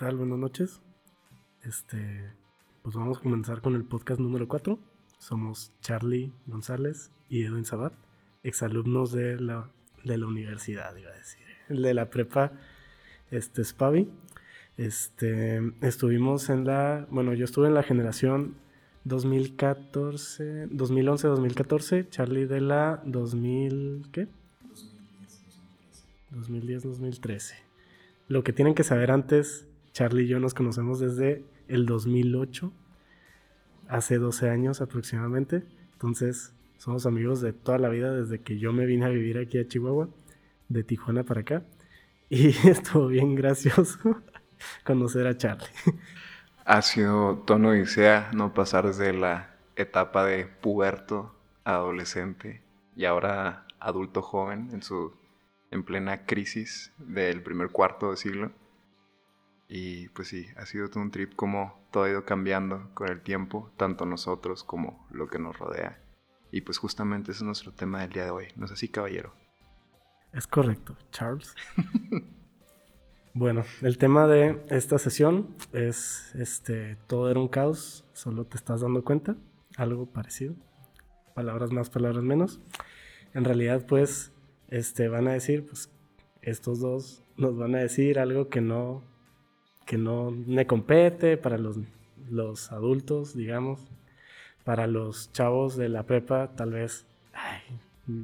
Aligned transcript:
tal? 0.00 0.16
Buenas 0.16 0.38
noches. 0.38 0.80
Este, 1.62 2.32
pues 2.80 2.96
vamos 2.96 3.18
a 3.18 3.20
comenzar 3.20 3.60
con 3.60 3.74
el 3.74 3.84
podcast 3.84 4.18
número 4.18 4.48
4. 4.48 4.78
Somos 5.18 5.74
Charlie 5.82 6.32
González 6.46 7.10
y 7.28 7.44
Edwin 7.44 7.66
Sabat, 7.66 7.92
exalumnos 8.42 9.12
de 9.12 9.38
la, 9.38 9.70
de 10.02 10.16
la 10.16 10.26
universidad, 10.26 10.96
iba 10.96 11.10
a 11.10 11.14
decir, 11.14 11.42
de 11.68 11.92
la 11.92 12.08
prepa 12.08 12.50
este, 13.30 13.62
Spavi. 13.62 14.08
Este, 14.78 15.60
estuvimos 15.82 16.48
en 16.48 16.64
la, 16.64 17.06
bueno, 17.10 17.34
yo 17.34 17.44
estuve 17.44 17.68
en 17.68 17.74
la 17.74 17.82
generación 17.82 18.54
2014, 19.04 20.70
2011-2014, 20.70 22.08
Charlie 22.08 22.46
de 22.46 22.62
la 22.62 23.02
2000, 23.04 24.08
¿qué? 24.12 24.28
2010-2013. 26.32 27.52
Lo 28.28 28.42
que 28.42 28.54
tienen 28.54 28.74
que 28.74 28.84
saber 28.84 29.10
antes, 29.10 29.66
Charlie 29.92 30.24
y 30.24 30.28
yo 30.28 30.40
nos 30.40 30.54
conocemos 30.54 31.00
desde 31.00 31.44
el 31.68 31.86
2008, 31.86 32.72
hace 33.88 34.18
12 34.18 34.50
años 34.50 34.80
aproximadamente. 34.80 35.64
Entonces, 35.92 36.54
somos 36.78 37.06
amigos 37.06 37.40
de 37.40 37.52
toda 37.52 37.78
la 37.78 37.88
vida 37.88 38.12
desde 38.12 38.40
que 38.40 38.58
yo 38.58 38.72
me 38.72 38.86
vine 38.86 39.06
a 39.06 39.08
vivir 39.08 39.38
aquí 39.38 39.58
a 39.58 39.66
Chihuahua, 39.66 40.08
de 40.68 40.84
Tijuana 40.84 41.24
para 41.24 41.40
acá. 41.40 41.62
Y 42.32 42.50
estuvo 42.68 43.08
bien 43.08 43.34
gracioso 43.34 43.98
conocer 44.84 45.26
a 45.26 45.36
Charlie. 45.36 45.66
Ha 46.64 46.80
sido 46.80 47.38
tono 47.38 47.74
y 47.74 47.86
sea 47.86 48.30
no 48.32 48.54
pasar 48.54 48.86
desde 48.86 49.12
la 49.12 49.56
etapa 49.74 50.24
de 50.24 50.46
puberto 50.46 51.34
adolescente 51.64 52.62
y 52.94 53.04
ahora 53.04 53.66
adulto 53.80 54.22
joven 54.22 54.70
en 54.72 54.82
su 54.82 55.12
en 55.72 55.82
plena 55.82 56.24
crisis 56.24 56.92
del 56.98 57.42
primer 57.42 57.70
cuarto 57.70 58.10
de 58.10 58.16
siglo. 58.16 58.52
Y 59.72 60.08
pues 60.08 60.26
sí, 60.26 60.48
ha 60.56 60.66
sido 60.66 60.90
todo 60.90 61.00
un 61.00 61.12
trip 61.12 61.36
como 61.36 61.80
todo 61.92 62.02
ha 62.02 62.10
ido 62.10 62.24
cambiando 62.24 62.90
con 62.92 63.08
el 63.08 63.22
tiempo, 63.22 63.72
tanto 63.76 64.04
nosotros 64.04 64.64
como 64.64 65.06
lo 65.12 65.28
que 65.28 65.38
nos 65.38 65.56
rodea. 65.56 66.02
Y 66.50 66.62
pues 66.62 66.78
justamente 66.78 67.30
ese 67.30 67.38
es 67.38 67.44
nuestro 67.44 67.72
tema 67.72 68.00
del 68.00 68.10
día 68.10 68.24
de 68.24 68.30
hoy, 68.30 68.48
¿no 68.56 68.66
es 68.66 68.72
así, 68.72 68.88
caballero? 68.88 69.32
Es 70.32 70.48
correcto, 70.48 70.96
Charles. 71.12 71.54
bueno, 73.34 73.62
el 73.82 73.96
tema 73.96 74.26
de 74.26 74.60
esta 74.70 74.98
sesión 74.98 75.54
es 75.72 76.34
este 76.34 76.96
todo 77.06 77.30
era 77.30 77.38
un 77.38 77.46
caos, 77.46 78.04
solo 78.12 78.46
te 78.46 78.56
estás 78.56 78.80
dando 78.80 79.04
cuenta, 79.04 79.36
algo 79.76 80.06
parecido. 80.06 80.56
Palabras 81.32 81.70
más, 81.70 81.90
palabras 81.90 82.24
menos. 82.24 82.60
En 83.34 83.44
realidad, 83.44 83.86
pues, 83.86 84.32
este, 84.68 85.06
van 85.06 85.28
a 85.28 85.32
decir, 85.32 85.64
pues, 85.64 85.92
estos 86.42 86.80
dos 86.80 87.22
nos 87.36 87.56
van 87.56 87.76
a 87.76 87.78
decir 87.78 88.18
algo 88.18 88.48
que 88.48 88.60
no, 88.60 89.04
que 89.90 89.98
no 89.98 90.30
me 90.30 90.68
compete 90.68 91.36
para 91.36 91.58
los, 91.58 91.76
los 92.30 92.70
adultos, 92.70 93.34
digamos. 93.34 93.80
Para 94.62 94.86
los 94.86 95.32
chavos 95.32 95.76
de 95.76 95.88
la 95.88 96.04
prepa, 96.04 96.52
tal 96.54 96.70
vez, 96.70 97.06
ay, 97.32 97.80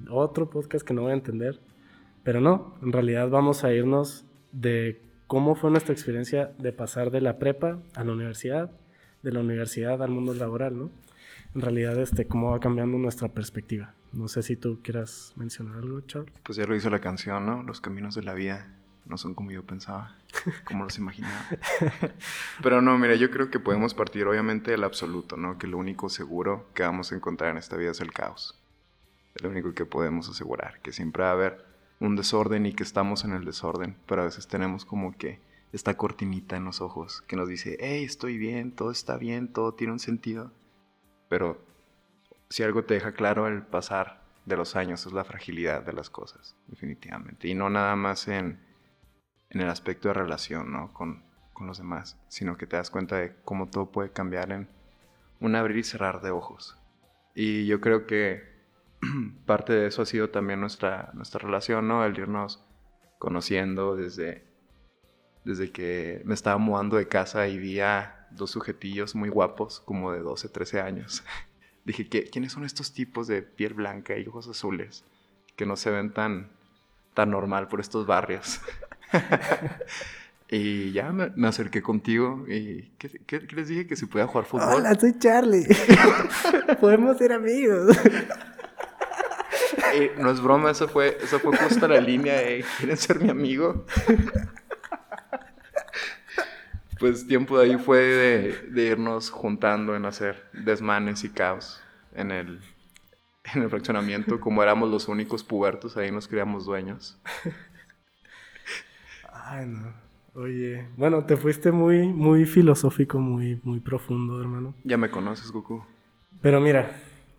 otro 0.09 0.49
podcast 0.49 0.87
que 0.87 0.95
no 0.95 1.03
voy 1.03 1.11
a 1.11 1.15
entender. 1.15 1.59
Pero 2.23 2.41
no, 2.41 2.77
en 2.83 2.93
realidad 2.93 3.29
vamos 3.31 3.65
a 3.65 3.73
irnos 3.73 4.25
de 4.53 5.03
cómo 5.27 5.57
fue 5.57 5.73
nuestra 5.73 5.93
experiencia 5.93 6.53
de 6.57 6.71
pasar 6.71 7.11
de 7.11 7.21
la 7.21 7.37
prepa 7.41 7.81
a 7.97 8.05
la 8.05 8.13
universidad, 8.13 8.71
de 9.25 9.33
la 9.33 9.41
universidad 9.41 10.01
al 10.05 10.11
mundo 10.11 10.35
laboral, 10.35 10.79
¿no? 10.79 10.91
En 11.57 11.63
realidad, 11.63 12.01
este, 12.01 12.29
cómo 12.29 12.53
va 12.53 12.61
cambiando 12.61 12.97
nuestra 12.97 13.27
perspectiva. 13.27 13.93
No 14.13 14.29
sé 14.29 14.45
si 14.45 14.55
tú 14.55 14.79
quieras 14.85 15.33
mencionar 15.35 15.79
algo, 15.79 16.01
Charles. 16.03 16.33
Pues 16.45 16.59
ya 16.59 16.65
lo 16.65 16.77
hizo 16.77 16.91
la 16.91 17.01
canción, 17.01 17.45
¿no? 17.45 17.65
Los 17.65 17.81
caminos 17.81 18.15
de 18.15 18.23
la 18.23 18.35
vida 18.35 18.69
no 19.07 19.17
son 19.19 19.35
como 19.35 19.51
yo 19.51 19.65
pensaba, 19.65 20.17
como 20.65 20.85
los 20.85 20.99
imaginaba. 20.99 21.47
Pero 22.63 22.83
no, 22.83 22.99
mira, 22.99 23.15
yo 23.15 23.31
creo 23.31 23.51
que 23.51 23.61
podemos 23.61 23.95
partir 23.95 24.27
obviamente 24.27 24.71
del 24.71 24.85
absoluto, 24.85 25.37
¿no? 25.37 25.59
Que 25.59 25.67
lo 25.67 25.79
único 25.79 26.09
seguro 26.09 26.69
que 26.75 26.83
vamos 26.83 27.13
a 27.13 27.17
encontrar 27.17 27.51
en 27.51 27.59
esta 27.59 27.77
vida 27.77 27.91
es 27.91 28.01
el 28.01 28.13
caos. 28.13 28.61
Es 29.35 29.43
lo 29.43 29.51
único 29.51 29.75
que 29.75 29.85
podemos 29.85 30.29
asegurar, 30.29 30.81
que 30.81 30.93
siempre 30.93 31.23
va 31.23 31.31
a 31.31 31.33
haber 31.33 31.65
un 32.01 32.17
desorden 32.17 32.67
y 32.67 32.73
que 32.73 32.83
estamos 32.83 33.25
en 33.25 33.33
el 33.33 33.45
desorden, 33.45 33.97
pero 34.07 34.23
a 34.23 34.27
veces 34.27 34.49
tenemos 34.49 34.85
como 34.85 35.17
que 35.17 35.41
esta 35.73 35.97
cortinita 35.97 36.57
en 36.57 36.65
los 36.65 36.81
ojos 36.81 37.23
que 37.23 37.37
nos 37.37 37.49
dice, 37.49 37.77
hey, 37.81 38.05
estoy 38.05 38.39
bien, 38.39 38.73
todo 38.73 38.91
está 38.91 39.17
bien, 39.17 39.53
todo 39.53 39.75
tiene 39.75 39.93
un 39.93 39.99
sentido. 39.99 40.53
Pero 41.29 41.61
si 42.49 42.63
algo 42.63 42.85
te 42.85 42.95
deja 42.95 43.13
claro 43.13 43.47
el 43.47 43.63
pasar 43.63 44.23
de 44.45 44.57
los 44.57 44.77
años 44.77 45.05
es 45.07 45.13
la 45.13 45.25
fragilidad 45.25 45.83
de 45.83 45.93
las 45.93 46.09
cosas, 46.09 46.55
definitivamente. 46.69 47.49
Y 47.49 47.55
no 47.55 47.69
nada 47.69 47.97
más 47.97 48.29
en, 48.29 48.61
en 49.51 49.61
el 49.61 49.69
aspecto 49.69 50.09
de 50.09 50.15
relación 50.15 50.73
¿no? 50.73 50.93
con, 50.93 51.23
con 51.53 51.67
los 51.67 51.79
demás, 51.79 52.19
sino 52.29 52.57
que 52.57 52.67
te 52.67 52.77
das 52.77 52.91
cuenta 52.91 53.17
de 53.17 53.35
cómo 53.45 53.67
todo 53.67 53.91
puede 53.91 54.11
cambiar 54.11 54.53
en 54.53 54.69
un 55.41 55.55
abrir 55.55 55.79
y 55.79 55.85
cerrar 55.85 56.21
de 56.21 56.31
ojos. 56.31 56.77
Y 57.35 57.67
yo 57.67 57.81
creo 57.81 58.07
que 58.07 58.57
parte 59.47 59.73
de 59.73 59.87
eso 59.87 60.03
ha 60.03 60.07
sido 60.07 60.31
también 60.31 60.61
nuestra, 60.61 61.11
nuestra 61.15 61.41
relación, 61.41 61.89
¿no? 61.89 62.05
El 62.05 62.19
irnos 62.19 62.65
conociendo 63.19 63.97
desde, 63.97 64.45
desde 65.45 65.71
que 65.71 66.23
me 66.25 66.35
estaba 66.35 66.59
mudando 66.59 66.97
de 66.97 67.09
casa 67.09 67.49
y 67.49 67.59
vi 67.59 67.81
a 67.81 68.29
dos 68.31 68.51
sujetillos 68.51 69.15
muy 69.15 69.29
guapos, 69.29 69.81
como 69.81 70.13
de 70.13 70.21
12, 70.21 70.49
13 70.49 70.81
años. 70.81 71.25
Dije, 71.85 72.09
¿qué, 72.09 72.25
¿quiénes 72.25 72.53
son 72.53 72.65
estos 72.65 72.93
tipos 72.93 73.27
de 73.27 73.43
piel 73.43 73.75
blanca 73.75 74.17
y 74.19 74.27
ojos 74.27 74.49
azules 74.49 75.05
que 75.57 75.67
no 75.67 75.77
se 75.77 75.91
ven 75.91 76.13
tan, 76.13 76.51
tan 77.15 77.31
normal 77.31 77.69
por 77.69 77.81
estos 77.81 78.07
barrios? 78.07 78.61
y 80.51 80.93
ya 80.93 81.13
me, 81.13 81.49
acerqué 81.49 81.83
contigo 81.83 82.47
y 82.49 82.93
¿qué, 82.99 83.41
les 83.55 83.69
dije? 83.69 83.87
Que 83.87 83.97
se 83.97 84.07
podía 84.07 84.27
jugar 84.27 84.47
fútbol. 84.47 84.75
Hola, 84.75 84.99
soy 84.99 85.19
Charlie. 85.19 85.67
Podemos 86.81 87.19
ser 87.19 87.33
amigos 87.33 87.97
no 90.19 90.31
es 90.31 90.41
broma, 90.41 90.71
eso 90.71 90.89
fue, 90.89 91.19
eso 91.23 91.39
fue 91.39 91.57
justo 91.57 91.89
la 91.89 92.01
línea 92.01 92.35
de 92.35 92.65
¿quieren 92.79 92.97
ser 92.97 93.21
mi 93.21 93.31
amigo? 93.31 93.87
pues 96.99 97.27
tiempo 97.27 97.59
de 97.59 97.65
ahí 97.65 97.79
fue 97.79 97.99
de, 97.99 98.83
irnos 98.83 99.31
juntando 99.31 99.97
en 99.97 100.05
hacer 100.05 100.49
desmanes 100.53 101.25
y 101.25 101.31
caos 101.31 101.81
en 102.15 102.31
el, 102.31 102.61
en 103.55 103.63
el 103.63 103.71
fraccionamiento. 103.71 104.41
Como 104.41 104.63
éramos 104.63 104.91
los 104.91 105.09
únicos 105.09 105.45
pubertos, 105.45 105.97
ahí 105.97 106.11
nos 106.11 106.29
creíamos 106.29 106.65
dueños. 106.65 107.19
Ay, 109.49 109.65
no. 109.67 109.95
Oye, 110.35 110.89
bueno, 110.97 111.25
te 111.25 111.37
fuiste 111.37 111.71
muy, 111.71 112.09
muy 112.09 112.45
filosófico, 112.47 113.21
muy, 113.21 113.61
muy 113.63 113.79
profundo, 113.79 114.41
hermano. 114.41 114.75
Ya 114.83 114.97
me 114.97 115.09
conoces, 115.09 115.53
Goku. 115.53 115.85
Pero 116.43 116.61
mira, 116.61 116.91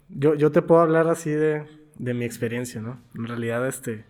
yo, 0.07 0.33
yo 0.33 0.51
te 0.51 0.61
puedo 0.61 0.79
hablar 0.81 1.09
así 1.09 1.29
de, 1.29 1.67
de 1.99 2.13
mi 2.13 2.23
experiencia, 2.23 2.81
¿no? 2.81 2.97
En 3.13 3.27
realidad, 3.27 3.67
este, 3.67 4.05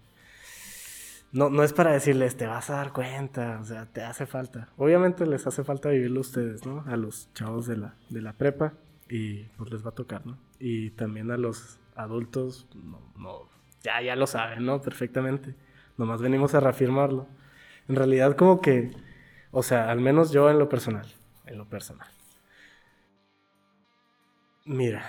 no, 1.32 1.50
no 1.50 1.64
es 1.64 1.74
para 1.74 1.92
decirles, 1.92 2.38
te 2.38 2.46
vas 2.46 2.70
a 2.70 2.76
dar 2.76 2.94
cuenta, 2.94 3.60
o 3.62 3.66
sea, 3.66 3.88
te 3.88 4.04
hace 4.04 4.28
falta. 4.28 4.70
Obviamente 4.78 5.26
les 5.26 5.48
hace 5.48 5.64
falta 5.64 5.90
vivirlo 5.90 6.20
a 6.20 6.22
ustedes, 6.22 6.66
¿no? 6.68 6.84
A 6.88 6.98
los 6.98 7.34
chavos 7.34 7.66
de 7.66 7.78
la, 7.78 7.96
de 8.10 8.22
la 8.22 8.34
prepa 8.34 8.74
y 9.10 9.44
pues 9.58 9.72
les 9.72 9.84
va 9.84 9.90
a 9.90 9.96
tocar, 9.96 10.26
¿no? 10.26 10.38
Y 10.60 10.92
también 10.92 11.32
a 11.32 11.38
los 11.38 11.80
adultos, 11.96 12.68
no, 12.76 13.02
no, 13.18 13.50
ya, 13.84 14.04
ya 14.04 14.16
lo 14.16 14.28
saben, 14.28 14.66
¿no? 14.66 14.82
Perfectamente. 14.82 15.56
Nomás 15.98 16.22
venimos 16.22 16.54
a 16.54 16.60
reafirmarlo. 16.60 17.28
En 17.88 17.96
realidad 17.96 18.36
como 18.36 18.62
que, 18.62 18.92
o 19.52 19.64
sea, 19.64 19.90
al 19.90 20.00
menos 20.00 20.32
yo 20.32 20.50
en 20.50 20.60
lo 20.60 20.70
personal, 20.70 21.08
en 21.46 21.58
lo 21.58 21.66
personal. 21.66 22.08
Mira, 24.66 25.06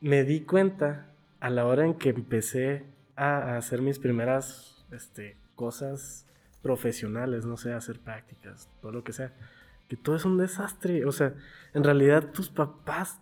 me 0.00 0.24
di 0.24 0.40
cuenta 0.40 1.12
a 1.40 1.50
la 1.50 1.66
hora 1.66 1.84
en 1.84 1.94
que 1.94 2.10
empecé 2.10 2.84
a, 3.16 3.56
hacer 3.56 3.82
mis 3.82 3.98
primeras 3.98 4.84
este, 4.90 5.36
cosas 5.54 6.26
profesionales, 6.62 7.44
no 7.44 7.56
sé, 7.56 7.72
hacer 7.72 8.00
prácticas, 8.00 8.68
todo 8.80 8.90
lo 8.90 9.04
que 9.04 9.12
sea, 9.12 9.32
que 9.88 9.96
todo 9.96 10.16
es 10.16 10.24
un 10.24 10.38
desastre. 10.38 11.04
O 11.04 11.12
sea, 11.12 11.34
en 11.74 11.84
realidad 11.84 12.32
tus 12.32 12.48
papás 12.48 13.20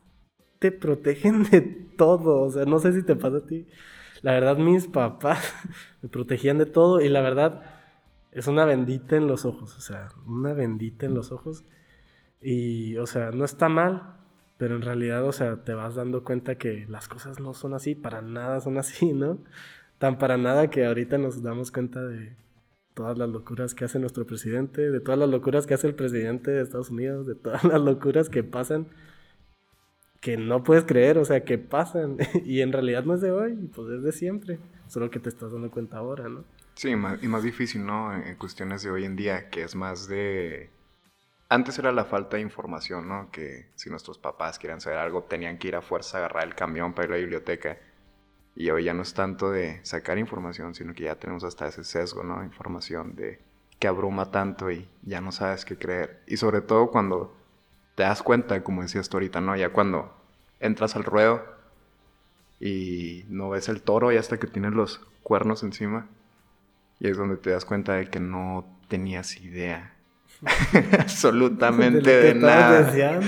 te 0.58 0.72
protegen 0.72 1.42
de 1.50 1.60
todo. 1.96 2.42
O 2.42 2.50
sea, 2.50 2.64
no 2.64 2.78
sé 2.78 2.92
si 2.92 3.02
te 3.02 3.16
pasa 3.16 3.38
a 3.38 3.46
ti. 3.46 3.66
La 4.22 4.32
verdad, 4.32 4.56
mis 4.56 4.86
papás 4.86 5.52
me 6.02 6.08
protegían 6.08 6.58
de 6.58 6.66
todo 6.66 7.00
y 7.00 7.08
la 7.08 7.20
verdad 7.20 7.81
es 8.32 8.46
una 8.46 8.64
bendita 8.64 9.16
en 9.16 9.26
los 9.26 9.44
ojos. 9.44 9.76
O 9.76 9.80
sea, 9.80 10.08
una 10.26 10.54
bendita 10.54 11.06
en 11.06 11.14
los 11.14 11.32
ojos. 11.32 11.64
Y, 12.40 12.96
o 12.96 13.06
sea, 13.06 13.30
no 13.30 13.44
está 13.44 13.68
mal, 13.68 14.16
pero 14.56 14.74
en 14.74 14.82
realidad, 14.82 15.24
o 15.24 15.32
sea, 15.32 15.62
te 15.64 15.74
vas 15.74 15.94
dando 15.94 16.24
cuenta 16.24 16.56
que 16.56 16.86
las 16.88 17.08
cosas 17.08 17.40
no 17.40 17.54
son 17.54 17.74
así, 17.74 17.94
para 17.94 18.22
nada 18.22 18.60
son 18.60 18.78
así, 18.78 19.12
¿no? 19.12 19.38
Tan 19.98 20.18
para 20.18 20.36
nada 20.36 20.70
que 20.70 20.84
ahorita 20.86 21.18
nos 21.18 21.42
damos 21.42 21.70
cuenta 21.70 22.02
de 22.02 22.36
todas 22.94 23.16
las 23.18 23.28
locuras 23.28 23.74
que 23.74 23.84
hace 23.84 23.98
nuestro 23.98 24.26
presidente, 24.26 24.90
de 24.90 25.00
todas 25.00 25.18
las 25.18 25.28
locuras 25.28 25.66
que 25.66 25.74
hace 25.74 25.86
el 25.86 25.94
presidente 25.94 26.50
de 26.50 26.62
Estados 26.62 26.90
Unidos, 26.90 27.26
de 27.26 27.34
todas 27.34 27.64
las 27.64 27.80
locuras 27.80 28.28
que 28.28 28.42
pasan, 28.42 28.88
que 30.20 30.36
no 30.36 30.62
puedes 30.62 30.84
creer, 30.84 31.18
o 31.18 31.24
sea, 31.24 31.44
que 31.44 31.58
pasan. 31.58 32.16
y 32.44 32.60
en 32.60 32.72
realidad 32.72 33.04
no 33.04 33.14
es 33.14 33.20
de 33.20 33.30
hoy, 33.30 33.54
pues 33.74 33.88
es 33.90 34.02
de 34.02 34.12
siempre, 34.12 34.58
solo 34.88 35.10
que 35.10 35.20
te 35.20 35.28
estás 35.28 35.52
dando 35.52 35.70
cuenta 35.70 35.98
ahora, 35.98 36.28
¿no? 36.28 36.44
Sí, 36.82 36.88
y 36.90 36.96
más 36.96 37.44
difícil, 37.44 37.86
¿no? 37.86 38.12
En 38.12 38.34
cuestiones 38.34 38.82
de 38.82 38.90
hoy 38.90 39.04
en 39.04 39.14
día, 39.14 39.48
que 39.50 39.62
es 39.62 39.76
más 39.76 40.08
de 40.08 40.68
antes 41.48 41.78
era 41.78 41.92
la 41.92 42.06
falta 42.06 42.38
de 42.38 42.42
información, 42.42 43.06
¿no? 43.06 43.30
Que 43.30 43.68
si 43.76 43.88
nuestros 43.88 44.18
papás 44.18 44.58
querían 44.58 44.80
saber 44.80 44.98
algo, 44.98 45.22
tenían 45.22 45.58
que 45.58 45.68
ir 45.68 45.76
a 45.76 45.80
fuerza 45.80 46.16
a 46.16 46.20
agarrar 46.22 46.42
el 46.42 46.56
camión 46.56 46.92
para 46.92 47.06
ir 47.06 47.12
a 47.12 47.14
la 47.14 47.20
biblioteca. 47.20 47.78
Y 48.56 48.68
hoy 48.70 48.82
ya 48.82 48.94
no 48.94 49.02
es 49.02 49.14
tanto 49.14 49.52
de 49.52 49.78
sacar 49.84 50.18
información, 50.18 50.74
sino 50.74 50.92
que 50.92 51.04
ya 51.04 51.14
tenemos 51.14 51.44
hasta 51.44 51.68
ese 51.68 51.84
sesgo, 51.84 52.24
¿no? 52.24 52.42
Información 52.42 53.14
de 53.14 53.38
que 53.78 53.86
abruma 53.86 54.32
tanto 54.32 54.68
y 54.72 54.88
ya 55.02 55.20
no 55.20 55.30
sabes 55.30 55.64
qué 55.64 55.78
creer. 55.78 56.24
Y 56.26 56.36
sobre 56.38 56.62
todo 56.62 56.90
cuando 56.90 57.32
te 57.94 58.02
das 58.02 58.24
cuenta, 58.24 58.64
como 58.64 58.82
decías 58.82 59.08
tú 59.08 59.18
ahorita, 59.18 59.40
¿no? 59.40 59.54
Ya 59.54 59.68
cuando 59.68 60.12
entras 60.58 60.96
al 60.96 61.04
ruedo 61.04 61.44
y 62.58 63.24
no 63.28 63.50
ves 63.50 63.68
el 63.68 63.82
toro 63.82 64.10
y 64.10 64.16
hasta 64.16 64.40
que 64.40 64.48
tienes 64.48 64.72
los 64.72 64.98
cuernos 65.22 65.62
encima. 65.62 66.08
Y 67.02 67.08
es 67.08 67.16
donde 67.16 67.36
te 67.36 67.50
das 67.50 67.64
cuenta 67.64 67.94
de 67.94 68.06
que 68.06 68.20
no 68.20 68.64
tenías 68.86 69.36
idea 69.38 69.92
absolutamente 71.00 72.10
de, 72.10 72.34
nada. 72.36 72.92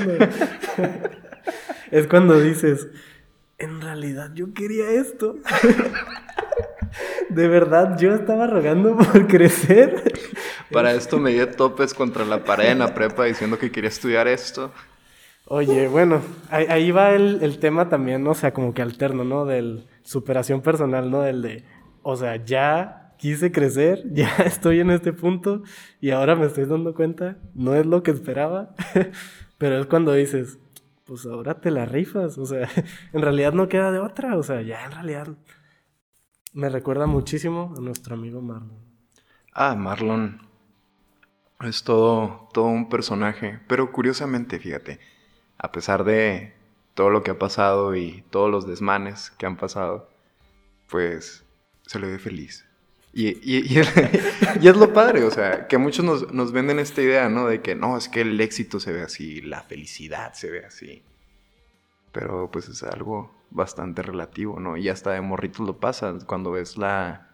es 1.91 2.07
cuando 2.07 2.39
dices, 2.39 2.87
en 3.59 3.81
realidad 3.81 4.31
yo 4.33 4.55
quería 4.55 4.93
esto. 4.93 5.39
de 7.31 7.49
verdad 7.49 7.99
yo 7.99 8.15
estaba 8.15 8.47
rogando 8.47 8.97
por 8.97 9.27
crecer. 9.27 10.13
Para 10.71 10.93
esto 10.93 11.19
me 11.19 11.33
di 11.33 11.45
topes 11.47 11.95
contra 11.95 12.25
la 12.25 12.45
pared 12.45 12.71
en 12.71 12.79
la 12.79 12.95
prepa 12.95 13.25
diciendo 13.25 13.59
que 13.59 13.73
quería 13.73 13.89
estudiar 13.89 14.29
esto. 14.29 14.71
Oye, 15.47 15.89
bueno, 15.89 16.23
ahí, 16.49 16.93
va 16.93 17.11
el, 17.11 17.41
el, 17.43 17.59
tema 17.59 17.89
también, 17.89 18.23
¿no? 18.23 18.31
o 18.31 18.35
sea, 18.35 18.55
como 18.55 18.73
que 18.73 18.83
alterno, 18.83 19.25
¿no? 19.25 19.45
Del 19.45 19.89
superación 20.03 20.63
personal, 20.63 21.11
¿no? 21.11 21.23
Del 21.23 21.43
de, 21.43 21.65
o 22.03 22.17
sea, 22.17 22.37
ya 22.37 23.04
quise 23.19 23.53
crecer, 23.53 24.03
ya 24.13 24.29
estoy 24.45 24.81
en 24.81 24.91
este 24.91 25.13
punto 25.13 25.63
y 26.01 26.11
ahora 26.11 26.37
me 26.37 26.47
estoy 26.47 26.67
dando 26.67 26.95
cuenta, 26.95 27.39
no 27.55 27.75
es 27.75 27.87
lo 27.87 28.03
que 28.03 28.11
esperaba, 28.11 28.75
pero 29.59 29.79
es 29.79 29.87
cuando 29.87 30.13
dices, 30.13 30.59
pues 31.05 31.27
ahora 31.27 31.61
te 31.61 31.71
la 31.71 31.85
rifas, 31.85 32.39
o 32.39 32.47
sea, 32.47 32.69
en 33.13 33.23
realidad 33.23 33.53
no 33.53 33.69
queda 33.69 33.93
de 33.93 33.99
otra, 33.99 34.37
o 34.37 34.43
sea, 34.43 34.63
ya 34.63 34.85
en 34.85 34.93
realidad 34.93 35.29
me 36.53 36.69
recuerda 36.69 37.07
muchísimo 37.07 37.75
a 37.77 37.81
nuestro 37.81 38.15
amigo 38.15 38.41
Marlon. 38.41 38.79
Ah, 39.53 39.75
Marlon 39.75 40.41
es 41.61 41.85
todo, 41.85 42.49
todo 42.53 42.67
un 42.67 42.89
personaje, 42.89 43.61
pero 43.69 43.93
curiosamente, 43.93 44.59
fíjate, 44.59 45.01
a 45.59 45.73
pesar 45.73 46.05
de 46.05 46.55
todo 46.95 47.11
lo 47.11 47.23
que 47.23 47.33
ha 47.33 47.39
pasado 47.39 47.95
y 47.97 48.25
todos 48.31 48.51
los 48.51 48.67
desmanes 48.67 49.31
que 49.31 49.47
han 49.47 49.57
pasado, 49.57 50.09
pues 50.89 51.45
se 51.87 51.99
le 51.99 52.07
ve 52.07 52.19
feliz. 52.19 52.67
Y, 53.17 53.39
y, 53.45 53.79
es 53.79 54.77
lo 54.77 54.93
padre, 54.93 55.23
o 55.23 55.31
sea, 55.31 55.69
que 55.69 55.79
muchos 55.79 56.05
nos, 56.05 56.33
nos, 56.33 56.51
venden 56.51 56.81
esta 56.81 57.01
idea, 57.01 57.29
¿no? 57.29 57.47
De 57.47 57.63
que 57.63 57.77
no, 57.77 57.97
es 57.97 58.09
que 58.09 58.23
el 58.23 58.41
éxito 58.41 58.81
se 58.81 58.93
ve 58.93 59.03
así, 59.03 59.41
la 59.41 59.63
felicidad 59.63 60.35
se 60.35 60.51
ve 60.51 60.65
así. 60.67 61.05
Pero 62.11 62.51
pues 62.51 62.69
es 62.69 62.83
algo 62.83 63.33
bastante 63.51 64.03
relativo, 64.03 64.59
¿no? 64.59 64.77
Y 64.77 64.89
hasta 64.89 65.13
de 65.13 65.21
morritos 65.21 65.65
lo 65.65 65.79
pasa 65.79 66.13
cuando 66.27 66.51
ves 66.51 66.77
la, 66.77 67.31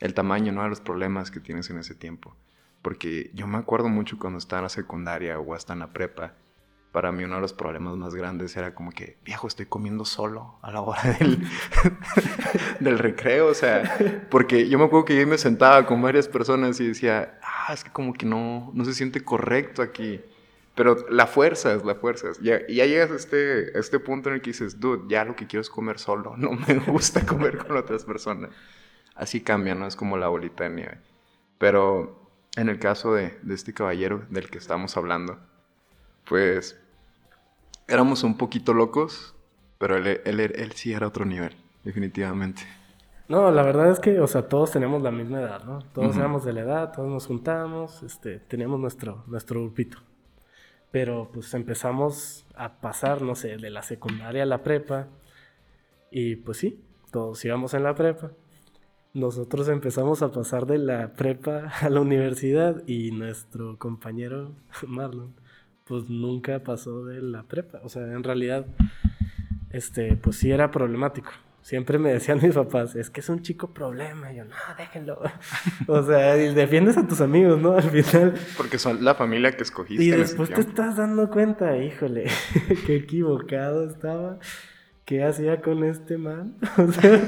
el 0.00 0.12
tamaño, 0.12 0.52
¿no? 0.52 0.64
De 0.64 0.68
los 0.68 0.82
problemas 0.82 1.30
que 1.30 1.40
tienes 1.40 1.70
en 1.70 1.78
ese 1.78 1.94
tiempo. 1.94 2.36
Porque 2.82 3.30
yo 3.32 3.46
me 3.46 3.56
acuerdo 3.56 3.88
mucho 3.88 4.18
cuando 4.18 4.38
estaba 4.38 4.60
en 4.60 4.64
la 4.64 4.68
secundaria 4.68 5.38
o 5.38 5.54
hasta 5.54 5.72
en 5.72 5.78
la 5.78 5.92
prepa, 5.94 6.34
para 6.92 7.10
mí 7.10 7.24
uno 7.24 7.36
de 7.36 7.40
los 7.40 7.54
problemas 7.54 7.96
más 7.96 8.14
grandes 8.14 8.54
era 8.56 8.74
como 8.74 8.92
que, 8.92 9.16
viejo, 9.24 9.48
estoy 9.48 9.64
comiendo 9.64 10.04
solo 10.04 10.58
a 10.60 10.70
la 10.70 10.82
hora 10.82 11.02
del, 11.18 11.42
del 12.80 12.98
recreo, 12.98 13.46
o 13.46 13.54
sea, 13.54 14.26
porque 14.30 14.68
yo 14.68 14.78
me 14.78 14.84
acuerdo 14.84 15.06
que 15.06 15.18
yo 15.18 15.26
me 15.26 15.38
sentaba 15.38 15.86
con 15.86 16.02
varias 16.02 16.28
personas 16.28 16.78
y 16.80 16.88
decía, 16.88 17.38
ah, 17.42 17.72
es 17.72 17.82
que 17.82 17.90
como 17.90 18.12
que 18.12 18.26
no, 18.26 18.70
no 18.74 18.84
se 18.84 18.92
siente 18.92 19.24
correcto 19.24 19.80
aquí. 19.80 20.20
Pero 20.74 20.96
la 21.10 21.26
fuerza 21.26 21.74
es 21.74 21.84
la 21.84 21.94
fuerza. 21.94 22.28
Ya, 22.40 22.60
y 22.66 22.76
ya 22.76 22.86
llegas 22.86 23.10
a 23.10 23.16
este, 23.16 23.78
este 23.78 23.98
punto 23.98 24.30
en 24.30 24.36
el 24.36 24.42
que 24.42 24.50
dices, 24.50 24.80
dude, 24.80 25.04
ya 25.06 25.24
lo 25.24 25.36
que 25.36 25.46
quiero 25.46 25.60
es 25.60 25.70
comer 25.70 25.98
solo, 25.98 26.34
no 26.38 26.52
me 26.52 26.74
gusta 26.74 27.24
comer 27.24 27.56
con 27.58 27.76
otras 27.76 28.04
personas. 28.04 28.50
Así 29.14 29.40
cambia, 29.40 29.74
¿no? 29.74 29.86
Es 29.86 29.96
como 29.96 30.16
la 30.18 30.28
bolita 30.28 30.64
de 30.64 30.70
nieve. 30.70 30.98
Pero 31.58 32.30
en 32.56 32.68
el 32.68 32.78
caso 32.78 33.14
de, 33.14 33.38
de 33.42 33.54
este 33.54 33.72
caballero 33.72 34.24
del 34.30 34.50
que 34.50 34.58
estamos 34.58 34.96
hablando, 34.96 35.38
pues 36.28 36.78
éramos 37.88 38.22
un 38.22 38.36
poquito 38.36 38.74
locos, 38.74 39.34
pero 39.78 39.96
él, 39.96 40.20
él, 40.24 40.40
él, 40.40 40.72
sí 40.72 40.92
era 40.92 41.06
otro 41.06 41.24
nivel, 41.24 41.56
definitivamente. 41.84 42.62
No, 43.28 43.50
la 43.50 43.62
verdad 43.62 43.90
es 43.90 44.00
que, 44.00 44.20
o 44.20 44.26
sea, 44.26 44.48
todos 44.48 44.70
tenemos 44.70 45.02
la 45.02 45.10
misma 45.10 45.40
edad, 45.40 45.64
¿no? 45.64 45.80
Todos 45.92 46.16
éramos 46.16 46.44
de 46.44 46.52
la 46.52 46.60
edad, 46.62 46.92
todos 46.92 47.08
nos 47.08 47.26
juntamos, 47.26 48.02
este, 48.02 48.38
teníamos 48.38 48.78
nuestro, 48.80 49.24
nuestro 49.26 49.60
grupito. 49.60 49.98
Pero 50.90 51.30
pues 51.32 51.54
empezamos 51.54 52.46
a 52.54 52.80
pasar, 52.80 53.22
no 53.22 53.34
sé, 53.34 53.56
de 53.56 53.70
la 53.70 53.82
secundaria 53.82 54.42
a 54.42 54.46
la 54.46 54.62
prepa. 54.62 55.08
Y 56.10 56.36
pues 56.36 56.58
sí, 56.58 56.84
todos 57.10 57.42
íbamos 57.44 57.72
en 57.72 57.84
la 57.84 57.94
prepa. 57.94 58.32
Nosotros 59.14 59.68
empezamos 59.68 60.22
a 60.22 60.30
pasar 60.30 60.66
de 60.66 60.78
la 60.78 61.14
prepa 61.14 61.72
a 61.80 61.88
la 61.88 62.00
universidad 62.00 62.82
y 62.86 63.12
nuestro 63.12 63.78
compañero 63.78 64.52
Marlon 64.86 65.34
pues 65.84 66.08
nunca 66.08 66.60
pasó 66.60 67.04
de 67.04 67.20
la 67.20 67.42
prepa. 67.44 67.80
O 67.82 67.88
sea, 67.88 68.02
en 68.02 68.22
realidad, 68.22 68.66
este, 69.70 70.16
pues 70.16 70.36
sí 70.36 70.50
era 70.50 70.70
problemático. 70.70 71.32
Siempre 71.62 71.98
me 71.98 72.12
decían 72.12 72.40
mis 72.42 72.54
papás, 72.54 72.94
es 72.96 73.08
que 73.08 73.20
es 73.20 73.28
un 73.28 73.42
chico 73.42 73.72
problema. 73.72 74.32
Y 74.32 74.36
yo, 74.36 74.44
no, 74.44 74.54
déjenlo. 74.76 75.20
o 75.86 76.02
sea, 76.02 76.34
defiendes 76.34 76.96
a 76.96 77.06
tus 77.06 77.20
amigos, 77.20 77.60
¿no? 77.60 77.72
Al 77.76 77.90
final. 77.90 78.34
Porque 78.56 78.78
son 78.78 79.04
la 79.04 79.14
familia 79.14 79.52
que 79.52 79.62
escogiste. 79.62 80.04
Y 80.04 80.10
después 80.10 80.50
te 80.50 80.60
estás 80.60 80.96
dando 80.96 81.30
cuenta, 81.30 81.76
híjole, 81.78 82.26
qué 82.86 82.96
equivocado 82.96 83.86
estaba. 83.86 84.38
¿Qué 85.04 85.24
hacía 85.24 85.60
con 85.60 85.82
este 85.82 86.16
man? 86.16 86.56
o, 86.78 86.92
sea, 86.92 87.20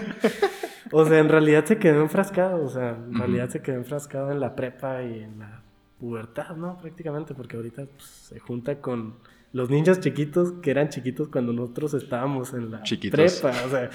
o 0.93 1.05
sea, 1.05 1.19
en 1.19 1.29
realidad 1.29 1.65
se 1.65 1.79
quedó 1.79 2.03
enfrascado. 2.03 2.65
O 2.65 2.69
sea, 2.69 2.91
en 2.91 3.19
realidad 3.19 3.49
se 3.49 3.63
quedó 3.63 3.77
enfrascado 3.77 4.31
en 4.31 4.39
la 4.39 4.55
prepa 4.55 5.03
y 5.03 5.25
en 5.25 5.41
la 5.41 5.64
pubertad, 6.05 6.55
¿no? 6.55 6.77
Prácticamente, 6.77 7.35
porque 7.35 7.57
ahorita 7.57 7.87
pues, 7.87 8.05
se 8.05 8.39
junta 8.39 8.79
con 8.83 9.15
los 9.53 9.71
niños 9.71 10.01
chiquitos 10.01 10.53
que 10.61 10.71
eran 10.71 10.91
chiquitos 10.91 11.29
cuando 11.29 11.55
nosotros 11.55 11.95
estábamos 11.95 12.53
en 12.53 12.71
la 12.71 12.83
prepa, 13.11 13.51
o 13.65 13.71
sea, 13.71 13.91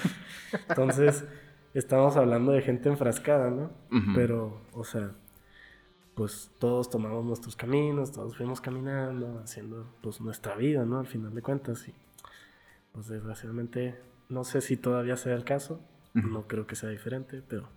entonces 0.68 1.24
estamos 1.72 2.16
hablando 2.16 2.50
de 2.50 2.62
gente 2.62 2.88
enfrascada, 2.88 3.50
¿no? 3.50 3.70
Pero, 4.16 4.60
o 4.72 4.82
sea, 4.82 5.12
pues 6.16 6.50
todos 6.58 6.90
tomamos 6.90 7.24
nuestros 7.24 7.54
caminos, 7.54 8.10
todos 8.10 8.36
fuimos 8.36 8.60
caminando, 8.60 9.38
haciendo 9.44 9.86
pues 10.02 10.20
nuestra 10.20 10.56
vida, 10.56 10.84
¿no? 10.84 10.98
Al 10.98 11.06
final 11.06 11.32
de 11.32 11.42
cuentas, 11.42 11.86
y 11.86 11.94
pues 12.90 13.06
desgraciadamente 13.06 14.00
no 14.28 14.42
sé 14.42 14.62
si 14.62 14.76
todavía 14.76 15.16
sea 15.16 15.34
el 15.34 15.44
caso, 15.44 15.80
no 16.12 16.48
creo 16.48 16.66
que 16.66 16.74
sea 16.74 16.88
diferente, 16.88 17.40
pero 17.46 17.68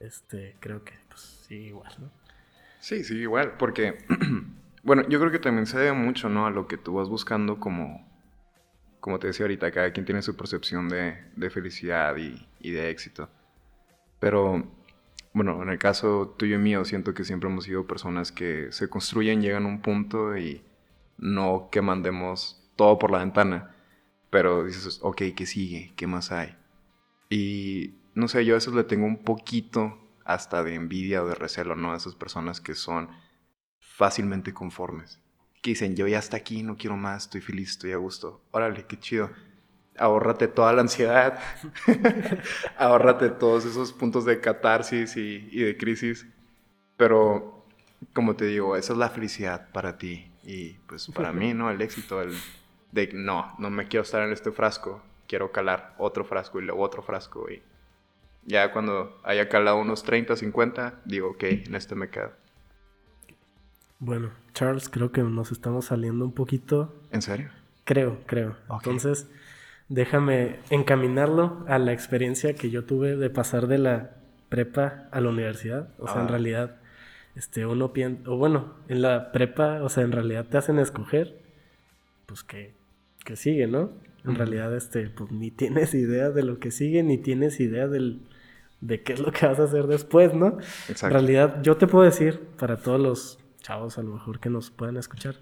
este 0.00 0.56
creo 0.58 0.82
que 0.82 0.94
pues 1.08 1.44
sí 1.46 1.54
igual, 1.54 1.92
¿no? 2.00 2.19
Sí, 2.80 3.04
sí, 3.04 3.18
igual, 3.18 3.52
porque, 3.58 3.98
bueno, 4.82 5.06
yo 5.08 5.20
creo 5.20 5.30
que 5.30 5.38
también 5.38 5.66
se 5.66 5.78
debe 5.78 5.92
mucho, 5.92 6.28
¿no? 6.30 6.46
A 6.46 6.50
lo 6.50 6.66
que 6.66 6.78
tú 6.78 6.94
vas 6.94 7.08
buscando 7.08 7.60
como, 7.60 8.08
como 9.00 9.18
te 9.18 9.28
decía 9.28 9.44
ahorita, 9.44 9.70
cada 9.70 9.92
quien 9.92 10.06
tiene 10.06 10.22
su 10.22 10.34
percepción 10.36 10.88
de, 10.88 11.18
de 11.36 11.50
felicidad 11.50 12.16
y, 12.16 12.48
y, 12.58 12.70
de 12.70 12.90
éxito. 12.90 13.28
Pero, 14.18 14.66
bueno, 15.34 15.62
en 15.62 15.68
el 15.68 15.78
caso 15.78 16.34
tuyo 16.38 16.56
y 16.56 16.58
mío, 16.58 16.84
siento 16.86 17.12
que 17.12 17.24
siempre 17.24 17.50
hemos 17.50 17.64
sido 17.64 17.86
personas 17.86 18.32
que 18.32 18.72
se 18.72 18.88
construyen, 18.88 19.42
llegan 19.42 19.64
a 19.64 19.68
un 19.68 19.82
punto 19.82 20.36
y 20.36 20.62
no 21.18 21.68
que 21.70 21.82
mandemos 21.82 22.66
todo 22.76 22.98
por 22.98 23.10
la 23.10 23.18
ventana, 23.18 23.74
pero 24.30 24.64
dices, 24.64 25.00
ok, 25.02 25.22
¿qué 25.36 25.44
sigue? 25.44 25.92
¿Qué 25.96 26.06
más 26.06 26.32
hay? 26.32 26.56
Y, 27.28 27.94
no 28.14 28.26
sé, 28.26 28.44
yo 28.46 28.54
a 28.54 28.56
veces 28.56 28.72
le 28.72 28.84
tengo 28.84 29.04
un 29.04 29.22
poquito 29.22 29.99
hasta 30.24 30.62
de 30.62 30.74
envidia 30.74 31.22
o 31.22 31.26
de 31.26 31.34
recelo, 31.34 31.76
¿no? 31.76 31.94
Esas 31.94 32.14
personas 32.14 32.60
que 32.60 32.74
son 32.74 33.08
fácilmente 33.78 34.54
conformes. 34.54 35.20
Que 35.62 35.70
dicen, 35.70 35.96
yo 35.96 36.06
ya 36.06 36.18
hasta 36.18 36.36
aquí, 36.36 36.62
no 36.62 36.76
quiero 36.76 36.96
más, 36.96 37.24
estoy 37.24 37.40
feliz, 37.40 37.70
estoy 37.70 37.92
a 37.92 37.96
gusto. 37.96 38.40
Órale, 38.50 38.86
qué 38.86 38.98
chido. 38.98 39.30
Ahórrate 39.98 40.48
toda 40.48 40.72
la 40.72 40.82
ansiedad. 40.82 41.38
Ahórrate 42.78 43.28
todos 43.30 43.66
esos 43.66 43.92
puntos 43.92 44.24
de 44.24 44.40
catarsis 44.40 45.16
y, 45.16 45.48
y 45.50 45.62
de 45.62 45.76
crisis. 45.76 46.26
Pero, 46.96 47.66
como 48.14 48.36
te 48.36 48.46
digo, 48.46 48.76
esa 48.76 48.92
es 48.94 48.98
la 48.98 49.10
felicidad 49.10 49.70
para 49.72 49.98
ti. 49.98 50.30
Y 50.42 50.74
pues 50.86 51.08
para 51.08 51.32
mí, 51.32 51.52
¿no? 51.52 51.70
El 51.70 51.82
éxito, 51.82 52.22
el 52.22 52.34
de 52.92 53.10
no, 53.12 53.54
no 53.58 53.70
me 53.70 53.88
quiero 53.88 54.02
estar 54.02 54.22
en 54.22 54.32
este 54.32 54.50
frasco, 54.50 55.02
quiero 55.28 55.52
calar 55.52 55.94
otro 55.98 56.24
frasco 56.24 56.60
y 56.60 56.64
luego 56.64 56.82
otro 56.82 57.02
frasco 57.02 57.50
y 57.50 57.62
ya 58.44 58.72
cuando 58.72 59.20
haya 59.24 59.48
calado 59.48 59.78
unos 59.78 60.02
30, 60.02 60.36
50, 60.36 61.00
digo, 61.04 61.30
ok, 61.30 61.44
en 61.44 61.74
este 61.74 61.94
me 61.94 62.10
quedo. 62.10 62.32
Bueno, 63.98 64.30
Charles, 64.54 64.88
creo 64.88 65.12
que 65.12 65.22
nos 65.22 65.52
estamos 65.52 65.86
saliendo 65.86 66.24
un 66.24 66.32
poquito. 66.32 66.94
¿En 67.10 67.22
serio? 67.22 67.50
Creo, 67.84 68.20
creo. 68.26 68.56
Entonces, 68.70 69.28
déjame 69.88 70.60
encaminarlo 70.70 71.64
a 71.68 71.78
la 71.78 71.92
experiencia 71.92 72.54
que 72.54 72.70
yo 72.70 72.84
tuve 72.84 73.16
de 73.16 73.28
pasar 73.28 73.66
de 73.66 73.78
la 73.78 74.16
prepa 74.48 75.08
a 75.10 75.20
la 75.20 75.28
universidad. 75.28 75.90
O 75.98 76.06
sea, 76.06 76.22
en 76.22 76.26
ah. 76.28 76.30
realidad 76.30 76.80
este, 77.36 77.66
uno 77.66 77.92
piensa, 77.92 78.30
o 78.30 78.36
bueno, 78.36 78.74
en 78.88 79.02
la 79.02 79.32
prepa, 79.32 79.82
o 79.82 79.88
sea, 79.88 80.02
en 80.02 80.12
realidad 80.12 80.46
te 80.46 80.58
hacen 80.58 80.78
escoger, 80.78 81.38
pues 82.26 82.42
que, 82.42 82.74
que 83.24 83.36
sigue, 83.36 83.66
¿no? 83.66 83.92
En 84.24 84.34
realidad, 84.34 84.76
este, 84.76 85.08
pues 85.08 85.30
ni 85.30 85.50
tienes 85.50 85.94
idea 85.94 86.30
de 86.30 86.42
lo 86.42 86.58
que 86.58 86.70
sigue, 86.70 87.02
ni 87.02 87.16
tienes 87.16 87.58
idea 87.58 87.88
del, 87.88 88.20
de 88.80 89.02
qué 89.02 89.12
es 89.12 89.20
lo 89.20 89.32
que 89.32 89.46
vas 89.46 89.58
a 89.58 89.64
hacer 89.64 89.86
después, 89.86 90.34
¿no? 90.34 90.58
Exacto. 90.88 91.06
En 91.06 91.12
realidad, 91.12 91.62
yo 91.62 91.76
te 91.76 91.86
puedo 91.86 92.04
decir, 92.04 92.40
para 92.58 92.76
todos 92.76 93.00
los 93.00 93.38
chavos 93.60 93.98
a 93.98 94.02
lo 94.02 94.14
mejor 94.14 94.40
que 94.40 94.50
nos 94.50 94.70
puedan 94.70 94.96
escuchar, 94.96 95.36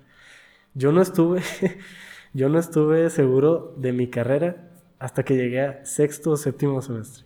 yo 0.74 0.92
no 0.92 1.00
estuve, 1.00 1.42
yo 2.34 2.48
no 2.48 2.58
estuve 2.58 3.10
seguro 3.10 3.74
de 3.76 3.92
mi 3.92 4.08
carrera 4.08 4.70
hasta 4.98 5.24
que 5.24 5.36
llegué 5.36 5.60
a 5.60 5.84
sexto 5.84 6.32
o 6.32 6.36
séptimo 6.36 6.82
semestre. 6.82 7.24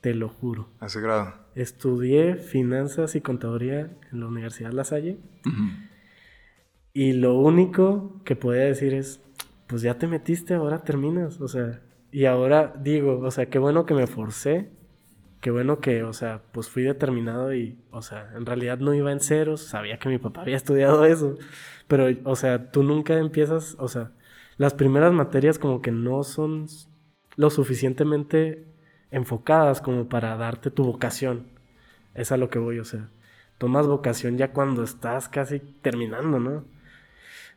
Te 0.00 0.14
lo 0.14 0.28
juro. 0.28 0.68
¿A 0.80 0.86
ese 0.86 1.00
grado? 1.00 1.34
Estudié 1.54 2.36
finanzas 2.36 3.16
y 3.16 3.20
contaduría 3.20 3.90
en 4.12 4.20
la 4.20 4.26
Universidad 4.26 4.72
La 4.72 4.84
Salle. 4.84 5.18
Y 6.92 7.14
lo 7.14 7.36
único 7.38 8.20
que 8.24 8.36
podía 8.36 8.62
decir 8.62 8.94
es, 8.94 9.20
pues 9.66 9.82
ya 9.82 9.98
te 9.98 10.06
metiste, 10.06 10.54
ahora 10.54 10.84
terminas. 10.84 11.40
O 11.40 11.48
sea, 11.48 11.80
y 12.12 12.26
ahora 12.26 12.74
digo, 12.80 13.18
o 13.18 13.30
sea, 13.30 13.46
qué 13.46 13.58
bueno 13.58 13.86
que 13.86 13.94
me 13.94 14.06
forcé. 14.06 14.70
Qué 15.40 15.50
bueno 15.52 15.78
que, 15.80 16.02
o 16.02 16.12
sea, 16.12 16.42
pues 16.52 16.68
fui 16.68 16.82
determinado 16.82 17.54
y, 17.54 17.78
o 17.90 18.02
sea, 18.02 18.32
en 18.34 18.44
realidad 18.44 18.78
no 18.78 18.92
iba 18.94 19.12
en 19.12 19.20
ceros. 19.20 19.62
Sabía 19.62 19.98
que 19.98 20.08
mi 20.08 20.18
papá 20.18 20.42
había 20.42 20.56
estudiado 20.56 21.04
eso. 21.04 21.36
Pero, 21.86 22.06
o 22.24 22.36
sea, 22.36 22.70
tú 22.70 22.82
nunca 22.82 23.16
empiezas, 23.18 23.76
o 23.78 23.88
sea, 23.88 24.12
las 24.56 24.74
primeras 24.74 25.12
materias 25.12 25.58
como 25.58 25.80
que 25.80 25.92
no 25.92 26.24
son 26.24 26.66
lo 27.36 27.50
suficientemente 27.50 28.66
enfocadas 29.10 29.80
como 29.80 30.08
para 30.08 30.36
darte 30.36 30.70
tu 30.70 30.84
vocación. 30.84 31.46
Es 32.14 32.32
a 32.32 32.36
lo 32.36 32.50
que 32.50 32.58
voy, 32.58 32.80
o 32.80 32.84
sea, 32.84 33.08
tomas 33.58 33.86
vocación 33.86 34.38
ya 34.38 34.52
cuando 34.52 34.82
estás 34.82 35.28
casi 35.28 35.60
terminando, 35.60 36.40
¿no? 36.40 36.64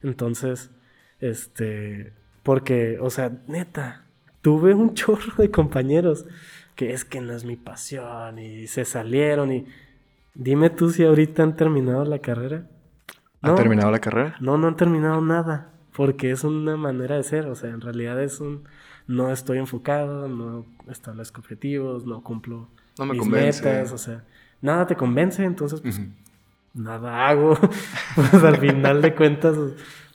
Entonces, 0.03 0.71
este, 1.19 2.13
porque, 2.43 2.99
o 2.99 3.09
sea, 3.09 3.31
neta, 3.47 4.05
tuve 4.41 4.73
un 4.73 4.93
chorro 4.95 5.33
de 5.37 5.49
compañeros 5.51 6.25
que 6.81 6.93
es 6.93 7.05
que 7.05 7.21
no 7.21 7.33
es 7.33 7.45
mi 7.45 7.57
pasión 7.57 8.39
y 8.39 8.65
se 8.65 8.85
salieron 8.85 9.51
y 9.51 9.67
dime 10.33 10.71
tú 10.71 10.89
si 10.89 11.03
ahorita 11.03 11.43
han 11.43 11.55
terminado 11.55 12.03
la 12.05 12.17
carrera. 12.17 12.65
¿Han 13.43 13.53
terminado 13.53 13.91
la 13.91 13.99
carrera? 13.99 14.35
No, 14.39 14.57
no 14.57 14.67
han 14.67 14.75
terminado 14.75 15.21
nada, 15.21 15.69
porque 15.95 16.31
es 16.31 16.43
una 16.43 16.77
manera 16.77 17.17
de 17.17 17.21
ser, 17.21 17.45
o 17.45 17.53
sea, 17.53 17.69
en 17.69 17.81
realidad 17.81 18.19
es 18.19 18.39
un 18.39 18.63
no 19.05 19.31
estoy 19.31 19.59
enfocado, 19.59 20.27
no 20.27 20.65
establezco 20.89 21.41
objetivos, 21.41 22.07
no 22.07 22.23
cumplo 22.23 22.67
mis 22.97 23.27
metas, 23.27 23.91
o 23.91 23.99
sea, 23.99 24.23
nada 24.59 24.87
te 24.87 24.95
convence, 24.95 25.43
entonces 25.43 25.81
pues 25.81 26.01
nada 26.73 27.27
hago, 27.27 27.59
pues 28.15 28.43
al 28.43 28.57
final 28.57 29.03
de 29.03 29.13
cuentas 29.13 29.55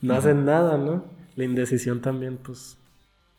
no 0.01 0.13
hacen 0.13 0.43
nada, 0.43 0.77
¿no? 0.77 1.05
La 1.37 1.45
indecisión 1.45 2.01
también 2.01 2.35
pues 2.35 2.77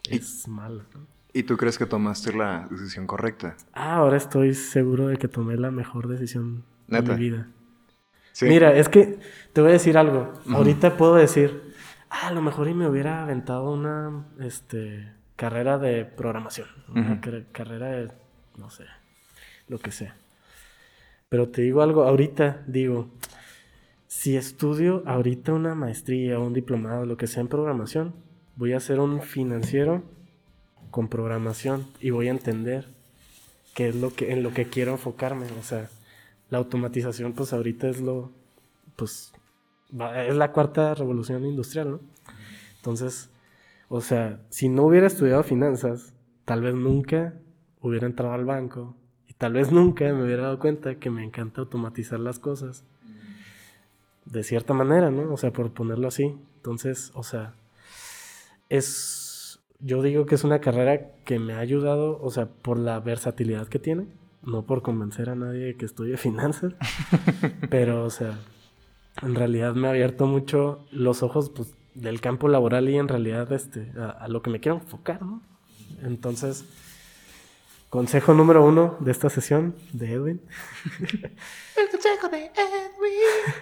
es 0.09 0.49
mala, 0.49 0.83
¿no? 0.95 1.18
¿Y 1.33 1.43
tú 1.43 1.57
crees 1.57 1.79
que 1.79 1.87
tomaste 1.87 2.33
la 2.33 2.67
decisión 2.71 3.07
correcta? 3.07 3.57
Ah, 3.73 3.97
ahora 3.97 4.17
estoy 4.17 4.55
seguro 4.55 5.09
de 5.09 5.17
que 5.17 5.29
tomé 5.29 5.57
la 5.57 5.71
mejor 5.71 6.09
decisión 6.09 6.65
de 6.87 7.03
mi 7.03 7.15
vida. 7.15 7.49
Mira, 8.43 8.75
es 8.75 8.89
que 8.89 9.19
te 9.53 9.61
voy 9.61 9.71
a 9.71 9.73
decir 9.75 9.99
algo. 9.99 10.33
Ahorita 10.51 10.97
puedo 10.97 11.17
decir, 11.17 11.75
ah, 12.09 12.29
a 12.29 12.33
lo 12.33 12.41
mejor 12.41 12.69
y 12.69 12.75
me 12.75 12.89
hubiera 12.89 13.23
aventado 13.23 13.71
una, 13.71 14.27
este, 14.41 15.13
carrera 15.37 15.79
de 15.79 16.05
programación, 16.05 16.69
una 16.89 17.21
carrera 17.53 17.87
de, 17.89 18.11
no 18.57 18.71
sé, 18.71 18.85
lo 19.69 19.79
que 19.79 19.93
sea. 19.93 20.17
Pero 21.29 21.49
te 21.49 21.63
digo 21.63 21.83
algo, 21.83 22.05
ahorita 22.05 22.65
digo, 22.67 23.11
si 24.07 24.37
estudio 24.37 25.03
ahorita 25.07 25.53
una 25.53 25.75
maestría 25.75 26.39
un 26.39 26.55
diplomado, 26.55 27.07
lo 27.07 27.17
que 27.17 27.27
sea 27.27 27.43
en 27.43 27.49
programación, 27.49 28.15
voy 28.57 28.73
a 28.73 28.81
ser 28.81 28.99
un 28.99 29.21
financiero 29.21 30.03
con 30.99 31.07
programación 31.07 31.87
y 32.01 32.11
voy 32.11 32.27
a 32.27 32.33
entender 32.33 32.89
qué 33.77 33.87
es 33.87 33.95
lo 33.95 34.13
que 34.13 34.33
en 34.33 34.43
lo 34.43 34.53
que 34.53 34.67
quiero 34.67 34.91
enfocarme, 34.91 35.47
o 35.57 35.63
sea, 35.63 35.89
la 36.51 36.59
automatización 36.59 37.35
pues 37.35 37.53
ahorita 37.53 37.89
es 37.89 38.01
lo 38.01 38.33
pues 38.97 39.33
es 40.27 40.35
la 40.35 40.51
cuarta 40.51 40.97
revolución 40.97 41.47
industrial, 41.47 41.93
¿no? 41.93 42.01
Entonces, 42.79 43.31
o 43.89 44.01
sea, 44.01 44.41
si 44.49 44.69
no 44.69 44.87
hubiera 44.87 45.07
estudiado 45.07 45.45
finanzas, 45.45 46.15
tal 46.45 46.63
vez 46.63 46.75
nunca 46.75 47.33
hubiera 47.81 48.09
entrado 48.09 48.35
al 48.35 48.45
banco 48.45 48.97
y 49.29 49.35
tal 49.35 49.53
vez 49.53 49.71
nunca 49.71 50.05
me 50.07 50.25
hubiera 50.25 50.43
dado 50.43 50.59
cuenta 50.59 50.97
que 50.97 51.11
me 51.11 51.23
encanta 51.23 51.61
automatizar 51.61 52.19
las 52.19 52.41
cosas. 52.41 52.83
De 54.25 54.43
cierta 54.43 54.75
manera, 54.75 55.13
¿no? 55.13 55.33
O 55.33 55.37
sea, 55.37 55.53
por 55.53 55.73
ponerlo 55.73 56.09
así. 56.09 56.37
Entonces, 56.57 57.13
o 57.15 57.23
sea, 57.23 57.55
es, 58.69 59.28
yo 59.81 60.03
digo 60.03 60.27
que 60.27 60.35
es 60.35 60.45
una 60.45 60.61
carrera 60.61 61.13
que 61.25 61.39
me 61.39 61.55
ha 61.55 61.59
ayudado, 61.59 62.21
o 62.21 62.31
sea, 62.31 62.47
por 62.47 62.79
la 62.79 62.99
versatilidad 63.01 63.69
que 63.69 63.79
tiene, 63.79 64.07
no 64.43 64.67
por 64.67 64.83
convencer 64.83 65.31
a 65.31 65.35
nadie 65.35 65.67
de 65.67 65.77
que 65.77 65.85
estudie 65.85 66.17
finanzas, 66.17 66.75
pero, 67.71 68.05
o 68.05 68.11
sea, 68.11 68.39
en 69.23 69.35
realidad 69.35 69.75
me 69.75 69.89
ha 69.89 69.91
abierto 69.91 70.27
mucho 70.27 70.85
los 70.91 71.23
ojos, 71.23 71.51
pues, 71.51 71.75
del 71.95 72.21
campo 72.21 72.49
laboral 72.49 72.89
y 72.89 72.97
en 72.97 73.09
realidad 73.09 73.53
este, 73.53 73.93
a, 73.99 74.29
lo 74.29 74.41
que 74.43 74.51
me 74.51 74.61
quiero 74.61 74.79
enfocar, 74.79 75.23
¿no? 75.23 75.43
Entonces, 76.03 76.65
consejo 77.91 78.35
número 78.35 78.65
uno 78.65 78.97
de 79.01 79.11
esta 79.11 79.31
sesión 79.31 79.75
de 79.93 80.13
Edwin. 80.13 80.41
El 81.01 81.91
consejo 81.91 82.29
de 82.29 82.45
Edwin. 82.47 82.53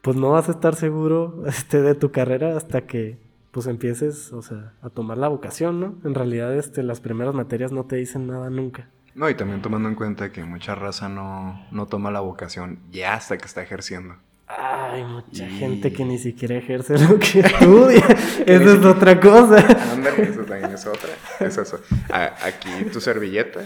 Pues 0.00 0.16
no 0.16 0.30
vas 0.30 0.48
a 0.48 0.52
estar 0.52 0.74
seguro 0.74 1.42
este, 1.46 1.82
de 1.82 1.94
tu 1.94 2.12
carrera 2.12 2.56
hasta 2.56 2.86
que 2.86 3.18
pues 3.58 3.66
empieces, 3.66 4.32
o 4.32 4.40
sea, 4.40 4.72
a 4.82 4.88
tomar 4.88 5.18
la 5.18 5.26
vocación, 5.26 5.80
¿no? 5.80 5.96
En 6.04 6.14
realidad, 6.14 6.54
este, 6.54 6.84
las 6.84 7.00
primeras 7.00 7.34
materias 7.34 7.72
no 7.72 7.86
te 7.86 7.96
dicen 7.96 8.28
nada 8.28 8.50
nunca. 8.50 8.88
No, 9.16 9.28
y 9.28 9.34
también 9.34 9.62
tomando 9.62 9.88
en 9.88 9.96
cuenta 9.96 10.30
que 10.30 10.44
mucha 10.44 10.76
raza 10.76 11.08
no, 11.08 11.66
no 11.72 11.86
toma 11.86 12.12
la 12.12 12.20
vocación 12.20 12.78
ya 12.92 13.14
hasta 13.14 13.36
que 13.36 13.46
está 13.46 13.60
ejerciendo. 13.60 14.14
Hay 14.46 15.02
mucha 15.02 15.48
gente 15.48 15.92
que 15.92 16.04
ni 16.04 16.18
siquiera 16.18 16.54
ejerce 16.54 16.98
lo 16.98 17.18
que 17.18 17.40
estudia. 17.40 18.06
eso 18.46 18.74
es 18.74 18.84
otra 18.84 19.18
cosa. 19.18 19.56
Ándale, 19.92 20.22
eso 20.22 20.44
también 20.44 20.70
es 20.72 20.86
otra. 20.86 21.10
Es 21.40 21.58
eso. 21.58 21.80
aquí 22.12 22.70
tu 22.92 23.00
servilleta. 23.00 23.62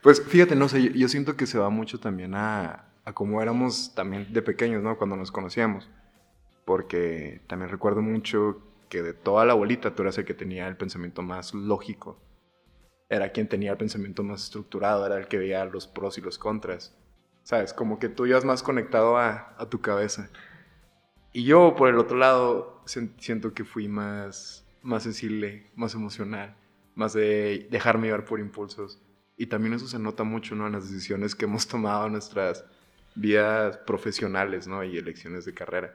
Pues 0.00 0.22
fíjate, 0.22 0.56
no 0.56 0.70
sé, 0.70 0.90
yo, 0.90 1.06
siento 1.08 1.36
que 1.36 1.46
se 1.46 1.58
va 1.58 1.68
mucho 1.68 2.00
también 2.00 2.34
a, 2.34 2.86
a 3.04 3.12
cómo 3.12 3.42
éramos 3.42 3.94
también 3.94 4.32
de 4.32 4.40
pequeños, 4.40 4.82
¿no? 4.82 4.96
Cuando 4.96 5.16
nos 5.16 5.30
conocíamos. 5.30 5.90
Porque 6.64 7.42
también 7.46 7.70
recuerdo 7.70 8.02
mucho 8.02 8.62
que 8.88 9.02
de 9.02 9.12
toda 9.12 9.44
la 9.44 9.54
bolita 9.54 9.94
tú 9.94 10.02
eras 10.02 10.18
el 10.18 10.24
que 10.24 10.34
tenía 10.34 10.68
el 10.68 10.76
pensamiento 10.76 11.22
más 11.22 11.52
lógico. 11.52 12.18
Era 13.08 13.32
quien 13.32 13.48
tenía 13.48 13.72
el 13.72 13.76
pensamiento 13.76 14.22
más 14.22 14.44
estructurado, 14.44 15.04
era 15.04 15.18
el 15.18 15.28
que 15.28 15.38
veía 15.38 15.64
los 15.64 15.86
pros 15.86 16.16
y 16.18 16.20
los 16.20 16.38
contras. 16.38 16.96
¿Sabes? 17.42 17.74
Como 17.74 17.98
que 17.98 18.08
tú 18.08 18.24
ibas 18.24 18.44
más 18.44 18.62
conectado 18.62 19.18
a, 19.18 19.68
tu 19.70 19.80
cabeza. 19.80 20.30
Y 21.32 21.44
yo, 21.44 21.74
por 21.76 21.88
el 21.88 21.98
otro 21.98 22.16
lado, 22.16 22.82
siento 22.86 23.52
que 23.52 23.64
fui 23.64 23.88
más, 23.88 24.64
más 24.82 25.02
sensible, 25.02 25.70
más 25.74 25.94
emocional, 25.94 26.56
más 26.94 27.12
de 27.12 27.66
dejarme 27.70 28.06
llevar 28.06 28.24
por 28.24 28.40
impulsos. 28.40 29.02
Y 29.36 29.46
también 29.46 29.74
eso 29.74 29.88
se 29.88 29.98
nota 29.98 30.24
mucho, 30.24 30.54
¿no? 30.54 30.66
En 30.66 30.72
las 30.72 30.88
decisiones 30.88 31.34
que 31.34 31.44
hemos 31.44 31.66
tomado 31.66 32.06
en 32.06 32.12
nuestras 32.12 32.64
vidas 33.14 33.76
profesionales, 33.78 34.66
¿no? 34.66 34.84
Y 34.84 34.96
elecciones 34.96 35.44
de 35.44 35.52
carrera. 35.52 35.94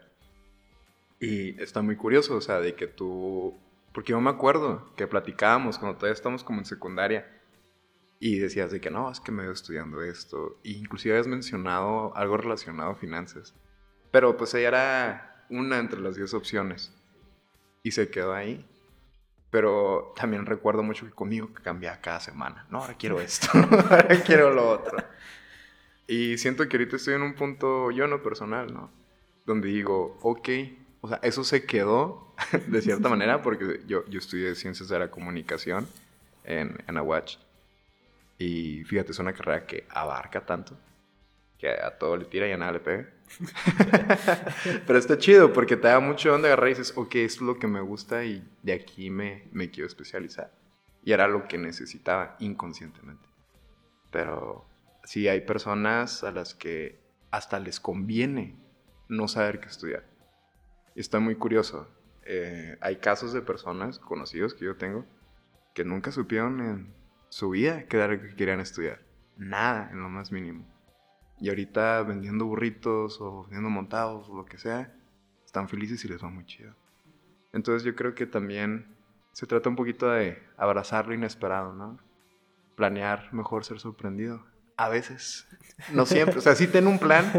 Y 1.19 1.61
está 1.61 1.81
muy 1.81 1.95
curioso, 1.95 2.35
o 2.35 2.41
sea, 2.41 2.59
de 2.59 2.75
que 2.75 2.87
tú... 2.87 3.57
Porque 3.93 4.11
yo 4.11 4.21
me 4.21 4.29
acuerdo 4.29 4.93
que 4.95 5.07
platicábamos 5.07 5.77
cuando 5.77 5.97
todavía 5.97 6.13
estamos 6.13 6.43
como 6.43 6.59
en 6.59 6.65
secundaria 6.65 7.39
y 8.19 8.39
decías 8.39 8.71
de 8.71 8.81
que 8.81 8.91
no, 8.91 9.09
es 9.11 9.19
que 9.19 9.31
me 9.31 9.43
veo 9.43 9.51
estudiando 9.51 10.01
esto. 10.01 10.59
E 10.63 10.71
inclusive 10.71 11.15
habías 11.15 11.27
mencionado 11.27 12.15
algo 12.15 12.37
relacionado 12.37 12.91
a 12.91 12.95
finanzas. 12.95 13.55
Pero 14.11 14.37
pues 14.37 14.53
ella 14.53 14.67
era 14.67 15.45
una 15.49 15.79
entre 15.79 16.01
las 16.01 16.15
10 16.15 16.33
opciones. 16.33 16.93
Y 17.81 17.91
se 17.91 18.09
quedó 18.09 18.33
ahí. 18.33 18.65
Pero 19.49 20.13
también 20.15 20.45
recuerdo 20.45 20.83
mucho 20.83 21.05
que 21.05 21.11
conmigo 21.11 21.49
cambiaba 21.63 22.01
cada 22.01 22.19
semana. 22.19 22.67
No, 22.69 22.79
ahora 22.79 22.95
quiero 22.95 23.19
esto, 23.19 23.47
ahora 23.89 24.21
quiero 24.23 24.53
lo 24.53 24.69
otro. 24.69 24.97
Y 26.05 26.37
siento 26.37 26.67
que 26.67 26.77
ahorita 26.77 26.97
estoy 26.97 27.15
en 27.15 27.23
un 27.23 27.33
punto 27.33 27.89
yo 27.89 28.07
no 28.07 28.21
personal, 28.21 28.71
¿no? 28.73 28.91
Donde 29.45 29.69
digo, 29.69 30.17
ok, 30.21 30.49
o 31.01 31.07
sea, 31.09 31.19
eso 31.23 31.43
se 31.43 31.65
quedó 31.65 32.33
de 32.67 32.81
cierta 32.81 33.09
manera 33.09 33.41
porque 33.41 33.81
yo, 33.87 34.05
yo 34.07 34.19
estudié 34.19 34.55
ciencias 34.55 34.89
de 34.89 34.99
la 34.99 35.11
comunicación 35.11 35.87
en, 36.43 36.77
en 36.87 36.97
Aguach. 36.97 37.37
Y 38.37 38.83
fíjate, 38.85 39.11
es 39.11 39.19
una 39.19 39.33
carrera 39.33 39.65
que 39.65 39.85
abarca 39.89 40.45
tanto 40.45 40.77
que 41.59 41.69
a 41.69 41.97
todo 41.97 42.15
le 42.15 42.25
tira 42.25 42.47
y 42.47 42.53
a 42.53 42.57
nada 42.57 42.71
le 42.71 42.79
pega. 42.79 43.09
Pero 44.87 44.97
está 44.97 45.17
chido 45.17 45.51
porque 45.51 45.75
te 45.75 45.89
da 45.89 45.99
mucho 45.99 46.31
donde 46.31 46.47
agarrar 46.47 46.69
y 46.69 46.71
dices, 46.71 46.93
ok, 46.95 47.15
esto 47.15 47.41
es 47.43 47.47
lo 47.47 47.59
que 47.59 47.67
me 47.67 47.81
gusta 47.81 48.23
y 48.23 48.47
de 48.63 48.73
aquí 48.73 49.09
me, 49.09 49.43
me 49.51 49.69
quiero 49.69 49.85
especializar. 49.85 50.51
Y 51.03 51.11
era 51.11 51.27
lo 51.27 51.47
que 51.47 51.57
necesitaba 51.57 52.37
inconscientemente. 52.39 53.27
Pero 54.09 54.65
sí 55.03 55.27
hay 55.27 55.41
personas 55.41 56.23
a 56.23 56.31
las 56.31 56.55
que 56.55 56.97
hasta 57.29 57.59
les 57.59 57.79
conviene 57.79 58.55
no 59.09 59.27
saber 59.27 59.59
qué 59.59 59.67
estudiar. 59.67 60.05
Está 60.99 61.21
muy 61.21 61.35
curioso. 61.35 61.87
Eh, 62.25 62.77
hay 62.81 62.97
casos 62.97 63.31
de 63.31 63.41
personas 63.41 63.99
conocidos 63.99 64.53
que 64.53 64.65
yo 64.65 64.75
tengo 64.75 65.05
que 65.73 65.85
nunca 65.85 66.11
supieron 66.11 66.59
en 66.59 66.93
su 67.29 67.51
vida 67.51 67.85
qué 67.85 67.95
era 67.95 68.09
lo 68.09 68.21
que 68.21 68.35
querían 68.35 68.59
estudiar. 68.59 68.99
Nada, 69.37 69.89
en 69.93 70.01
lo 70.01 70.09
más 70.09 70.33
mínimo. 70.33 70.67
Y 71.39 71.47
ahorita 71.47 72.03
vendiendo 72.03 72.45
burritos 72.45 73.21
o 73.21 73.43
vendiendo 73.43 73.69
montados 73.69 74.27
o 74.27 74.35
lo 74.35 74.43
que 74.43 74.57
sea, 74.57 74.93
están 75.45 75.69
felices 75.69 76.03
y 76.03 76.09
les 76.09 76.21
va 76.21 76.29
muy 76.29 76.45
chido. 76.45 76.75
Entonces 77.53 77.83
yo 77.83 77.95
creo 77.95 78.13
que 78.13 78.25
también 78.25 78.93
se 79.31 79.47
trata 79.47 79.69
un 79.69 79.77
poquito 79.77 80.09
de 80.11 80.43
abrazar 80.57 81.07
lo 81.07 81.13
inesperado, 81.13 81.73
¿no? 81.73 81.97
Planear, 82.75 83.33
mejor 83.33 83.63
ser 83.63 83.79
sorprendido. 83.79 84.45
A 84.75 84.89
veces. 84.89 85.47
No 85.93 86.05
siempre. 86.05 86.39
O 86.39 86.41
sea, 86.41 86.55
sí 86.55 86.67
ten 86.67 86.87
un 86.87 86.99
plan, 86.99 87.31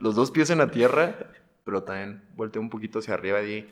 los 0.00 0.16
dos 0.16 0.32
pies 0.32 0.50
en 0.50 0.58
la 0.58 0.72
tierra, 0.72 1.30
pero 1.64 1.82
también 1.82 2.22
voltea 2.36 2.60
un 2.60 2.70
poquito 2.70 2.98
hacia 2.98 3.14
arriba 3.14 3.42
y, 3.42 3.66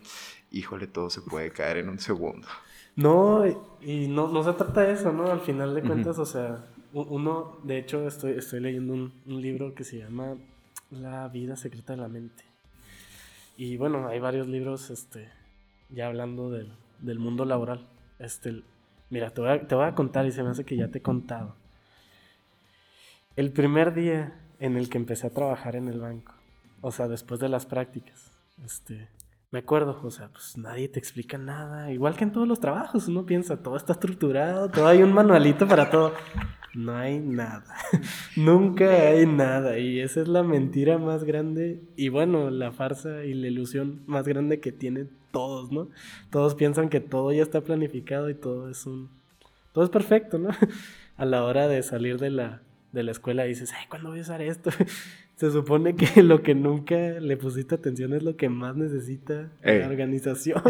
híjole, 0.50 0.86
todo 0.86 1.10
se 1.10 1.20
puede 1.20 1.50
caer 1.50 1.78
en 1.78 1.88
un 1.88 1.98
segundo. 1.98 2.48
No, 2.96 3.44
y 3.80 4.08
no, 4.08 4.28
no 4.28 4.42
se 4.42 4.52
trata 4.52 4.82
de 4.82 4.92
eso, 4.92 5.12
¿no? 5.12 5.30
Al 5.30 5.40
final 5.40 5.74
de 5.74 5.82
cuentas, 5.82 6.18
o 6.18 6.26
sea, 6.26 6.66
uno, 6.92 7.58
de 7.62 7.78
hecho, 7.78 8.06
estoy, 8.06 8.32
estoy 8.32 8.60
leyendo 8.60 8.92
un, 8.92 9.12
un, 9.26 9.40
libro 9.40 9.74
que 9.74 9.84
se 9.84 9.98
llama 9.98 10.36
La 10.90 11.28
vida 11.28 11.56
secreta 11.56 11.94
de 11.94 12.02
la 12.02 12.08
mente. 12.08 12.44
Y 13.56 13.76
bueno, 13.76 14.08
hay 14.08 14.18
varios 14.18 14.46
libros, 14.46 14.90
este, 14.90 15.28
ya 15.88 16.06
hablando 16.06 16.50
del, 16.50 16.72
del 17.00 17.18
mundo 17.18 17.44
laboral. 17.44 17.86
Este, 18.18 18.62
mira, 19.10 19.30
te 19.30 19.40
voy, 19.40 19.50
a, 19.50 19.66
te 19.66 19.74
voy 19.74 19.86
a 19.86 19.94
contar 19.94 20.26
y 20.26 20.32
se 20.32 20.42
me 20.42 20.50
hace 20.50 20.64
que 20.64 20.76
ya 20.76 20.88
te 20.88 20.98
he 20.98 21.02
contado. 21.02 21.56
El 23.36 23.52
primer 23.52 23.94
día 23.94 24.38
en 24.60 24.76
el 24.76 24.90
que 24.90 24.98
empecé 24.98 25.26
a 25.26 25.30
trabajar 25.30 25.76
en 25.76 25.88
el 25.88 26.00
banco, 26.00 26.34
o 26.82 26.92
sea, 26.92 27.08
después 27.08 27.40
de 27.40 27.48
las 27.48 27.64
prácticas, 27.64 28.30
este, 28.62 29.08
me 29.50 29.60
acuerdo, 29.60 29.98
o 30.02 30.10
sea, 30.10 30.28
pues 30.28 30.58
nadie 30.58 30.88
te 30.88 30.98
explica 30.98 31.38
nada, 31.38 31.90
igual 31.90 32.16
que 32.16 32.24
en 32.24 32.32
todos 32.32 32.46
los 32.46 32.60
trabajos, 32.60 33.08
uno 33.08 33.24
piensa, 33.24 33.62
todo 33.62 33.76
está 33.76 33.94
estructurado, 33.94 34.68
todo 34.68 34.86
hay 34.86 35.02
un 35.02 35.14
manualito 35.14 35.66
para 35.66 35.88
todo. 35.88 36.12
No 36.74 36.96
hay 36.96 37.18
nada. 37.18 37.64
Nunca 38.36 38.90
hay 38.90 39.26
nada. 39.26 39.78
Y 39.78 40.00
esa 40.00 40.22
es 40.22 40.28
la 40.28 40.42
mentira 40.42 40.96
más 40.96 41.24
grande. 41.24 41.82
Y 41.96 42.08
bueno, 42.08 42.50
la 42.50 42.72
farsa 42.72 43.24
y 43.24 43.34
la 43.34 43.48
ilusión 43.48 44.02
más 44.06 44.26
grande 44.26 44.60
que 44.60 44.72
tienen 44.72 45.10
todos, 45.32 45.70
¿no? 45.70 45.88
Todos 46.30 46.54
piensan 46.54 46.88
que 46.88 47.00
todo 47.00 47.30
ya 47.32 47.42
está 47.42 47.60
planificado 47.60 48.30
y 48.30 48.34
todo 48.34 48.70
es 48.70 48.86
un. 48.86 49.10
Todo 49.72 49.84
es 49.84 49.90
perfecto, 49.90 50.38
¿no? 50.38 50.48
A 51.18 51.26
la 51.26 51.44
hora 51.44 51.68
de 51.68 51.82
salir 51.82 52.18
de 52.18 52.30
la, 52.30 52.62
de 52.92 53.02
la 53.02 53.10
escuela 53.10 53.44
dices, 53.44 53.72
ay, 53.78 53.86
¿cuándo 53.88 54.10
voy 54.10 54.20
a 54.20 54.22
usar 54.22 54.40
esto? 54.40 54.70
Se 55.36 55.50
supone 55.50 55.96
que 55.96 56.22
lo 56.22 56.42
que 56.42 56.54
nunca 56.54 56.96
le 56.96 57.36
pusiste 57.36 57.74
atención 57.74 58.12
es 58.12 58.22
lo 58.22 58.36
que 58.36 58.48
más 58.48 58.76
necesita 58.76 59.50
la 59.62 59.86
organización. 59.88 60.62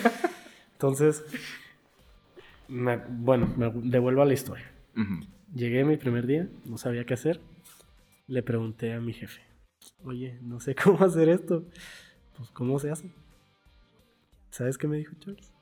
Entonces, 0.72 1.24
bueno, 2.68 3.52
me 3.56 3.70
devuelvo 3.90 4.22
a 4.22 4.24
la 4.24 4.32
historia. 4.32 4.70
Llegué 5.54 5.84
mi 5.84 5.96
primer 5.96 6.26
día, 6.26 6.48
no 6.64 6.78
sabía 6.78 7.04
qué 7.04 7.14
hacer. 7.14 7.40
Le 8.28 8.42
pregunté 8.42 8.92
a 8.92 9.00
mi 9.00 9.12
jefe, 9.12 9.42
oye, 10.04 10.38
no 10.42 10.60
sé 10.60 10.74
cómo 10.82 11.04
hacer 11.04 11.28
esto. 11.28 11.64
Pues, 12.36 12.50
¿cómo 12.50 12.78
se 12.78 12.90
hace? 12.90 13.12
¿Sabes 14.50 14.78
qué 14.78 14.86
me 14.88 14.96
dijo 14.96 15.14
Charles? 15.18 15.52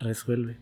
Resuelve. 0.00 0.58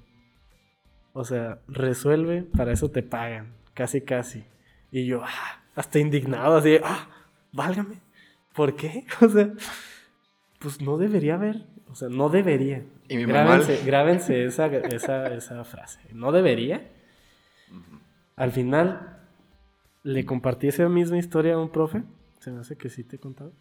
O 1.12 1.25
sea, 1.25 1.61
resuelve, 1.68 2.42
para 2.42 2.72
eso 2.72 2.90
te 2.90 3.03
pagan. 3.03 3.55
Casi, 3.75 4.01
casi. 4.01 4.44
Y 4.90 5.07
yo, 5.07 5.22
ah, 5.25 5.62
hasta 5.76 5.98
indignado, 5.98 6.56
así, 6.56 6.78
ah, 6.82 7.06
válgame. 7.52 8.00
¿Por 8.54 8.74
qué? 8.74 9.04
O 9.20 9.28
sea, 9.28 9.52
pues 10.58 10.80
no 10.80 10.96
debería 10.96 11.34
haber. 11.34 11.66
O 11.90 11.94
sea, 11.94 12.08
no 12.08 12.28
debería. 12.28 12.82
¿Y 13.08 13.16
mi 13.16 13.24
grábense, 13.26 13.82
grábense 13.84 14.44
esa, 14.44 14.66
esa, 14.66 15.32
esa, 15.32 15.64
frase. 15.64 16.00
No 16.12 16.32
debería. 16.32 16.90
Al 18.34 18.50
final, 18.50 19.18
le 20.02 20.24
compartí 20.24 20.68
esa 20.68 20.88
misma 20.88 21.18
historia 21.18 21.54
a 21.54 21.58
un 21.58 21.68
profe. 21.68 22.02
Se 22.40 22.50
me 22.50 22.60
hace 22.60 22.76
que 22.76 22.88
sí 22.88 23.04
te 23.04 23.16
he 23.16 23.18
contado. 23.18 23.52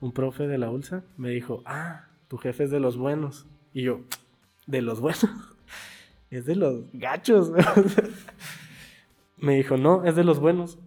Un 0.00 0.12
profe 0.12 0.46
de 0.46 0.58
la 0.58 0.70
ULSA 0.70 1.04
me 1.16 1.30
dijo, 1.30 1.62
ah, 1.66 2.06
tu 2.28 2.38
jefe 2.38 2.64
es 2.64 2.70
de 2.70 2.80
los 2.80 2.96
buenos. 2.96 3.46
Y 3.72 3.82
yo, 3.82 4.00
¿de 4.66 4.82
los 4.82 5.00
buenos? 5.00 5.28
es 6.30 6.46
de 6.46 6.56
los 6.56 6.84
gachos. 6.92 7.52
me 9.36 9.56
dijo, 9.56 9.76
no, 9.76 10.04
es 10.04 10.16
de 10.16 10.24
los 10.24 10.40
buenos. 10.40 10.78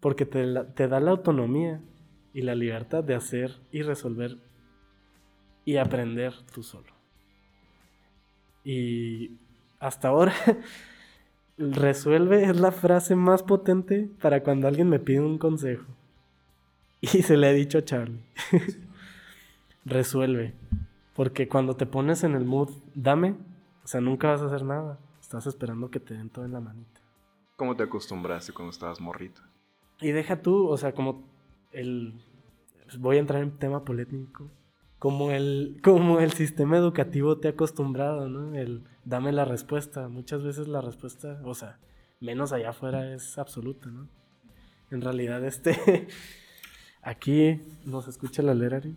Porque 0.00 0.26
te, 0.26 0.88
da 0.88 1.00
la 1.00 1.10
autonomía 1.10 1.80
y 2.32 2.42
la 2.42 2.54
libertad 2.54 3.04
de 3.04 3.14
hacer 3.14 3.60
y 3.70 3.82
resolver 3.82 4.38
y 5.64 5.76
aprender 5.76 6.34
tú 6.52 6.62
solo. 6.62 6.92
Y 8.64 9.38
hasta 9.78 10.08
ahora, 10.08 10.34
resuelve 11.58 12.44
es 12.44 12.58
la 12.58 12.72
frase 12.72 13.14
más 13.14 13.42
potente 13.42 14.08
para 14.20 14.42
cuando 14.42 14.68
alguien 14.68 14.88
me 14.88 14.98
pide 14.98 15.20
un 15.20 15.38
consejo. 15.38 15.86
Y 17.02 17.22
se 17.22 17.38
le 17.38 17.48
ha 17.48 17.52
dicho 17.52 17.78
a 17.78 17.84
Charlie. 17.84 18.22
resuelve. 19.84 20.54
Porque 21.14 21.48
cuando 21.48 21.76
te 21.76 21.86
pones 21.86 22.24
en 22.24 22.34
el 22.34 22.44
mood, 22.44 22.70
dame, 22.94 23.36
o 23.84 23.88
sea, 23.88 24.00
nunca 24.00 24.28
vas 24.28 24.42
a 24.42 24.46
hacer 24.46 24.64
nada. 24.64 24.98
Estás 25.20 25.46
esperando 25.46 25.90
que 25.90 26.00
te 26.00 26.14
den 26.14 26.30
todo 26.30 26.44
en 26.44 26.52
la 26.52 26.60
manita. 26.60 27.00
¿Cómo 27.56 27.76
te 27.76 27.82
acostumbraste 27.82 28.52
cuando 28.52 28.70
estabas 28.70 29.00
morrito? 29.00 29.42
Y 30.00 30.12
deja 30.12 30.42
tú, 30.42 30.68
o 30.68 30.76
sea, 30.76 30.92
como 30.92 31.24
el... 31.72 32.14
Voy 32.98 33.18
a 33.18 33.20
entrar 33.20 33.42
en 33.42 33.52
tema 33.52 33.84
polémico 33.84 34.50
como 35.00 35.32
el, 35.32 35.80
como 35.82 36.20
el 36.20 36.32
sistema 36.32 36.76
educativo 36.76 37.38
te 37.38 37.48
ha 37.48 37.50
acostumbrado, 37.50 38.28
¿no? 38.28 38.54
El 38.54 38.84
dame 39.04 39.32
la 39.32 39.44
respuesta. 39.44 40.06
Muchas 40.06 40.44
veces 40.44 40.68
la 40.68 40.80
respuesta, 40.80 41.40
o 41.42 41.54
sea, 41.54 41.78
menos 42.20 42.52
allá 42.52 42.70
afuera 42.70 43.12
es 43.12 43.36
absoluta, 43.38 43.88
¿no? 43.88 44.06
En 44.92 45.00
realidad, 45.00 45.44
este, 45.44 46.06
aquí 47.02 47.60
nos 47.84 48.06
escucha 48.06 48.42
la 48.42 48.54
Lerari. 48.54 48.94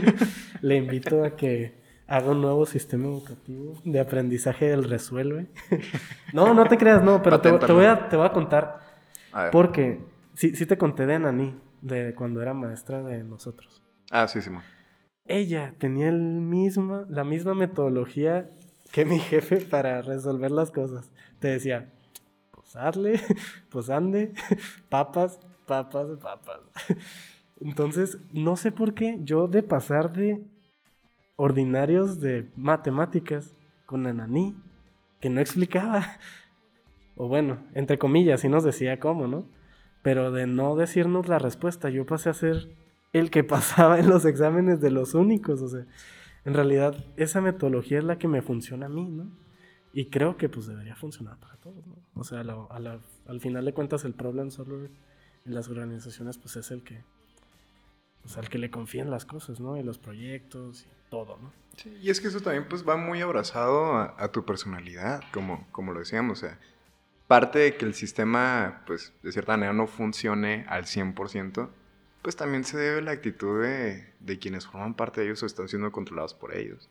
Le 0.62 0.76
invito 0.76 1.24
a 1.24 1.36
que 1.36 1.82
haga 2.06 2.30
un 2.30 2.40
nuevo 2.40 2.64
sistema 2.66 3.06
educativo 3.06 3.80
de 3.84 3.98
aprendizaje 4.00 4.68
del 4.68 4.84
resuelve. 4.84 5.48
no, 6.32 6.54
no 6.54 6.64
te 6.66 6.78
creas, 6.78 7.02
no, 7.02 7.22
pero 7.22 7.40
te, 7.40 7.50
voy 7.50 7.86
a, 7.86 8.08
te 8.08 8.16
voy 8.16 8.26
a 8.26 8.32
contar. 8.32 8.80
Porque 9.50 9.98
sí, 10.34 10.54
sí 10.54 10.66
te 10.66 10.78
conté 10.78 11.06
de 11.06 11.18
Nani, 11.18 11.54
de 11.80 12.14
cuando 12.14 12.42
era 12.42 12.54
maestra 12.54 13.02
de 13.02 13.24
nosotros. 13.24 13.82
Ah, 14.10 14.28
sí, 14.28 14.42
sí, 14.42 14.50
ella 15.24 15.74
tenía 15.78 16.08
el 16.08 16.20
mismo, 16.20 17.04
la 17.08 17.24
misma 17.24 17.54
metodología 17.54 18.50
que 18.92 19.04
mi 19.04 19.18
jefe 19.18 19.58
para 19.58 20.02
resolver 20.02 20.50
las 20.50 20.70
cosas. 20.70 21.10
Te 21.38 21.48
decía, 21.48 21.90
pues 22.50 22.76
hazle, 22.76 23.20
pues 23.70 23.90
ande, 23.90 24.32
papas, 24.88 25.38
papas, 25.66 26.18
papas. 26.20 26.60
Entonces, 27.60 28.18
no 28.32 28.56
sé 28.56 28.72
por 28.72 28.94
qué 28.94 29.18
yo 29.22 29.46
de 29.46 29.62
pasar 29.62 30.12
de 30.12 30.42
ordinarios 31.36 32.20
de 32.20 32.50
matemáticas 32.56 33.54
con 33.86 34.06
Ananí, 34.06 34.56
que 35.20 35.30
no 35.30 35.40
explicaba, 35.40 36.04
o 37.16 37.28
bueno, 37.28 37.58
entre 37.74 37.98
comillas, 37.98 38.40
sí 38.40 38.48
nos 38.48 38.64
decía 38.64 38.98
cómo, 38.98 39.28
¿no? 39.28 39.46
Pero 40.02 40.32
de 40.32 40.46
no 40.46 40.76
decirnos 40.76 41.28
la 41.28 41.38
respuesta, 41.38 41.88
yo 41.88 42.04
pasé 42.04 42.30
a 42.30 42.34
ser 42.34 42.68
el 43.12 43.30
que 43.30 43.44
pasaba 43.44 43.98
en 43.98 44.08
los 44.08 44.24
exámenes 44.24 44.80
de 44.80 44.90
los 44.90 45.14
únicos. 45.14 45.62
O 45.62 45.68
sea, 45.68 45.86
en 46.44 46.54
realidad 46.54 46.96
esa 47.16 47.40
metodología 47.40 47.98
es 47.98 48.04
la 48.04 48.18
que 48.18 48.28
me 48.28 48.42
funciona 48.42 48.86
a 48.86 48.88
mí, 48.88 49.08
¿no? 49.08 49.30
Y 49.94 50.06
creo 50.06 50.36
que 50.36 50.48
pues 50.48 50.66
debería 50.66 50.96
funcionar 50.96 51.38
para 51.38 51.56
todos, 51.56 51.86
¿no? 51.86 51.96
O 52.14 52.24
sea, 52.24 52.40
al 52.40 53.40
final 53.40 53.64
de 53.64 53.74
cuentas 53.74 54.04
el 54.04 54.14
problem 54.14 54.50
solver 54.50 54.90
en 55.44 55.54
las 55.54 55.68
organizaciones 55.68 56.38
pues 56.38 56.56
es 56.56 56.70
el 56.70 56.82
que, 56.82 57.04
pues 58.22 58.38
al 58.38 58.48
que 58.48 58.58
le 58.58 58.70
confían 58.70 59.10
las 59.10 59.26
cosas, 59.26 59.60
¿no? 59.60 59.76
Y 59.76 59.82
los 59.82 59.98
proyectos 59.98 60.86
y 60.86 61.10
todo, 61.10 61.36
¿no? 61.36 61.52
Sí, 61.76 61.94
y 62.00 62.08
es 62.08 62.20
que 62.20 62.28
eso 62.28 62.40
también 62.40 62.66
pues 62.68 62.88
va 62.88 62.96
muy 62.96 63.20
abrazado 63.20 63.96
a, 63.96 64.14
a 64.18 64.32
tu 64.32 64.46
personalidad, 64.46 65.22
como, 65.30 65.66
como 65.72 65.92
lo 65.92 66.00
decíamos, 66.00 66.38
o 66.38 66.46
sea, 66.46 66.58
parte 67.32 67.60
de 67.60 67.76
que 67.78 67.86
el 67.86 67.94
sistema 67.94 68.82
pues 68.86 69.14
de 69.22 69.32
cierta 69.32 69.52
manera 69.52 69.72
no 69.72 69.86
funcione 69.86 70.66
al 70.68 70.84
100%, 70.84 71.70
pues 72.20 72.36
también 72.36 72.62
se 72.62 72.76
debe 72.76 72.98
a 72.98 73.00
la 73.00 73.12
actitud 73.12 73.62
de, 73.62 74.12
de, 74.20 74.38
quienes 74.38 74.66
forman 74.66 74.92
parte 74.92 75.22
de 75.22 75.28
ellos 75.28 75.42
o 75.42 75.46
están 75.46 75.66
siendo 75.66 75.90
controlados 75.92 76.34
por 76.34 76.54
ellos. 76.54 76.90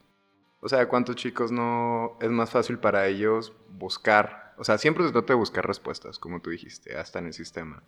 O 0.60 0.68
sea, 0.68 0.88
¿cuántos 0.88 1.16
chicos 1.16 1.52
no 1.52 2.18
es 2.20 2.32
más 2.32 2.50
fácil 2.50 2.80
para 2.80 3.06
ellos 3.06 3.54
buscar? 3.70 4.56
O 4.58 4.64
sea, 4.64 4.80
siempre 4.80 5.06
se 5.06 5.12
trata 5.12 5.34
de 5.34 5.38
buscar 5.38 5.64
respuestas, 5.64 6.18
como 6.18 6.42
tú 6.42 6.50
dijiste, 6.50 6.98
hasta 6.98 7.20
en 7.20 7.28
el 7.28 7.34
sistema. 7.34 7.84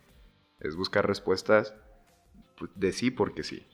Es 0.60 0.76
buscar 0.76 1.08
respuestas 1.08 1.74
de 2.76 2.92
sí 2.92 3.10
porque 3.10 3.42
sí. 3.42 3.66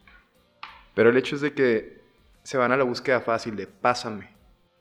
Pero 0.94 1.10
el 1.10 1.18
hecho 1.18 1.34
es 1.34 1.42
de 1.42 1.52
que 1.52 2.00
se 2.44 2.56
van 2.56 2.72
a 2.72 2.78
la 2.78 2.84
búsqueda 2.84 3.20
fácil 3.20 3.56
de 3.56 3.66
pásame, 3.66 4.30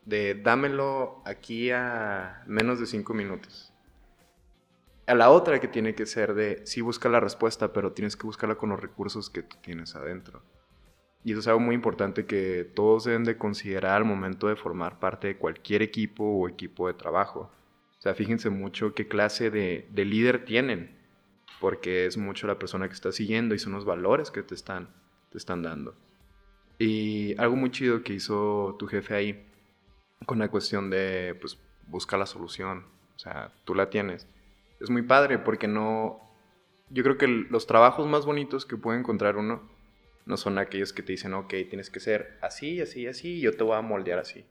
de 0.05 0.35
dámelo 0.35 1.21
aquí 1.25 1.69
a 1.71 2.43
menos 2.47 2.79
de 2.79 2.85
cinco 2.85 3.13
minutos. 3.13 3.68
A 5.10 5.15
la 5.15 5.32
otra 5.32 5.60
que 5.60 5.67
tiene 5.67 5.95
que 5.95 6.06
ser 6.06 6.36
de, 6.36 6.62
sí 6.67 6.82
busca 6.82 7.10
la 7.10 7.19
respuesta, 7.19 7.74
pero 7.74 7.93
tienes 7.93 8.15
que 8.15 8.28
buscarla 8.28 8.56
con 8.56 8.69
los 8.69 8.80
recursos 8.80 9.32
que 9.32 9.41
tú 9.41 9.58
tienes 9.60 9.95
adentro. 9.95 10.43
Y 11.24 11.32
eso 11.32 11.39
es 11.39 11.48
algo 11.48 11.62
muy 11.62 11.74
importante 11.74 12.28
que 12.28 12.63
todos 12.76 13.06
deben 13.06 13.24
de 13.24 13.36
considerar 13.36 13.98
al 13.98 14.06
momento 14.06 14.48
de 14.48 14.56
formar 14.56 15.00
parte 15.00 15.28
de 15.28 15.38
cualquier 15.38 15.82
equipo 15.82 16.24
o 16.24 16.48
equipo 16.48 16.86
de 16.88 16.93
trabajo. 16.93 17.52
O 17.98 18.02
sea, 18.02 18.13
fíjense 18.13 18.52
mucho 18.52 18.93
qué 18.93 19.08
clase 19.08 19.50
de, 19.50 19.88
de 19.89 20.06
líder 20.06 20.45
tienen, 20.45 20.95
porque 21.60 22.06
es 22.06 22.15
mucho 22.15 22.45
la 22.45 22.60
persona 22.60 22.88
que 22.88 22.93
está 22.93 23.12
siguiendo 23.12 23.56
y 23.56 23.60
son 23.60 23.74
los 23.74 23.86
valores 23.86 24.30
que 24.30 24.43
te 24.43 24.54
están, 24.54 24.89
te 25.32 25.39
están 25.39 25.63
dando. 25.63 25.95
Y 26.78 27.36
algo 27.39 27.56
muy 27.56 27.72
chido 27.72 28.04
que 28.04 28.13
hizo 28.13 28.76
tu 28.78 28.86
jefe 28.86 29.15
ahí 29.15 29.45
con 30.28 30.38
la 30.38 30.50
cuestión 30.50 30.91
de, 30.91 31.36
pues, 31.41 31.58
busca 31.88 32.15
la 32.15 32.28
solución. 32.28 32.86
O 33.15 33.19
sea, 33.19 33.52
tú 33.65 33.74
la 33.74 33.89
tienes. 33.89 34.28
Es 34.80 34.89
muy 34.89 35.02
padre 35.02 35.39
porque 35.39 35.68
no... 35.68 36.20
Yo 36.89 37.04
creo 37.04 37.18
que 37.18 37.28
los 37.28 37.68
trabajos 37.68 38.08
más 38.08 38.26
bonitos 38.26 38.65
que 38.65 38.78
puede 38.78 39.00
encontrar 39.00 39.38
uno 39.38 39.70
no 40.26 40.38
son 40.38 40.58
aquellos 40.58 40.94
que 40.94 41.04
te 41.04 41.12
dicen, 41.12 41.34
ok, 41.34 41.54
tienes 41.70 41.89
que 41.89 42.00
ser 42.00 42.38
así, 42.42 42.82
así, 42.82 43.08
así, 43.08 43.38
y 43.38 43.42
yo 43.42 43.56
te 43.56 43.63
voy 43.63 43.76
a 43.76 43.82
moldear 43.82 44.20
así. 44.20 44.46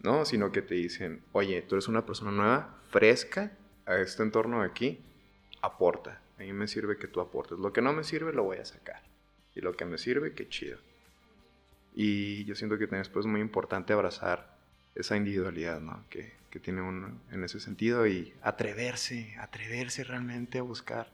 ¿No? 0.00 0.24
Sino 0.24 0.52
que 0.52 0.62
te 0.62 0.74
dicen, 0.74 1.24
oye, 1.32 1.62
tú 1.62 1.76
eres 1.76 1.88
una 1.88 2.04
persona 2.04 2.30
nueva, 2.30 2.80
fresca 2.90 3.56
a 3.86 3.96
este 3.96 4.22
entorno 4.22 4.60
de 4.60 4.66
aquí, 4.66 5.04
aporta. 5.62 6.20
A 6.36 6.42
mí 6.42 6.52
me 6.52 6.68
sirve 6.68 6.96
que 6.96 7.08
tú 7.08 7.20
aportes. 7.20 7.58
Lo 7.58 7.72
que 7.72 7.80
no 7.80 7.92
me 7.92 8.04
sirve 8.04 8.32
lo 8.32 8.44
voy 8.44 8.58
a 8.58 8.64
sacar. 8.64 9.02
Y 9.54 9.60
lo 9.60 9.72
que 9.74 9.84
me 9.84 9.98
sirve, 9.98 10.34
qué 10.34 10.48
chido. 10.48 10.78
Y 11.94 12.44
yo 12.44 12.54
siento 12.54 12.76
que 12.76 12.86
también 12.86 13.02
es 13.02 13.26
muy 13.26 13.40
importante 13.40 13.92
abrazar 13.92 14.58
esa 14.94 15.16
individualidad, 15.16 15.80
¿no? 15.80 16.04
Que, 16.10 16.32
que 16.54 16.60
tiene 16.60 16.82
uno 16.82 17.20
en 17.32 17.42
ese 17.42 17.58
sentido 17.58 18.06
y 18.06 18.32
atreverse, 18.40 19.34
atreverse 19.40 20.04
realmente 20.04 20.60
a 20.60 20.62
buscar 20.62 21.08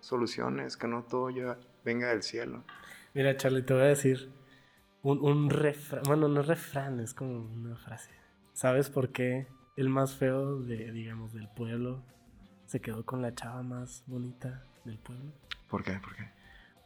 soluciones, 0.00 0.76
que 0.76 0.86
no 0.86 1.04
todo 1.04 1.30
ya 1.30 1.58
venga 1.82 2.08
del 2.08 2.22
cielo. 2.22 2.62
Mira, 3.14 3.34
Charlie, 3.38 3.62
te 3.62 3.72
voy 3.72 3.84
a 3.84 3.86
decir 3.86 4.30
un, 5.02 5.18
un 5.20 5.48
refrán, 5.48 6.02
bueno, 6.04 6.28
no 6.28 6.42
refrán, 6.42 7.00
es 7.00 7.14
como 7.14 7.40
una 7.40 7.74
frase. 7.74 8.10
¿Sabes 8.52 8.90
por 8.90 9.12
qué 9.12 9.46
el 9.78 9.88
más 9.88 10.14
feo 10.14 10.60
de, 10.60 10.92
digamos, 10.92 11.32
del 11.32 11.48
pueblo 11.48 12.04
se 12.66 12.82
quedó 12.82 13.06
con 13.06 13.22
la 13.22 13.34
chava 13.34 13.62
más 13.62 14.04
bonita 14.06 14.66
del 14.84 14.98
pueblo? 14.98 15.32
¿Por 15.70 15.82
qué? 15.84 15.92
¿Por 16.02 16.14
qué? 16.16 16.28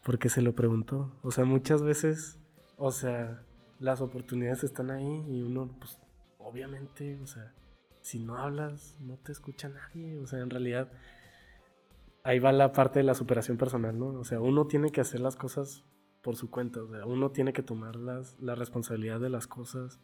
Porque 0.05 0.29
se 0.29 0.43
lo 0.43 0.55
preguntó. 0.55 1.13
O 1.23 1.33
sea, 1.33 1.45
muchas 1.45 1.83
veces, 1.83 2.39
o 2.77 2.93
sea, 2.93 3.43
las 3.81 4.01
oportunidades 4.01 4.63
están 4.63 4.93
ahí 4.93 5.25
y 5.27 5.43
uno, 5.43 5.75
pues, 5.81 5.99
obviamente, 6.39 7.19
o 7.21 7.27
sea, 7.27 7.53
si 8.07 8.21
no 8.21 8.39
hablas, 8.39 8.97
no 9.01 9.17
te 9.17 9.33
escucha 9.33 9.69
nadie. 9.69 10.17
O 10.21 10.29
sea, 10.29 10.39
en 10.39 10.49
realidad, 10.49 10.89
ahí 12.23 12.39
va 12.39 12.53
la 12.53 12.71
parte 12.71 13.01
de 13.01 13.03
la 13.03 13.15
superación 13.15 13.57
personal, 13.57 13.99
¿no? 13.99 14.11
O 14.11 14.23
sea, 14.23 14.41
uno 14.41 14.69
tiene 14.69 14.93
que 14.93 15.01
hacer 15.01 15.19
las 15.19 15.35
cosas 15.35 15.83
por 16.23 16.37
su 16.37 16.49
cuenta. 16.49 16.85
O 16.85 16.89
sea, 16.89 17.05
uno 17.05 17.33
tiene 17.33 17.53
que 17.53 17.65
tomar 17.65 17.97
las, 17.97 18.39
la 18.39 18.55
responsabilidad 18.55 19.19
de 19.19 19.29
las 19.29 19.49
cosas. 19.49 19.99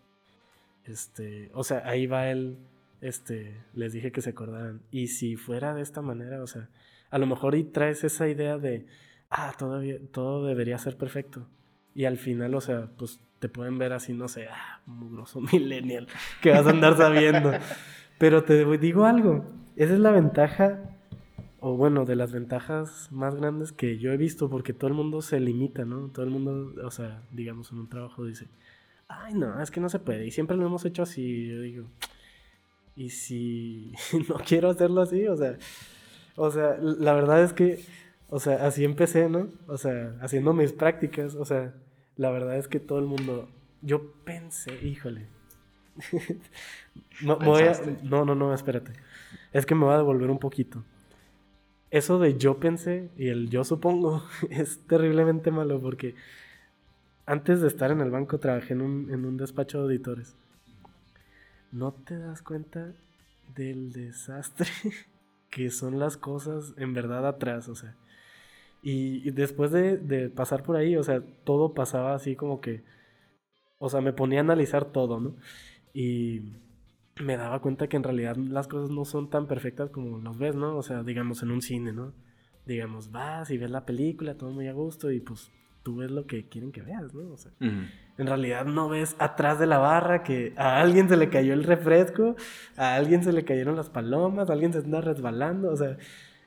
Este, 0.82 1.52
o 1.54 1.62
sea, 1.62 1.88
ahí 1.88 2.08
va 2.08 2.28
el, 2.28 2.58
este, 3.00 3.62
les 3.72 3.92
dije 3.92 4.10
que 4.10 4.20
se 4.20 4.30
acordaran. 4.30 4.82
Y 4.90 5.06
si 5.06 5.36
fuera 5.36 5.72
de 5.72 5.82
esta 5.82 6.02
manera, 6.02 6.42
o 6.42 6.48
sea, 6.48 6.70
a 7.08 7.18
lo 7.18 7.28
mejor 7.28 7.54
y 7.54 7.62
traes 7.62 8.02
esa 8.02 8.26
idea 8.26 8.58
de, 8.58 8.84
ah, 9.30 9.54
todo 9.56 10.44
debería 10.44 10.76
ser 10.78 10.96
perfecto. 10.96 11.46
Y 11.94 12.06
al 12.06 12.18
final, 12.18 12.56
o 12.56 12.60
sea, 12.60 12.90
pues 12.98 13.20
te 13.42 13.48
pueden 13.48 13.76
ver 13.76 13.92
así, 13.92 14.12
no 14.12 14.28
sé, 14.28 14.46
ah, 14.46 14.80
mugroso 14.86 15.40
millennial, 15.52 16.06
que 16.40 16.50
vas 16.50 16.64
a 16.64 16.70
andar 16.70 16.96
sabiendo. 16.96 17.50
Pero 18.18 18.44
te 18.44 18.64
digo 18.78 19.04
algo, 19.04 19.44
esa 19.74 19.94
es 19.94 19.98
la 19.98 20.12
ventaja, 20.12 20.78
o 21.58 21.76
bueno, 21.76 22.04
de 22.04 22.14
las 22.14 22.32
ventajas 22.32 23.10
más 23.10 23.34
grandes 23.34 23.72
que 23.72 23.98
yo 23.98 24.12
he 24.12 24.16
visto, 24.16 24.48
porque 24.48 24.72
todo 24.72 24.86
el 24.86 24.94
mundo 24.94 25.22
se 25.22 25.40
limita, 25.40 25.84
¿no? 25.84 26.08
Todo 26.08 26.24
el 26.24 26.30
mundo, 26.30 26.72
o 26.86 26.90
sea, 26.92 27.22
digamos, 27.32 27.72
en 27.72 27.80
un 27.80 27.88
trabajo 27.88 28.24
dice, 28.24 28.46
ay, 29.08 29.34
no, 29.34 29.60
es 29.60 29.72
que 29.72 29.80
no 29.80 29.88
se 29.88 29.98
puede. 29.98 30.24
Y 30.24 30.30
siempre 30.30 30.56
lo 30.56 30.64
hemos 30.64 30.84
hecho 30.84 31.02
así, 31.02 31.48
yo 31.48 31.60
digo, 31.60 31.86
y 32.94 33.10
si 33.10 33.92
no 34.28 34.36
quiero 34.36 34.70
hacerlo 34.70 35.00
así, 35.02 35.26
o 35.26 35.36
sea, 35.36 35.58
o 36.36 36.48
sea, 36.50 36.76
la 36.80 37.12
verdad 37.12 37.42
es 37.42 37.52
que 37.52 37.84
o 38.34 38.40
sea, 38.40 38.66
así 38.66 38.82
empecé, 38.82 39.28
¿no? 39.28 39.50
O 39.66 39.76
sea, 39.76 40.16
haciendo 40.22 40.54
mis 40.54 40.72
prácticas. 40.72 41.34
O 41.34 41.44
sea, 41.44 41.74
la 42.16 42.30
verdad 42.30 42.56
es 42.56 42.68
que 42.68 42.80
todo 42.80 42.98
el 42.98 43.06
mundo. 43.06 43.48
Yo 43.80 44.12
pensé, 44.24 44.84
híjole. 44.84 45.26
no, 47.22 47.38
no, 47.38 48.24
no, 48.24 48.34
no, 48.34 48.54
espérate. 48.54 48.92
Es 49.52 49.66
que 49.66 49.74
me 49.74 49.86
va 49.86 49.94
a 49.94 49.98
devolver 49.98 50.30
un 50.30 50.38
poquito. 50.38 50.84
Eso 51.90 52.18
de 52.18 52.38
yo 52.38 52.58
pensé 52.58 53.10
y 53.18 53.28
el 53.28 53.50
yo 53.50 53.64
supongo 53.64 54.24
es 54.50 54.86
terriblemente 54.86 55.50
malo 55.50 55.80
porque 55.80 56.14
antes 57.26 57.60
de 57.60 57.68
estar 57.68 57.90
en 57.90 58.00
el 58.00 58.10
banco 58.10 58.38
trabajé 58.38 58.72
en 58.72 58.80
un, 58.80 59.10
en 59.10 59.26
un 59.26 59.36
despacho 59.36 59.78
de 59.78 59.84
auditores. 59.84 60.34
No 61.70 61.92
te 61.92 62.18
das 62.18 62.42
cuenta 62.42 62.92
del 63.54 63.92
desastre 63.92 64.70
que 65.50 65.70
son 65.70 65.98
las 65.98 66.16
cosas 66.16 66.72
en 66.78 66.94
verdad 66.94 67.26
atrás, 67.26 67.68
o 67.68 67.74
sea. 67.74 67.94
Y, 68.84 69.30
después 69.30 69.70
de, 69.70 70.28
pasar 70.34 70.64
por 70.64 70.76
ahí, 70.76 70.96
o 70.96 71.04
sea, 71.04 71.22
todo 71.44 71.72
pasaba 71.72 72.14
así 72.14 72.34
como 72.34 72.60
que, 72.60 72.82
o 73.78 73.88
sea, 73.88 74.00
me 74.00 74.12
ponía 74.12 74.40
a 74.40 74.42
analizar 74.42 74.86
todo, 74.86 75.20
¿no? 75.20 75.36
Y 75.94 76.52
me 77.20 77.36
daba 77.36 77.60
cuenta 77.60 77.88
que 77.88 77.96
en 77.96 78.02
realidad 78.02 78.36
las 78.36 78.66
cosas 78.66 78.90
no 78.90 79.04
son 79.04 79.30
tan 79.30 79.46
perfectas 79.46 79.90
como 79.90 80.18
los 80.18 80.36
ves, 80.36 80.56
¿no? 80.56 80.76
O 80.76 80.82
sea, 80.82 81.04
digamos 81.04 81.44
en 81.44 81.52
un 81.52 81.62
cine, 81.62 81.92
¿no? 81.92 82.12
Digamos, 82.66 83.12
vas 83.12 83.50
y 83.50 83.58
ves 83.58 83.70
la 83.70 83.86
película, 83.86 84.36
todo 84.36 84.50
muy 84.50 84.66
a 84.66 84.72
gusto 84.72 85.12
y 85.12 85.20
pues 85.20 85.52
tú 85.84 85.96
ves 85.96 86.10
lo 86.10 86.26
que 86.26 86.48
quieren 86.48 86.72
que 86.72 86.82
veas, 86.82 87.14
¿no? 87.14 87.32
O 87.32 87.36
sea, 87.36 87.52
en 87.60 88.26
realidad 88.26 88.64
no 88.64 88.88
ves 88.88 89.14
atrás 89.20 89.60
de 89.60 89.66
la 89.66 89.78
barra 89.78 90.24
que 90.24 90.54
a 90.56 90.80
alguien 90.80 91.08
se 91.08 91.16
le 91.16 91.28
cayó 91.28 91.52
el 91.54 91.64
refresco, 91.64 92.34
a 92.76 92.96
alguien 92.96 93.22
se 93.22 93.32
le 93.32 93.44
cayeron 93.44 93.76
las 93.76 93.90
palomas, 93.90 94.50
a 94.50 94.52
alguien 94.54 94.72
se 94.72 94.80
anda 94.80 95.00
resbalando, 95.00 95.70
o 95.70 95.76
sea, 95.76 95.96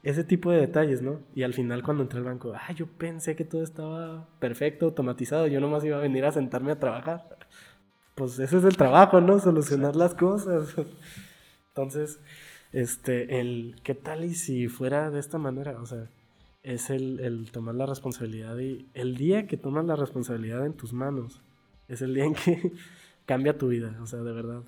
ese 0.05 0.23
tipo 0.23 0.51
de 0.51 0.59
detalles, 0.59 1.01
¿no? 1.01 1.19
Y 1.33 1.41
al 1.41 1.55
final 1.55 1.81
cuando 1.81 2.03
entré 2.03 2.19
al 2.19 2.25
banco, 2.25 2.53
ah, 2.55 2.71
yo 2.73 2.85
pensé 2.85 3.35
que 3.35 3.43
todo 3.43 3.63
estaba 3.63 4.29
perfecto, 4.39 4.85
automatizado, 4.85 5.47
yo 5.47 5.59
nomás 5.59 5.83
iba 5.83 5.97
a 5.97 6.01
venir 6.01 6.25
a 6.25 6.31
sentarme 6.31 6.71
a 6.71 6.79
trabajar. 6.79 7.27
Pues 8.13 8.37
ese 8.37 8.57
es 8.57 8.63
el 8.63 8.77
trabajo, 8.77 9.19
¿no? 9.19 9.39
Solucionar 9.39 9.95
las 9.95 10.13
cosas. 10.13 10.75
Entonces, 11.69 12.19
este, 12.71 13.39
el, 13.39 13.77
¿qué 13.83 13.95
tal 13.95 14.23
y 14.23 14.35
si 14.35 14.67
fuera 14.67 15.09
de 15.09 15.19
esta 15.19 15.39
manera? 15.39 15.81
O 15.81 15.87
sea, 15.87 16.07
es 16.61 16.91
el, 16.91 17.19
el 17.19 17.51
tomar 17.51 17.73
la 17.73 17.87
responsabilidad 17.87 18.55
y 18.59 18.87
el 18.93 19.17
día 19.17 19.47
que 19.47 19.57
tomas 19.57 19.85
la 19.85 19.95
responsabilidad 19.95 20.67
en 20.67 20.73
tus 20.73 20.93
manos, 20.93 21.41
es 21.87 22.03
el 22.03 22.13
día 22.13 22.25
en 22.25 22.35
que 22.35 22.73
cambia 23.25 23.57
tu 23.57 23.69
vida, 23.69 23.97
o 24.03 24.05
sea, 24.05 24.19
de 24.19 24.33
verdad. 24.33 24.61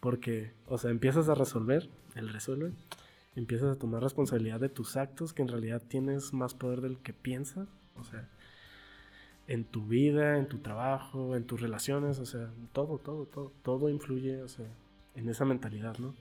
Porque, 0.00 0.52
o 0.66 0.78
sea, 0.78 0.90
empiezas 0.90 1.28
a 1.28 1.34
resolver, 1.34 1.90
él 2.14 2.30
resuelve, 2.30 2.72
empiezas 3.36 3.76
a 3.76 3.78
tomar 3.78 4.02
responsabilidad 4.02 4.60
de 4.60 4.68
tus 4.68 4.96
actos, 4.96 5.32
que 5.32 5.42
en 5.42 5.48
realidad 5.48 5.82
tienes 5.86 6.32
más 6.32 6.54
poder 6.54 6.80
del 6.80 6.98
que 6.98 7.12
piensas, 7.12 7.68
o 7.96 8.04
sea, 8.04 8.28
en 9.46 9.64
tu 9.64 9.86
vida, 9.86 10.38
en 10.38 10.48
tu 10.48 10.58
trabajo, 10.58 11.36
en 11.36 11.44
tus 11.44 11.60
relaciones, 11.60 12.18
o 12.18 12.26
sea, 12.26 12.50
todo, 12.72 12.98
todo, 12.98 13.26
todo, 13.26 13.52
todo 13.62 13.88
influye, 13.88 14.42
o 14.42 14.48
sea, 14.48 14.66
en 15.14 15.28
esa 15.28 15.44
mentalidad, 15.44 15.98
¿no? 15.98 16.14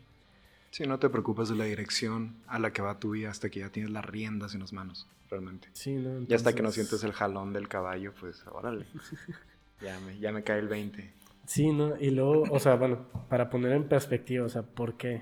Sí, 0.72 0.86
no 0.86 0.98
te 0.98 1.10
preocupes 1.10 1.50
de 1.50 1.56
la 1.56 1.66
dirección 1.66 2.36
a 2.48 2.58
la 2.58 2.74
que 2.74 2.82
va 2.82 3.00
tu 3.00 3.12
vida 3.12 3.30
hasta 3.30 3.50
que 3.50 3.60
ya 3.60 3.70
tienes 3.70 3.92
las 3.92 4.04
riendas 4.04 4.56
en 4.56 4.62
las 4.62 4.74
manos, 4.74 5.08
realmente. 5.30 5.70
Sí, 5.74 5.94
¿no? 5.94 6.26
Y 6.28 6.34
hasta 6.34 6.54
que 6.54 6.64
no 6.64 6.72
sientes 6.72 7.04
el 7.04 7.14
jalón 7.14 7.54
del 7.54 7.68
caballo, 7.68 8.12
pues 8.20 8.44
órale. 8.52 8.88
ya, 9.82 10.00
me, 10.00 10.18
ya 10.18 10.32
me 10.32 10.44
cae 10.44 10.60
el 10.60 10.68
20. 10.68 11.14
Sí, 11.46 11.72
¿no? 11.72 11.96
Y 12.00 12.10
luego, 12.10 12.46
o 12.50 12.60
sea, 12.60 12.76
bueno, 12.76 13.06
para 13.30 13.50
poner 13.50 13.74
en 13.74 13.88
perspectiva, 13.88 14.46
o 14.46 14.50
sea, 14.50 14.64
¿por 14.64 14.96
qué? 14.96 15.22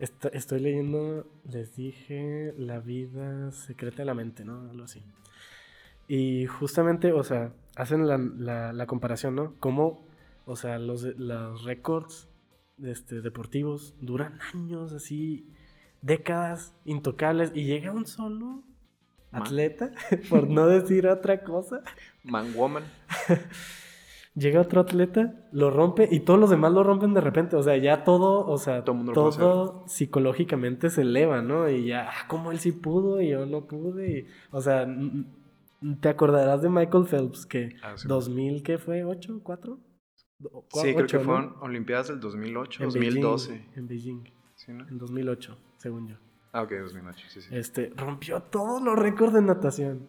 Estoy 0.00 0.60
leyendo, 0.60 1.26
les 1.44 1.76
dije, 1.76 2.54
La 2.56 2.80
vida 2.80 3.52
secreta 3.52 3.98
de 3.98 4.06
la 4.06 4.14
mente, 4.14 4.44
¿no? 4.44 4.70
Algo 4.70 4.84
así. 4.84 5.02
Y 6.08 6.46
justamente, 6.46 7.12
o 7.12 7.22
sea, 7.22 7.52
hacen 7.76 8.08
la, 8.08 8.18
la, 8.72 8.86
comparación, 8.86 9.36
¿no? 9.36 9.54
Cómo, 9.60 10.06
o 10.44 10.56
sea, 10.56 10.78
los, 10.78 11.02
los 11.02 11.64
récords 11.64 12.28
este, 12.82 13.20
deportivos 13.20 13.94
duran 14.00 14.38
años, 14.54 14.92
así, 14.92 15.46
décadas, 16.02 16.74
intocables, 16.84 17.52
y 17.54 17.64
llega 17.64 17.92
un 17.92 18.06
solo 18.06 18.64
atleta, 19.30 19.92
por 20.28 20.48
no 20.48 20.66
decir 20.66 21.06
otra 21.06 21.44
cosa. 21.44 21.82
Man 22.24 22.52
woman. 22.56 22.84
llega 24.40 24.60
otro 24.60 24.80
atleta, 24.80 25.48
lo 25.52 25.70
rompe 25.70 26.08
y 26.10 26.20
todos 26.20 26.40
los 26.40 26.50
demás 26.50 26.72
lo 26.72 26.82
rompen 26.82 27.14
de 27.14 27.20
repente. 27.20 27.56
O 27.56 27.62
sea, 27.62 27.76
ya 27.76 28.02
todo, 28.04 28.46
o 28.46 28.58
sea, 28.58 28.84
todo, 28.84 29.84
psicológicamente 29.86 30.90
se 30.90 31.02
eleva, 31.02 31.42
¿no? 31.42 31.68
Y 31.68 31.86
ya, 31.86 32.08
ah, 32.10 32.26
como 32.26 32.50
él 32.50 32.58
sí 32.58 32.72
pudo 32.72 33.20
y 33.20 33.28
yo 33.30 33.46
no 33.46 33.66
pude. 33.66 34.26
o 34.50 34.60
sea, 34.60 34.88
te 36.00 36.08
acordarás 36.08 36.62
de 36.62 36.70
Michael 36.70 37.06
Phelps 37.06 37.46
que 37.46 37.76
2000, 38.06 38.56
ah, 38.56 38.62
¿qué 38.64 38.78
fue? 38.78 39.04
¿8? 39.04 39.42
¿4? 39.42 39.78
Sí, 40.72 40.94
creo 40.94 41.06
que 41.06 41.18
fueron 41.18 41.54
Olimpiadas 41.60 42.08
del 42.08 42.20
2008, 42.20 42.84
2012. 42.84 43.66
en 43.76 43.86
Beijing. 43.86 44.24
¿Sí, 44.54 44.72
no? 44.72 44.88
En 44.88 44.98
2008, 44.98 45.56
según 45.76 46.08
yo. 46.08 46.16
Ah, 46.52 46.62
ok, 46.62 46.72
2008, 46.82 47.26
sí, 47.28 47.40
sí. 47.42 47.48
Este, 47.54 47.92
rompió 47.96 48.42
todos 48.42 48.82
los 48.82 48.98
récords 48.98 49.34
de 49.34 49.42
natación. 49.42 50.08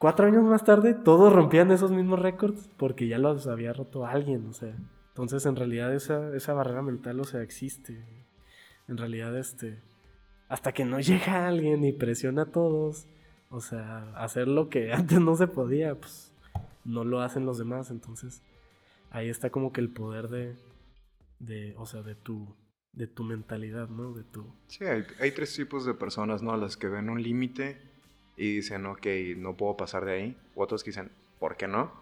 Cuatro 0.00 0.26
años 0.26 0.44
más 0.44 0.64
tarde, 0.64 0.94
todos 0.94 1.30
rompían 1.30 1.70
esos 1.70 1.90
mismos 1.90 2.20
récords 2.20 2.70
porque 2.78 3.06
ya 3.06 3.18
los 3.18 3.46
había 3.46 3.74
roto 3.74 4.06
alguien, 4.06 4.46
o 4.46 4.54
sea. 4.54 4.74
Entonces, 5.08 5.44
en 5.44 5.56
realidad, 5.56 5.94
esa, 5.94 6.34
esa 6.34 6.54
barrera 6.54 6.80
mental, 6.80 7.20
o 7.20 7.24
sea, 7.24 7.42
existe. 7.42 8.02
En 8.88 8.96
realidad, 8.96 9.36
este, 9.36 9.78
hasta 10.48 10.72
que 10.72 10.86
no 10.86 11.00
llega 11.00 11.46
alguien 11.46 11.84
y 11.84 11.92
presiona 11.92 12.44
a 12.44 12.50
todos, 12.50 13.08
o 13.50 13.60
sea, 13.60 14.10
hacer 14.16 14.48
lo 14.48 14.70
que 14.70 14.90
antes 14.94 15.20
no 15.20 15.36
se 15.36 15.48
podía, 15.48 15.94
pues 15.94 16.32
no 16.86 17.04
lo 17.04 17.20
hacen 17.20 17.44
los 17.44 17.58
demás. 17.58 17.90
Entonces, 17.90 18.42
ahí 19.10 19.28
está 19.28 19.50
como 19.50 19.70
que 19.70 19.82
el 19.82 19.90
poder 19.90 20.28
de, 20.28 20.56
de 21.40 21.74
o 21.76 21.84
sea, 21.84 22.00
de 22.00 22.14
tu, 22.14 22.56
de 22.94 23.06
tu 23.06 23.22
mentalidad, 23.22 23.90
¿no? 23.90 24.14
De 24.14 24.24
tu... 24.24 24.46
Sí, 24.66 24.82
hay, 24.82 25.04
hay 25.20 25.32
tres 25.32 25.54
tipos 25.54 25.84
de 25.84 25.92
personas, 25.92 26.42
¿no? 26.42 26.56
Las 26.56 26.78
que 26.78 26.88
ven 26.88 27.10
un 27.10 27.22
límite 27.22 27.89
y 28.40 28.54
dicen, 28.54 28.86
ok, 28.86 29.06
no 29.36 29.54
puedo 29.54 29.76
pasar 29.76 30.06
de 30.06 30.12
ahí. 30.12 30.36
Otros 30.54 30.82
que 30.82 30.88
dicen, 30.92 31.12
¿por 31.38 31.58
qué 31.58 31.68
no? 31.68 31.92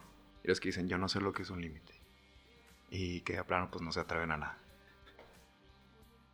Y 0.44 0.46
los 0.46 0.60
que 0.60 0.68
dicen, 0.68 0.88
yo 0.88 0.96
no 0.96 1.08
sé 1.08 1.20
lo 1.20 1.32
que 1.32 1.42
es 1.42 1.50
un 1.50 1.60
límite. 1.60 1.94
Y 2.90 3.22
que 3.22 3.38
a 3.38 3.44
plano, 3.44 3.68
pues 3.72 3.82
no 3.82 3.90
se 3.90 3.98
atreven 3.98 4.30
a 4.30 4.36
nada. 4.36 4.58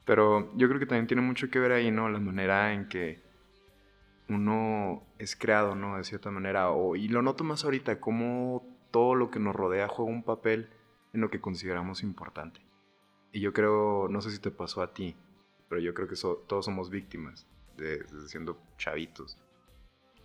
Pero 0.05 0.55
yo 0.59 0.69
creo 0.69 0.79
que 0.79 0.85
también 0.85 1.07
tiene 1.07 1.23
mucho 1.23 1.49
que 1.49 1.59
ver 1.59 1.73
ahí, 1.73 1.91
¿no? 1.91 2.11
La 2.11 2.19
manera 2.19 2.75
en 2.75 2.87
que 2.87 3.23
uno 4.29 5.03
es 5.19 5.37
creado, 5.37 5.75
¿no? 5.75 5.97
De 5.97 6.05
cierta 6.05 6.31
manera. 6.31 6.71
O, 6.71 6.97
y 6.97 7.09
lo 7.09 7.23
noto 7.23 7.43
más 7.43 7.65
ahorita, 7.65 7.99
cómo 7.99 8.63
todo 8.91 9.15
lo 9.15 9.31
que 9.31 9.39
nos 9.39 9.57
rodea 9.57 9.89
juega 9.89 10.13
un 10.13 10.23
papel 10.23 10.69
en 11.15 11.23
lo 11.23 11.31
que 11.31 11.41
consideramos 11.41 12.03
importante. 12.03 12.61
Y 13.33 13.41
yo 13.41 13.55
creo, 13.55 14.09
no 14.11 14.21
sé 14.21 14.33
si 14.33 14.39
te 14.39 14.51
pasó 14.51 14.83
a 14.83 14.93
ti, 14.93 15.17
pero 15.71 15.81
yo 15.81 15.95
creo 15.95 16.09
que 16.09 16.17
todos 16.47 16.67
somos 16.67 16.91
víctimas 16.91 17.47
de, 17.79 18.05
siendo 18.29 18.61
chavitos. 18.77 19.39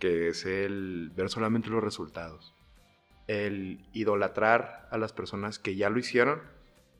Que 0.00 0.28
es 0.28 0.44
el 0.44 1.12
ver 1.14 1.30
solamente 1.30 1.70
los 1.70 1.84
resultados. 1.84 2.54
El 3.28 3.86
idolatrar 3.92 4.88
a 4.90 4.98
las 4.98 5.12
personas 5.12 5.60
que 5.60 5.76
ya 5.76 5.88
lo 5.90 6.00
hicieron. 6.00 6.42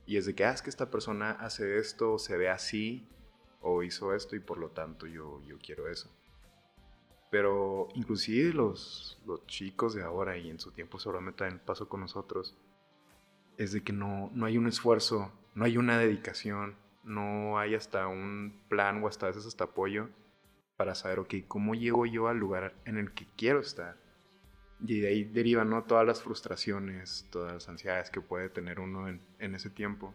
Y 0.06 0.16
es 0.16 0.26
de 0.26 0.34
que, 0.36 0.44
ah, 0.44 0.52
es 0.52 0.62
que 0.62 0.70
esta 0.70 0.90
persona 0.90 1.32
hace 1.32 1.78
esto, 1.78 2.18
se 2.18 2.36
ve 2.36 2.48
así, 2.48 3.08
o 3.60 3.82
hizo 3.82 4.14
esto, 4.14 4.36
y 4.36 4.40
por 4.40 4.58
lo 4.58 4.70
tanto 4.70 5.06
yo, 5.06 5.42
yo 5.44 5.58
quiero 5.58 5.88
eso. 5.88 6.10
Pero 7.30 7.88
inclusive 7.94 8.52
los, 8.52 9.20
los 9.26 9.46
chicos 9.46 9.94
de 9.94 10.02
ahora, 10.02 10.36
y 10.36 10.50
en 10.50 10.58
su 10.58 10.72
tiempo 10.72 10.98
seguramente 10.98 11.38
también 11.38 11.62
pasó 11.64 11.88
con 11.88 12.00
nosotros, 12.00 12.56
es 13.56 13.72
de 13.72 13.82
que 13.82 13.92
no, 13.92 14.30
no 14.34 14.46
hay 14.46 14.58
un 14.58 14.66
esfuerzo, 14.66 15.32
no 15.54 15.64
hay 15.64 15.76
una 15.76 15.98
dedicación, 15.98 16.76
no 17.04 17.58
hay 17.58 17.74
hasta 17.74 18.08
un 18.08 18.62
plan 18.68 19.02
o 19.02 19.08
hasta 19.08 19.26
a 19.26 19.28
veces 19.30 19.46
hasta 19.46 19.64
apoyo 19.64 20.08
para 20.80 20.94
saber, 20.94 21.18
ok, 21.18 21.34
¿cómo 21.46 21.74
llego 21.74 22.06
yo 22.06 22.28
al 22.28 22.38
lugar 22.38 22.72
en 22.86 22.96
el 22.96 23.12
que 23.12 23.26
quiero 23.36 23.60
estar? 23.60 23.98
Y 24.80 25.00
de 25.00 25.08
ahí 25.08 25.24
derivan 25.24 25.68
¿no? 25.68 25.84
todas 25.84 26.06
las 26.06 26.22
frustraciones, 26.22 27.28
todas 27.30 27.52
las 27.52 27.68
ansiedades 27.68 28.08
que 28.08 28.22
puede 28.22 28.48
tener 28.48 28.80
uno 28.80 29.06
en, 29.06 29.54
ese 29.54 29.68
tiempo. 29.68 30.14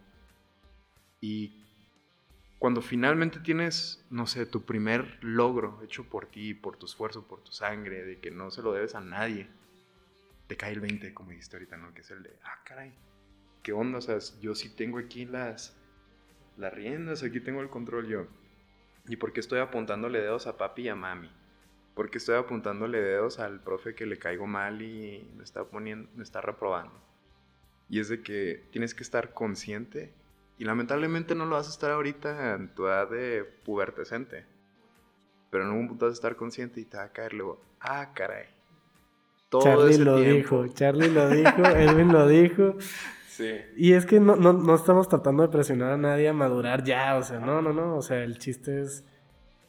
Y 1.20 1.64
cuando 2.58 2.82
finalmente 2.82 3.38
tienes, 3.38 4.04
no 4.10 4.26
sé, 4.26 4.44
tu 4.44 4.64
primer 4.64 5.22
logro 5.22 5.80
hecho 5.84 6.02
por 6.02 6.26
ti, 6.26 6.52
por 6.52 6.76
tu 6.76 6.86
esfuerzo, 6.86 7.28
por 7.28 7.44
tu 7.44 7.52
sangre, 7.52 8.04
de 8.04 8.18
que 8.18 8.32
no 8.32 8.50
se 8.50 8.60
lo 8.60 8.72
debes 8.72 8.96
a 8.96 9.00
nadie, 9.00 9.48
te 10.48 10.56
cae 10.56 10.72
el 10.72 10.80
20, 10.80 11.14
como 11.14 11.30
dijiste 11.30 11.54
ahorita, 11.54 11.76
¿no? 11.76 11.94
Que 11.94 12.00
es 12.00 12.10
el 12.10 12.24
de, 12.24 12.36
ah, 12.42 12.60
caray, 12.64 12.92
¿qué 13.62 13.72
onda? 13.72 13.98
O 13.98 14.02
sea, 14.02 14.18
yo 14.40 14.56
sí 14.56 14.74
tengo 14.74 14.98
aquí 14.98 15.26
las, 15.26 15.76
las 16.56 16.74
riendas, 16.74 17.22
aquí 17.22 17.38
tengo 17.38 17.60
el 17.60 17.70
control 17.70 18.08
yo. 18.08 18.26
¿Y 19.08 19.16
por 19.16 19.32
qué 19.32 19.40
estoy 19.40 19.60
apuntándole 19.60 20.20
dedos 20.20 20.46
a 20.46 20.56
papi 20.56 20.82
y 20.82 20.88
a 20.88 20.94
mami? 20.94 21.30
¿Por 21.94 22.10
qué 22.10 22.18
estoy 22.18 22.36
apuntándole 22.36 23.00
dedos 23.00 23.38
al 23.38 23.60
profe 23.60 23.94
que 23.94 24.06
le 24.06 24.18
caigo 24.18 24.46
mal 24.46 24.82
y 24.82 25.30
me 25.36 25.44
está 25.44 25.64
poniendo, 25.64 26.08
me 26.14 26.22
está 26.22 26.40
reprobando? 26.40 26.94
Y 27.88 28.00
es 28.00 28.08
de 28.08 28.22
que 28.22 28.64
tienes 28.70 28.94
que 28.94 29.02
estar 29.02 29.32
consciente 29.32 30.12
y 30.58 30.64
lamentablemente 30.64 31.34
no 31.34 31.46
lo 31.46 31.56
vas 31.56 31.68
a 31.68 31.70
estar 31.70 31.90
ahorita 31.90 32.54
en 32.54 32.74
tu 32.74 32.86
edad 32.86 33.08
de 33.08 33.44
pubertecente. 33.64 34.44
Pero 35.50 35.64
en 35.64 35.70
algún 35.70 35.88
punto 35.88 36.06
vas 36.06 36.12
a 36.12 36.14
estar 36.14 36.36
consciente 36.36 36.80
y 36.80 36.84
te 36.84 36.96
va 36.96 37.04
a 37.04 37.12
caer 37.12 37.34
luego, 37.34 37.62
ah, 37.80 38.12
caray. 38.14 38.46
Todo 39.48 39.62
Charlie 39.62 39.98
lo 39.98 40.18
dijo, 40.18 40.66
Charlie 40.68 41.10
lo 41.10 41.28
dijo, 41.28 41.64
Edwin 41.64 42.12
lo 42.12 42.26
dijo. 42.26 42.76
Y 43.76 43.92
es 43.92 44.06
que 44.06 44.20
no, 44.20 44.36
no, 44.36 44.52
no, 44.52 44.74
estamos 44.74 45.08
tratando 45.08 45.42
de 45.42 45.48
presionar 45.48 45.92
a 45.92 45.96
nadie 45.96 46.28
a 46.28 46.32
madurar 46.32 46.84
ya, 46.84 47.16
o 47.16 47.22
sea, 47.22 47.38
no, 47.38 47.62
no, 47.62 47.72
no, 47.72 47.96
o 47.96 48.02
sea, 48.02 48.22
el 48.22 48.38
chiste 48.38 48.80
es, 48.82 49.04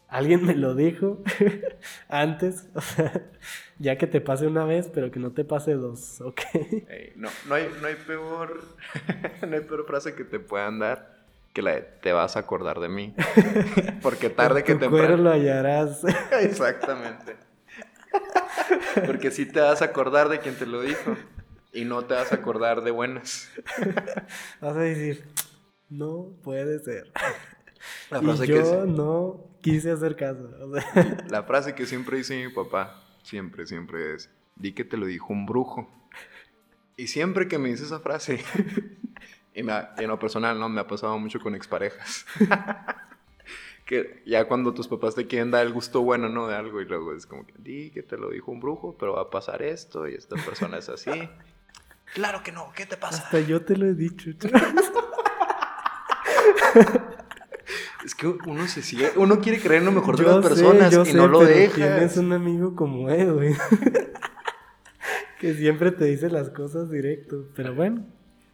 alguien 0.07 0.45
me 0.45 0.55
lo 0.55 0.75
dijo 0.75 1.23
antes, 2.09 2.69
o 2.73 2.81
sea, 2.81 3.23
ya 3.79 3.97
que 3.97 4.07
te 4.07 4.21
pase 4.21 4.47
una 4.47 4.65
vez, 4.65 4.89
pero 4.93 5.11
que 5.11 5.19
no 5.19 5.31
te 5.31 5.43
pase 5.43 5.73
dos, 5.73 6.21
¿ok? 6.21 6.41
no, 7.15 7.29
no, 7.47 7.55
hay, 7.55 7.69
no, 7.81 7.87
hay 7.87 7.95
peor, 7.95 8.63
no 9.47 9.55
hay 9.55 9.61
peor 9.61 9.85
frase 9.85 10.15
que 10.15 10.23
te 10.23 10.39
puedan 10.39 10.79
dar 10.79 11.17
que 11.53 11.63
la 11.63 11.71
de, 11.71 11.81
te 11.81 12.13
vas 12.13 12.35
a 12.35 12.41
acordar 12.41 12.79
de 12.79 12.87
mí, 12.87 13.15
porque 14.03 14.29
tarde 14.29 14.63
que 14.63 14.75
te 14.75 14.87
lo 14.87 15.31
hallarás. 15.31 16.03
Exactamente. 16.41 17.35
Porque 19.05 19.31
sí 19.31 19.45
te 19.45 19.59
vas 19.59 19.81
a 19.81 19.85
acordar 19.85 20.29
de 20.29 20.39
quien 20.39 20.55
te 20.55 20.67
lo 20.67 20.81
dijo. 20.81 21.17
Y 21.73 21.85
no 21.85 22.05
te 22.05 22.13
vas 22.13 22.31
a 22.31 22.35
acordar 22.35 22.83
de 22.83 22.91
buenas. 22.91 23.51
Vas 24.61 24.75
a 24.75 24.79
decir, 24.79 25.25
no 25.89 26.33
puede 26.43 26.79
ser. 26.79 27.11
La 28.09 28.21
frase 28.21 28.45
y 28.45 28.47
yo 28.47 28.85
no 28.85 29.47
quise 29.61 29.91
hacer 29.91 30.15
caso. 30.15 30.49
La 31.29 31.43
frase 31.43 31.75
que 31.75 31.85
siempre 31.85 32.17
dice 32.17 32.43
mi 32.43 32.51
papá, 32.51 33.03
siempre, 33.23 33.67
siempre 33.67 34.15
es, 34.15 34.29
di 34.55 34.73
que 34.73 34.83
te 34.83 34.97
lo 34.97 35.05
dijo 35.05 35.33
un 35.33 35.45
brujo. 35.45 35.89
Y 36.95 37.07
siempre 37.07 37.47
que 37.47 37.59
me 37.59 37.69
dice 37.69 37.83
esa 37.83 37.99
frase, 37.99 38.39
y 39.53 39.59
en 39.59 40.07
lo 40.07 40.19
personal, 40.19 40.59
¿no? 40.59 40.69
Me 40.69 40.81
ha 40.81 40.87
pasado 40.87 41.17
mucho 41.19 41.39
con 41.39 41.53
exparejas. 41.53 42.25
que 43.85 44.21
ya 44.25 44.47
cuando 44.47 44.73
tus 44.73 44.87
papás 44.87 45.15
te 45.15 45.27
quieren 45.27 45.51
dar 45.51 45.65
el 45.65 45.73
gusto 45.73 46.01
bueno, 46.01 46.27
¿no? 46.27 46.47
De 46.47 46.55
algo, 46.55 46.81
y 46.81 46.85
luego 46.85 47.13
es 47.13 47.25
como 47.25 47.45
que, 47.45 47.53
di 47.57 47.91
que 47.91 48.03
te 48.03 48.17
lo 48.17 48.29
dijo 48.31 48.51
un 48.51 48.59
brujo, 48.59 48.97
pero 48.97 49.13
va 49.13 49.23
a 49.23 49.29
pasar 49.29 49.61
esto, 49.61 50.07
y 50.07 50.15
esta 50.15 50.35
persona 50.35 50.77
es 50.77 50.89
así. 50.89 51.29
Claro 52.13 52.43
que 52.43 52.51
no, 52.51 52.71
¿qué 52.75 52.85
te 52.85 52.97
pasa? 52.97 53.23
Hasta 53.23 53.39
yo 53.41 53.61
te 53.61 53.75
lo 53.75 53.85
he 53.85 53.93
dicho. 53.93 54.31
es 58.05 58.15
que 58.15 58.27
uno 58.27 58.67
se 58.67 58.81
sigue, 58.81 59.11
uno 59.15 59.39
quiere 59.41 59.59
creer 59.59 59.81
en 59.81 59.85
lo 59.85 59.91
mejor 59.91 60.17
de 60.17 60.23
las 60.23 60.37
personas 60.45 60.93
y 61.09 61.13
no 61.13 61.27
lo 61.27 61.41
deja. 61.41 61.75
Tienes 61.75 62.17
un 62.17 62.33
amigo 62.33 62.75
como 62.75 63.09
Edwin 63.09 63.55
que 65.39 65.53
siempre 65.53 65.91
te 65.91 66.05
dice 66.05 66.29
las 66.29 66.49
cosas 66.49 66.89
directo. 66.89 67.45
Pero 67.55 67.75
bueno, 67.75 68.05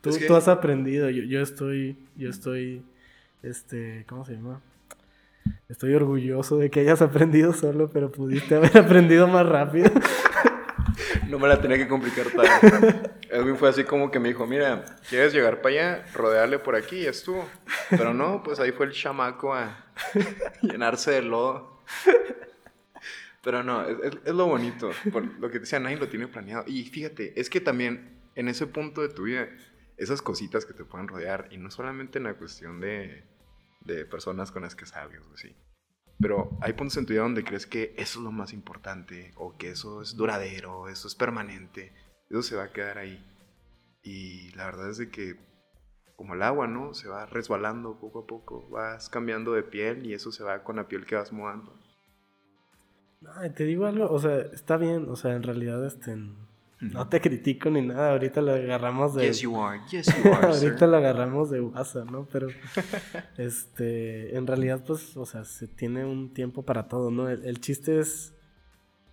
tú, 0.02 0.12
tú 0.28 0.36
has 0.36 0.48
aprendido. 0.48 1.10
Yo, 1.10 1.24
yo 1.24 1.42
estoy, 1.42 1.98
yo 2.16 2.30
estoy, 2.30 2.84
este, 3.42 4.06
¿cómo 4.08 4.26
se 4.26 4.34
llama? 4.34 4.62
Estoy 5.70 5.94
orgulloso 5.94 6.58
de 6.58 6.70
que 6.70 6.82
hayas 6.82 7.02
aprendido 7.02 7.54
solo, 7.54 7.90
pero 7.90 8.12
pudiste 8.12 8.56
haber 8.56 8.78
aprendido 8.80 9.28
más 9.28 9.46
rápido. 9.46 9.92
No 11.34 11.40
me 11.40 11.48
la 11.48 11.60
tenía 11.60 11.78
que 11.78 11.88
complicar 11.88 12.28
tanto. 12.28 13.12
Edwin 13.32 13.58
fue 13.58 13.70
así 13.70 13.84
como 13.84 14.12
que 14.12 14.20
me 14.20 14.28
dijo, 14.28 14.46
mira, 14.46 14.86
¿quieres 15.10 15.34
llegar 15.34 15.64
para 15.64 15.74
allá? 15.74 16.06
Rodearle 16.14 16.60
por 16.60 16.76
aquí 16.76 16.98
y 16.98 17.06
estuvo. 17.08 17.50
Pero 17.90 18.14
no, 18.14 18.44
pues 18.44 18.60
ahí 18.60 18.72
fue 18.72 18.86
el 18.86 18.92
chamaco 18.92 19.52
a 19.56 19.92
llenarse 20.62 21.10
de 21.10 21.24
lodo. 21.24 21.82
Pero 23.42 23.64
no, 23.64 23.84
es, 23.84 24.16
lo 24.26 24.46
bonito. 24.46 24.92
Por 25.12 25.26
lo 25.40 25.50
que 25.50 25.58
decía, 25.58 25.80
nadie 25.80 25.98
lo 25.98 26.08
tiene 26.08 26.28
planeado. 26.28 26.66
Y 26.68 26.84
fíjate, 26.84 27.40
es 27.40 27.50
que 27.50 27.60
también 27.60 28.22
en 28.36 28.48
ese 28.48 28.68
punto 28.68 29.02
de 29.02 29.10
tu 29.10 29.24
vida, 29.24 29.50
esas 29.98 30.22
cositas 30.22 30.66
que 30.68 30.74
te 30.74 30.86
pueden 30.86 31.08
rodear, 31.08 31.48
y 31.50 31.58
no 31.58 31.72
solamente 31.72 32.20
en 32.20 32.26
la 32.26 32.36
cuestión 32.36 32.80
de, 32.80 33.24
de 33.82 34.06
personas 34.06 34.52
con 34.52 34.62
las 34.62 34.76
que 34.76 34.86
sabes 34.86 35.20
o 35.20 35.34
así, 35.34 35.56
pero 36.20 36.58
hay 36.62 36.74
puntos 36.74 36.98
en 36.98 37.06
tu 37.06 37.14
vida 37.14 37.24
donde 37.24 37.44
crees 37.44 37.66
que 37.66 37.94
eso 37.98 38.20
es 38.20 38.24
lo 38.24 38.32
más 38.32 38.54
importante, 38.54 39.34
o 39.36 39.58
que 39.58 39.72
eso 39.72 40.02
es 40.02 40.16
duradero, 40.16 40.88
eso 40.90 41.08
es 41.08 41.16
permanente, 41.16 41.94
eso 42.30 42.44
se 42.44 42.56
va 42.56 42.64
a 42.64 42.72
quedar 42.72 42.98
ahí. 42.98 43.24
Y 44.04 44.52
la 44.52 44.66
verdad 44.66 44.90
es 44.90 44.98
de 44.98 45.10
que, 45.10 45.38
como 46.16 46.34
el 46.34 46.44
agua, 46.44 46.68
¿no? 46.68 46.94
Se 46.94 47.08
va 47.08 47.26
resbalando 47.26 48.00
poco 48.00 48.20
a 48.20 48.28
poco, 48.28 48.70
vas 48.70 49.10
cambiando 49.10 49.54
de 49.54 49.64
piel 49.64 50.06
y 50.06 50.14
eso 50.14 50.32
se 50.32 50.44
va 50.44 50.64
con 50.64 50.76
la 50.76 50.88
piel 50.88 51.06
que 51.06 51.16
vas 51.16 51.32
mudando. 51.32 51.78
te 53.56 53.64
digo 53.64 53.86
algo, 53.86 54.10
o 54.12 54.20
sea, 54.20 54.38
está 54.38 54.78
bien, 54.78 55.10
o 55.10 55.16
sea, 55.16 55.36
en 55.36 55.44
realidad, 55.44 55.86
este, 55.86 56.16
no 56.92 57.08
te 57.08 57.22
critico 57.22 57.70
ni 57.70 57.82
nada, 57.82 58.12
ahorita 58.12 58.42
lo 58.42 58.54
agarramos 58.54 59.16
de... 59.16 59.28
Yes, 59.28 59.42
you 59.42 59.60
are. 59.62 59.80
Yes, 59.90 60.08
you 60.24 60.34
are, 60.34 60.48
ahorita 60.48 60.88
lo 60.88 60.98
agarramos 60.98 61.50
de 61.50 61.62
WhatsApp, 61.62 62.10
¿no? 62.10 62.28
Pero, 62.32 62.48
este, 63.38 64.36
en 64.36 64.46
realidad, 64.46 64.84
pues, 64.86 65.16
o 65.16 65.26
sea, 65.26 65.44
se 65.46 65.68
tiene 65.68 66.06
un 66.06 66.34
tiempo 66.34 66.64
para 66.64 66.88
todo, 66.88 67.12
¿no? 67.12 67.30
El, 67.30 67.60
chiste 67.62 68.00
es 68.00 68.34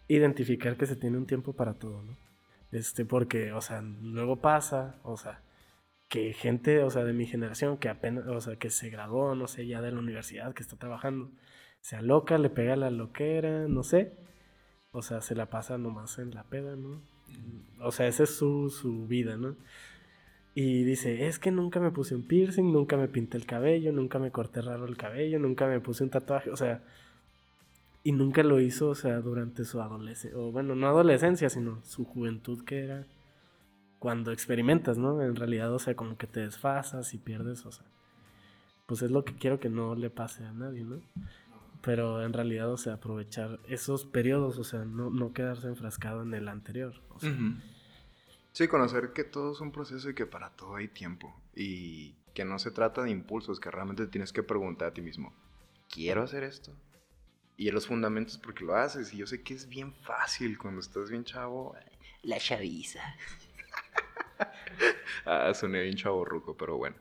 identificar 0.09 0.76
que 0.76 0.87
se 0.87 0.96
tiene 0.96 1.16
un 1.16 1.26
tiempo 1.26 1.52
para 1.52 1.74
todo, 1.74 2.02
¿no? 2.02 2.16
Este, 2.72 3.04
porque, 3.04 3.52
o 3.52 3.61
sea, 3.61 3.83
luego 3.83 4.40
pasa, 4.40 5.00
o 5.02 5.16
sea, 5.16 5.42
que 6.09 6.33
gente, 6.33 6.83
o 6.83 6.90
sea, 6.90 7.04
de 7.04 7.12
mi 7.12 7.26
generación 7.26 7.78
que 7.78 7.88
apenas, 7.88 8.26
o 8.26 8.40
sea, 8.40 8.56
que 8.56 8.70
se 8.70 8.90
graduó, 8.90 9.35
no 9.35 9.46
sé, 9.46 9.66
ya 9.66 9.80
de 9.80 9.92
la 9.92 9.98
universidad, 10.00 10.54
que 10.54 10.62
está 10.62 10.76
trabajando, 10.76 11.30
se 11.80 11.96
aloca, 11.96 12.37
le 12.38 12.50
pega 12.50 12.76
la 12.76 12.90
loquera, 12.90 13.68
no 13.68 13.83
sé. 13.83 14.16
O 14.92 15.02
sea, 15.02 15.20
se 15.20 15.35
la 15.35 15.46
pasa 15.50 15.78
nomás 15.78 16.18
en 16.18 16.35
la 16.35 16.44
peda, 16.44 16.74
¿no? 16.76 17.00
O 17.80 17.92
sea, 17.92 18.06
esa 18.08 18.24
es 18.24 18.30
su, 18.30 18.70
su 18.70 19.06
vida, 19.06 19.36
¿no? 19.36 19.56
Y 20.54 20.84
dice, 20.84 21.26
es 21.26 21.38
que 21.38 21.50
nunca 21.50 21.80
me 21.80 21.90
puse 21.90 22.14
un 22.14 22.22
piercing, 22.26 22.72
nunca 22.72 22.96
me 22.96 23.08
pinté 23.08 23.36
el 23.36 23.46
cabello, 23.46 23.92
nunca 23.92 24.18
me 24.18 24.30
corté 24.30 24.60
raro 24.60 24.84
el 24.86 24.96
cabello, 24.96 25.38
nunca 25.38 25.66
me 25.66 25.80
puse 25.80 26.02
un 26.02 26.10
tatuaje, 26.10 26.50
o 26.50 26.56
sea, 26.56 26.82
y 28.02 28.12
nunca 28.12 28.42
lo 28.42 28.60
hizo, 28.60 28.88
o 28.88 28.94
sea, 28.94 29.20
durante 29.20 29.64
su 29.64 29.80
adolescencia, 29.80 30.38
o 30.38 30.50
bueno, 30.50 30.74
no 30.74 30.88
adolescencia, 30.88 31.50
sino 31.50 31.82
su 31.84 32.04
juventud 32.04 32.64
que 32.64 32.84
era 32.84 33.06
cuando 33.98 34.32
experimentas, 34.32 34.98
¿no? 34.98 35.22
En 35.22 35.36
realidad, 35.36 35.72
o 35.72 35.78
sea, 35.78 35.94
como 35.94 36.16
que 36.16 36.26
te 36.26 36.40
desfasas 36.40 37.14
y 37.14 37.18
pierdes, 37.18 37.64
o 37.66 37.72
sea, 37.72 37.86
pues 38.86 39.02
es 39.02 39.10
lo 39.10 39.24
que 39.24 39.34
quiero 39.34 39.60
que 39.60 39.68
no 39.68 39.94
le 39.94 40.10
pase 40.10 40.44
a 40.44 40.52
nadie, 40.52 40.82
¿no? 40.82 41.00
Pero 41.82 42.22
en 42.22 42.32
realidad, 42.32 42.70
o 42.70 42.76
sea, 42.76 42.94
aprovechar 42.94 43.58
esos 43.66 44.04
periodos, 44.04 44.58
o 44.58 44.64
sea, 44.64 44.84
no, 44.84 45.10
no 45.10 45.32
quedarse 45.32 45.66
enfrascado 45.68 46.22
en 46.22 46.34
el 46.34 46.48
anterior. 46.48 47.00
O 47.10 47.20
sea. 47.20 47.34
Sí, 48.52 48.68
conocer 48.68 49.12
que 49.12 49.24
todo 49.24 49.52
es 49.52 49.60
un 49.60 49.72
proceso 49.72 50.10
y 50.10 50.14
que 50.14 50.26
para 50.26 50.50
todo 50.50 50.76
hay 50.76 50.88
tiempo. 50.88 51.34
Y 51.54 52.16
que 52.34 52.44
no 52.44 52.58
se 52.58 52.70
trata 52.70 53.02
de 53.02 53.10
impulsos, 53.10 53.60
que 53.60 53.70
realmente 53.70 54.06
tienes 54.06 54.32
que 54.32 54.42
preguntar 54.42 54.88
a 54.88 54.94
ti 54.94 55.02
mismo, 55.02 55.32
¿quiero 55.88 56.22
hacer 56.22 56.42
esto? 56.42 56.72
Y 57.56 57.70
los 57.70 57.86
fundamentos 57.86 58.38
porque 58.38 58.64
lo 58.64 58.74
haces. 58.74 59.12
Y 59.12 59.18
yo 59.18 59.26
sé 59.26 59.42
que 59.42 59.54
es 59.54 59.68
bien 59.68 59.92
fácil 59.92 60.58
cuando 60.58 60.80
estás 60.80 61.10
bien 61.10 61.24
chavo. 61.24 61.76
La 62.22 62.38
chaviza. 62.38 63.00
ah, 65.26 65.52
soné 65.54 65.82
bien 65.82 65.96
chavo 65.96 66.24
ruco, 66.24 66.56
pero 66.56 66.76
bueno. 66.76 66.96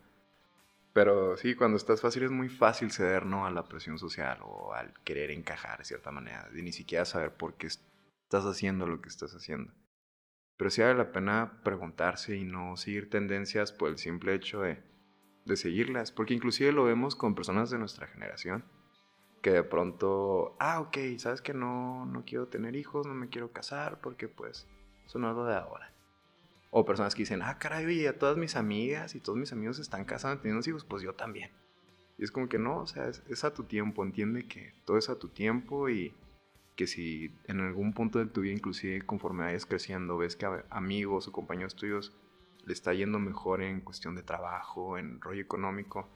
Pero 0.93 1.38
sí, 1.38 1.56
cuando 1.56 1.78
estás 1.78 2.02
fácil 2.02 2.23
es 2.23 2.32
muy 2.32 2.49
fácil 2.49 2.91
ceder, 2.91 3.25
¿no? 3.25 3.45
A 3.45 3.52
la 3.52 3.67
presión 3.67 3.99
social 3.99 4.39
o 4.43 4.73
al 4.73 4.93
querer 5.04 5.32
encajar 5.32 5.80
de 5.80 5.86
cierta 5.86 6.12
manera. 6.12 6.49
De 6.49 6.63
ni 6.63 6.71
siquiera 6.71 7.06
saber 7.06 7.34
por 7.36 7.56
qué 7.56 7.67
estás 7.67 8.45
haciendo 8.45 8.88
lo 8.88 9.02
que 9.02 9.10
estás 9.10 9.36
haciendo. 9.36 9.71
Pero 10.58 10.69
sí 10.71 10.82
vale 10.82 10.95
la 10.95 11.12
pena 11.12 11.62
preguntarse 11.63 12.36
y 12.36 12.43
no 12.43 12.75
seguir 12.75 13.10
tendencias 13.10 13.71
por 13.71 13.89
el 13.89 13.97
simple 13.97 14.34
hecho 14.34 14.62
de, 14.62 14.84
de 15.45 15.56
seguirlas. 15.58 16.12
Porque 16.12 16.34
inclusive 16.34 16.71
lo 16.71 16.84
vemos 16.84 17.15
con 17.15 17.36
personas 17.36 17.69
de 17.69 17.78
nuestra 17.78 18.08
generación. 18.08 18.65
Que 19.41 19.52
de 19.52 19.63
pronto, 19.63 20.58
ah, 20.60 20.82
ok, 20.82 20.97
sabes 21.17 21.41
que 21.41 21.54
no, 21.54 22.06
no 22.06 22.25
quiero 22.25 22.47
tener 22.47 22.75
hijos, 22.75 23.08
no 23.08 23.13
me 23.13 23.30
quiero 23.30 23.54
casar 23.54 24.02
porque 24.02 24.28
pues 24.28 24.67
son 25.06 25.23
algo 25.23 25.45
de 25.45 25.56
ahora. 25.56 25.93
O 26.71 26.86
personas 26.86 27.15
que 27.15 27.23
dicen, 27.23 27.41
ah, 27.41 27.58
caray, 27.58 27.86
oye, 27.86 28.13
todas 28.13 28.38
mis 28.38 28.55
amigas 28.55 29.15
y 29.15 29.19
todos 29.19 29.38
mis 29.38 29.51
amigos 29.51 29.79
están 29.79 30.05
casando, 30.05 30.41
teniendo 30.41 30.67
hijos, 30.69 30.86
pues 30.86 31.01
yo 31.01 31.13
también. 31.13 31.51
Y 32.17 32.23
es 32.23 32.32
como 32.32 32.49
que 32.49 32.60
no, 32.60 32.82
o 32.82 32.88
sea, 32.88 33.08
es, 33.08 33.43
a 33.43 33.53
tu 33.53 33.63
tiempo, 33.63 34.03
entiende 34.03 34.45
que 34.45 34.73
todo 34.86 34.97
es 34.97 35.10
a 35.10 35.17
tu 35.17 35.29
tiempo 35.29 35.89
y 35.89 36.13
que 36.75 36.86
si 36.86 37.34
en 37.47 37.62
algún 37.62 37.93
punto 37.93 38.19
de 38.19 38.25
tu 38.25 38.41
vida, 38.41 38.53
inclusive 38.53 39.01
conforme 39.05 39.45
vayas 39.45 39.65
creciendo, 39.65 40.17
ves 40.17 40.36
que 40.36 40.45
a 40.45 40.65
amigos 40.69 41.27
o 41.27 41.32
compañeros 41.32 41.75
tuyos 41.75 42.13
le 42.65 42.73
está 42.73 42.93
yendo 42.93 43.19
mejor 43.19 43.62
en 43.62 43.82
cuestión 43.82 44.15
de 44.15 44.21
trabajo, 44.21 44.97
en 44.97 45.21
rollo 45.21 45.41
económico, 45.41 46.08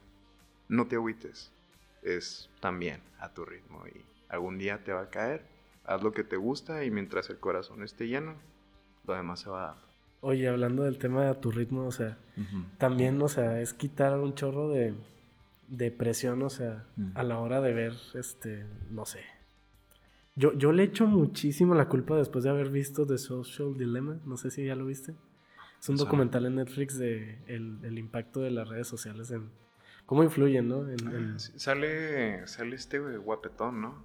no 0.68 0.86
te 0.86 0.96
agüites. 0.96 1.52
Es 2.02 2.50
también 2.60 3.00
a 3.18 3.32
tu 3.32 3.44
ritmo 3.46 3.86
y 3.86 4.04
algún 4.28 4.58
día 4.58 4.84
te 4.84 4.92
va 4.92 5.02
a 5.02 5.10
caer. 5.10 5.46
Haz 5.84 6.02
lo 6.02 6.12
que 6.12 6.22
te 6.22 6.36
gusta 6.36 6.84
y 6.84 6.90
mientras 6.90 7.30
el 7.30 7.40
corazón 7.40 7.82
esté 7.82 8.08
lleno, 8.08 8.34
lo 9.06 9.14
demás 9.14 9.40
se 9.40 9.50
va 9.50 9.62
a 9.62 9.66
dar. 9.74 9.93
Oye, 10.24 10.48
hablando 10.48 10.84
del 10.84 10.98
tema 10.98 11.24
de 11.24 11.34
tu 11.34 11.50
ritmo, 11.50 11.86
o 11.86 11.92
sea, 11.92 12.18
también, 12.78 13.20
o 13.22 13.28
sea, 13.28 13.60
es 13.60 13.74
quitar 13.74 14.18
un 14.18 14.34
chorro 14.34 14.68
de, 14.68 14.94
de 15.68 15.90
presión, 15.90 16.42
o 16.42 16.50
sea, 16.50 16.84
a 17.14 17.22
la 17.22 17.38
hora 17.38 17.60
de 17.60 17.72
ver, 17.72 17.92
este, 18.14 18.66
no 18.90 19.04
sé, 19.04 19.20
yo, 20.36 20.52
yo 20.54 20.72
le 20.72 20.82
echo 20.82 21.06
muchísimo 21.06 21.74
la 21.74 21.88
culpa 21.88 22.16
después 22.16 22.42
de 22.44 22.50
haber 22.50 22.70
visto 22.70 23.06
The 23.06 23.18
Social 23.18 23.76
Dilemma. 23.76 24.18
No 24.24 24.36
sé 24.36 24.50
si 24.50 24.64
ya 24.64 24.74
lo 24.74 24.86
viste. 24.86 25.14
Es 25.80 25.88
un 25.88 25.96
documental 25.96 26.46
en 26.46 26.56
Netflix 26.56 26.98
de 26.98 27.38
el, 27.46 27.98
impacto 27.98 28.40
de 28.40 28.50
las 28.50 28.68
redes 28.68 28.88
sociales 28.88 29.30
en 29.30 29.50
cómo 30.06 30.24
influyen, 30.24 30.68
¿no? 30.68 30.86
Ah, 31.06 31.38
sale, 31.38 32.46
sale 32.46 32.74
este 32.74 32.98
guapetón, 32.98 33.82
¿no? 33.82 34.04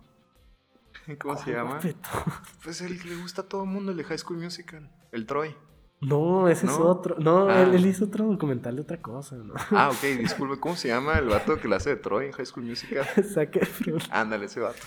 ¿Cómo 1.19 1.37
se 1.37 1.51
llama? 1.51 1.71
Guapetón? 1.71 2.33
Pues 2.63 2.81
el 2.81 3.01
que 3.01 3.09
le 3.09 3.15
gusta 3.15 3.43
a 3.43 3.45
todo 3.45 3.63
el 3.63 3.69
mundo, 3.69 3.91
el 3.91 3.97
de 3.97 4.03
High 4.03 4.19
School 4.19 4.39
Musical, 4.39 4.91
el 5.11 5.25
Troy. 5.25 5.55
No, 6.01 6.47
ese 6.47 6.65
es 6.65 6.73
otro. 6.73 7.15
No, 7.19 7.49
él, 7.49 7.71
ah. 7.73 7.87
hizo 7.87 8.05
otro 8.05 8.25
documental 8.25 8.75
de 8.75 8.83
otra 8.83 9.01
cosa, 9.01 9.35
¿no? 9.35 9.53
Ah, 9.71 9.89
ok, 9.89 10.01
disculpe. 10.19 10.59
¿Cómo 10.59 10.75
se 10.75 10.87
llama 10.87 11.19
el 11.19 11.27
vato 11.27 11.59
que 11.59 11.67
le 11.67 11.75
hace 11.75 11.91
de 11.91 11.95
Troy 11.97 12.27
en 12.27 12.31
High 12.31 12.45
School 12.45 12.65
Musical? 12.65 13.05
Saque 13.23 13.67
Ándale, 14.09 14.45
ese 14.45 14.61
vato. 14.61 14.79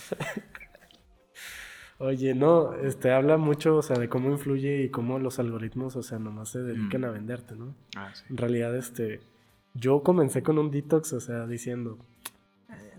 Oye, 1.98 2.34
no, 2.34 2.74
este, 2.74 3.12
habla 3.12 3.36
mucho, 3.36 3.76
o 3.76 3.82
sea, 3.82 3.96
de 3.96 4.08
cómo 4.08 4.30
influye 4.30 4.82
y 4.82 4.90
cómo 4.90 5.20
los 5.20 5.38
algoritmos, 5.38 5.94
o 5.94 6.02
sea, 6.02 6.18
nomás 6.18 6.48
se 6.48 6.60
dedican 6.60 7.02
mm. 7.02 7.04
a 7.04 7.10
venderte, 7.10 7.54
¿no? 7.54 7.76
Ah, 7.94 8.10
sí. 8.12 8.24
En 8.28 8.38
realidad, 8.38 8.76
este, 8.76 9.20
yo 9.74 10.02
comencé 10.02 10.42
con 10.42 10.58
un 10.58 10.72
detox, 10.72 11.12
o 11.12 11.20
sea, 11.20 11.46
diciendo, 11.46 11.98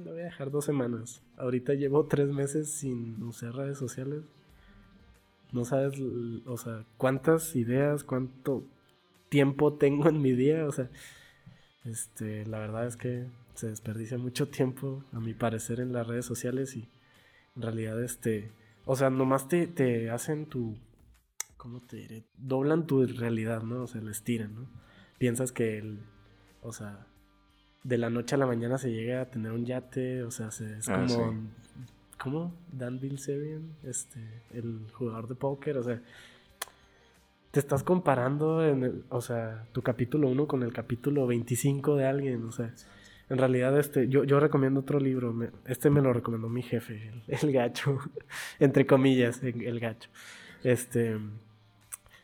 lo 0.04 0.12
voy 0.12 0.22
a 0.22 0.26
dejar 0.26 0.52
dos 0.52 0.66
semanas. 0.66 1.22
Ahorita 1.38 1.74
llevo 1.74 2.06
tres 2.06 2.30
meses 2.30 2.72
sin 2.72 3.22
usar 3.24 3.56
redes 3.56 3.78
sociales. 3.78 4.24
No 5.54 5.64
sabes, 5.64 5.94
o 6.46 6.58
sea, 6.58 6.86
cuántas 6.98 7.56
ideas, 7.56 8.04
cuánto 8.04 8.68
tiempo 9.30 9.74
tengo 9.76 10.10
en 10.10 10.22
mi 10.22 10.34
día, 10.34 10.66
o 10.66 10.72
sea, 10.72 10.90
este, 11.86 12.46
la 12.46 12.60
verdad 12.60 12.86
es 12.88 12.98
que 12.98 13.28
se 13.54 13.70
desperdicia 13.70 14.18
mucho 14.18 14.50
tiempo, 14.50 15.06
a 15.14 15.20
mi 15.20 15.34
parecer, 15.34 15.80
en 15.80 15.94
las 15.94 16.06
redes 16.06 16.26
sociales 16.26 16.76
y 16.76 16.90
en 17.56 17.62
realidad, 17.62 18.04
este 18.04 18.52
o 18.86 18.96
sea, 18.96 19.10
nomás 19.10 19.48
te, 19.48 19.68
te 19.68 20.10
hacen 20.10 20.46
tu. 20.46 20.78
¿Cómo 21.58 21.80
te 21.80 21.98
diré? 21.98 22.26
Doblan 22.38 22.86
tu 22.86 23.06
realidad, 23.06 23.64
¿no? 23.64 23.84
O 23.84 23.88
sea, 23.88 24.02
la 24.02 24.12
estiran, 24.12 24.54
¿no? 24.56 24.68
Piensas 25.18 25.52
que 25.52 25.78
el. 25.78 26.00
O 26.62 26.74
sea, 26.74 27.08
de 27.84 27.98
la 27.98 28.10
noche 28.10 28.36
a 28.36 28.38
la 28.38 28.46
mañana 28.46 28.78
se 28.78 28.92
llega 28.92 29.22
a 29.22 29.30
tener 29.30 29.52
un 29.52 29.66
yate, 29.66 30.24
o 30.24 30.32
sea, 30.32 30.52
se, 30.52 30.80
es 30.80 30.90
ah, 30.90 31.06
como. 31.08 31.50
¿Cómo? 32.24 32.56
Dan 32.72 33.02
Bilzerian, 33.02 33.76
este, 33.84 34.20
el 34.54 34.90
jugador 34.94 35.28
de 35.28 35.36
póker, 35.36 35.78
o 35.78 35.84
sea. 35.84 36.02
Te 37.52 37.60
estás 37.60 37.84
comparando 37.84 38.66
en 38.66 38.84
el, 38.84 39.04
o 39.10 39.20
sea, 39.20 39.68
tu 39.74 39.82
capítulo 39.82 40.30
1 40.30 40.48
con 40.48 40.64
el 40.64 40.72
capítulo 40.72 41.28
25 41.28 41.98
de 41.98 42.08
alguien, 42.08 42.46
o 42.46 42.52
sea. 42.54 42.74
En 43.30 43.38
realidad, 43.38 43.78
este, 43.78 44.08
yo, 44.08 44.24
yo 44.24 44.40
recomiendo 44.40 44.80
otro 44.80 45.02
libro. 45.02 45.36
este 45.66 45.90
me 45.90 46.00
lo 46.00 46.14
recomendó 46.14 46.48
mi 46.48 46.62
jefe, 46.62 47.12
el, 47.28 47.52
gacho. 47.52 48.00
Entre 48.60 48.86
comillas, 48.86 49.44
el, 49.44 49.80
gacho. 49.82 50.10
Este. 50.64 51.20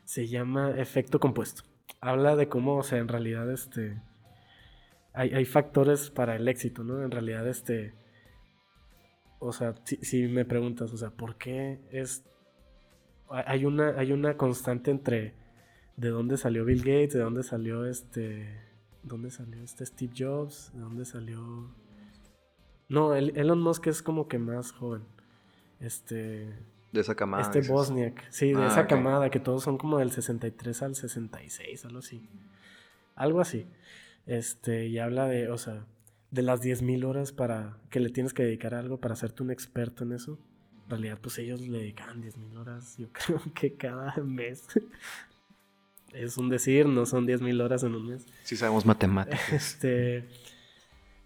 Se 0.05 0.27
llama 0.27 0.71
Efecto 0.77 1.19
Compuesto. 1.19 1.63
Habla 1.99 2.38
de 2.38 2.47
cómo, 2.47 2.77
o 2.77 2.83
sea, 2.83 2.99
en 2.99 3.09
realidad, 3.09 3.51
este. 3.51 4.01
Hay, 5.12 5.31
hay 5.31 5.43
factores 5.43 6.09
para 6.09 6.38
el 6.38 6.47
éxito, 6.47 6.85
¿no? 6.85 7.03
En 7.03 7.12
realidad, 7.12 7.45
este. 7.49 7.99
O 9.39 9.54
sea, 9.54 9.75
si, 9.84 9.97
si 9.97 10.28
me 10.28 10.45
preguntas, 10.45 10.93
o 10.93 10.97
sea, 10.97 11.10
¿por 11.10 11.38
qué 11.38 11.80
es. 11.91 12.23
Hay 13.30 13.65
una, 13.65 13.89
hay 13.89 14.12
una 14.12 14.38
constante 14.38 14.91
entre 14.91 15.36
de 15.97 16.10
dónde 16.10 16.38
salió 16.38 16.65
Bill 16.65 16.80
Gates, 16.80 17.13
de 17.13 17.19
dónde 17.19 17.43
salió 17.43 17.86
este 17.86 18.69
¿Dónde 19.04 19.32
salió 19.32 19.63
este 19.63 19.86
Steve 19.86 20.13
Jobs? 20.17 20.71
¿De 20.73 20.82
dónde 20.82 21.06
salió? 21.06 21.73
No, 22.89 23.15
Elon 23.15 23.62
Musk 23.62 23.88
es 23.88 24.02
como 24.02 24.28
que 24.28 24.39
más 24.39 24.71
joven. 24.71 25.04
Este. 25.80 26.53
De 26.91 27.01
esa 27.01 27.16
camada. 27.16 27.43
Este 27.43 27.61
Bosniak. 27.61 28.30
Sí, 28.30 28.51
de 28.51 28.63
ah, 28.63 28.68
esa 28.68 28.88
camada, 28.88 29.30
que 29.30 29.39
todos 29.39 29.63
son 29.63 29.78
como 29.78 29.99
del 29.99 30.11
63 30.11 30.82
al 30.82 30.95
66, 30.95 31.86
algo 31.86 31.99
así. 31.99 32.30
Algo 33.16 33.39
así. 33.41 33.68
Este, 34.26 34.88
y 34.88 34.99
habla 34.99 35.28
de, 35.28 35.49
o 35.49 35.57
sea, 35.57 35.86
de 36.32 36.41
las 36.41 36.61
10.000 36.61 37.05
horas 37.05 37.32
para 37.32 37.77
que 37.89 37.99
le 37.99 38.09
tienes 38.09 38.34
que 38.34 38.43
dedicar 38.43 38.75
a 38.75 38.80
algo 38.80 38.99
para 38.99 39.13
hacerte 39.13 39.43
un 39.43 39.51
experto 39.51 40.03
en 40.03 40.13
eso. 40.13 40.39
En 40.86 40.89
realidad, 40.89 41.19
pues 41.21 41.38
ellos 41.38 41.61
le 41.61 41.80
dedican 41.80 42.21
10.000 42.21 42.57
horas, 42.57 42.97
yo 42.97 43.07
creo 43.13 43.41
que 43.53 43.73
cada 43.73 44.15
mes 44.17 44.65
es 46.13 46.38
un 46.38 46.49
decir, 46.49 46.88
no 46.88 47.05
son 47.05 47.27
10.000 47.27 47.61
horas 47.63 47.84
en 47.84 47.95
un 47.95 48.07
mes. 48.07 48.25
Sí 48.43 48.55
sabemos 48.55 48.86
matemáticas. 48.86 49.51
Este, 49.51 50.27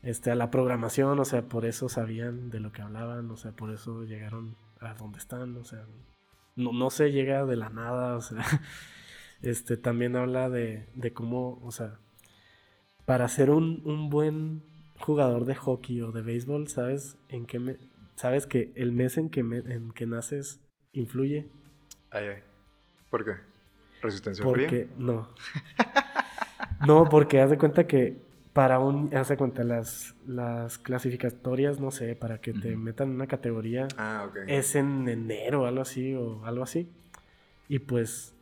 este, 0.02 0.32
a 0.32 0.36
la 0.36 0.52
programación, 0.52 1.20
o 1.20 1.26
sea, 1.26 1.44
por 1.44 1.66
eso 1.66 1.90
sabían 1.90 2.50
de 2.50 2.60
lo 2.60 2.72
que 2.72 2.82
hablaban, 2.82 3.30
o 3.32 3.38
sea, 3.38 3.52
por 3.52 3.72
eso 3.72 4.04
llegaron 4.04 4.56
a 4.80 4.94
donde 4.96 5.20
están, 5.20 5.56
o 5.56 5.64
sea, 5.64 5.86
no, 6.56 6.74
no 6.74 6.90
se 6.90 7.12
llega 7.12 7.46
de 7.46 7.56
la 7.56 7.70
nada, 7.70 8.18
o 8.18 8.22
sea, 8.22 8.44
este, 9.42 9.78
también 9.78 10.16
habla 10.16 10.50
de, 10.50 10.88
de 10.96 11.14
cómo, 11.14 11.60
o 11.64 11.72
sea, 11.72 12.00
para 13.06 13.28
ser 13.28 13.50
un, 13.50 13.82
un, 13.86 14.10
buen 14.10 14.64
jugador 15.00 15.46
de 15.46 15.56
hockey 15.56 16.02
o 16.02 16.12
de 16.12 16.22
béisbol, 16.22 16.68
¿sabes 16.68 17.18
en 17.30 17.46
qué 17.46 17.60
me, 17.60 17.78
sabes 18.16 18.48
que 18.48 18.72
el 18.76 18.92
mes 18.92 19.18
en 19.18 19.30
que, 19.30 19.42
en 19.42 19.92
que 19.92 20.06
naces 20.06 20.60
influye? 20.92 21.48
Ay, 22.12 22.28
ay. 22.28 22.44
¿Por 23.10 23.26
qué? 23.26 23.34
¿Resistencia 24.02 24.44
porque, 24.44 24.88
No. 24.98 25.30
No, 26.86 27.08
porque 27.08 27.40
haz 27.40 27.50
de 27.50 27.58
cuenta 27.58 27.88
que 27.88 28.18
para 28.52 28.80
un, 28.80 29.16
hace 29.16 29.38
cuenta, 29.38 29.64
las, 29.64 30.16
las 30.28 30.78
clasificatorias, 30.78 31.80
no 31.80 31.92
sé, 31.92 32.16
para 32.16 32.40
que 32.40 32.54
te 32.54 32.76
metan 32.76 33.10
en 33.10 33.16
una 33.16 33.28
categoría, 33.28 33.88
Ah, 33.98 34.26
ok. 34.28 34.38
es 34.48 34.76
en 34.76 35.08
enero, 35.08 35.66
algo 35.66 35.82
así, 35.82 36.14
o 36.14 36.46
algo 36.46 36.64
así. 36.64 36.90
Y 37.68 37.80
pues, 37.80 38.36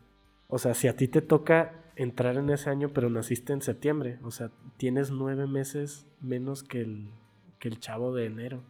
o 0.48 0.58
sea, 0.58 0.74
si 0.74 0.88
a 0.88 0.96
ti 0.96 1.08
te 1.08 1.22
toca 1.22 1.74
entrar 2.02 2.38
en 2.38 2.50
ese 2.50 2.70
año, 2.70 2.90
pero 2.94 3.10
naciste 3.10 3.54
en 3.54 3.62
septiembre, 3.62 4.18
o 4.24 4.32
sea, 4.32 4.52
tienes 4.78 5.12
nueve 5.12 5.46
meses 5.46 6.08
menos 6.20 6.64
que 6.64 6.82
el, 6.82 7.12
que 7.60 7.68
el 7.68 7.80
chavo 7.80 8.14
de 8.14 8.26
enero. 8.26 8.64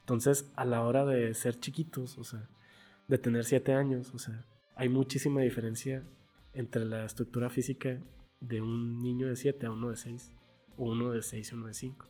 Entonces, 0.00 0.52
a 0.56 0.64
la 0.64 0.82
hora 0.82 1.04
de 1.04 1.32
ser 1.34 1.60
chiquitos, 1.60 2.18
o 2.18 2.24
sea, 2.24 2.48
de 3.06 3.18
tener 3.18 3.44
siete 3.44 3.72
años, 3.72 4.12
o 4.14 4.18
sea, 4.18 4.44
hay 4.74 4.88
muchísima 4.88 5.42
diferencia 5.42 6.02
entre 6.54 6.84
la 6.84 7.04
estructura 7.04 7.50
física 7.50 8.00
de 8.40 8.60
un 8.60 9.00
niño 9.00 9.28
de 9.28 9.36
siete 9.36 9.66
a 9.66 9.70
uno 9.70 9.90
de 9.90 9.96
seis, 9.96 10.34
o 10.76 10.90
uno 10.90 11.12
de 11.12 11.22
seis 11.22 11.52
y 11.52 11.54
uno 11.54 11.68
de 11.68 11.74
cinco. 11.74 12.08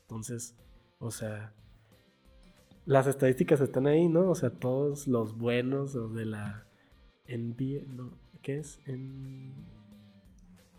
Entonces, 0.00 0.56
o 0.98 1.12
sea, 1.12 1.54
las 2.86 3.06
estadísticas 3.06 3.60
están 3.60 3.86
ahí, 3.86 4.08
¿no? 4.08 4.30
O 4.30 4.34
sea, 4.34 4.50
todos 4.50 5.06
los 5.06 5.38
buenos 5.38 5.94
o 5.94 6.08
de 6.08 6.26
la 6.26 6.66
NBA, 7.28 7.86
no, 7.86 8.18
¿qué 8.42 8.58
es? 8.58 8.80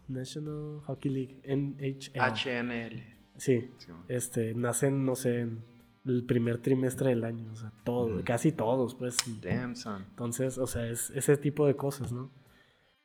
National 0.08 0.82
Hockey 0.86 1.12
League, 1.12 1.42
NHL. 1.46 2.20
HNL. 2.20 3.04
Sí, 3.38 3.72
este, 4.08 4.54
nacen, 4.54 5.06
no 5.06 5.16
sé, 5.16 5.42
en 5.42 5.64
el 6.06 6.24
primer 6.26 6.60
trimestre 6.60 7.10
del 7.10 7.24
año, 7.24 7.52
o 7.52 7.56
sea, 7.56 7.72
todo, 7.84 8.24
casi 8.24 8.52
todos, 8.52 8.96
pues. 8.96 9.18
Damn, 9.42 9.76
son. 9.76 10.04
Entonces, 10.04 10.58
o 10.58 10.68
sea, 10.68 10.88
es 10.88 11.10
ese 11.12 11.38
tipo 11.38 11.66
de 11.66 11.76
cosas, 11.76 12.12
¿no? 12.12 12.32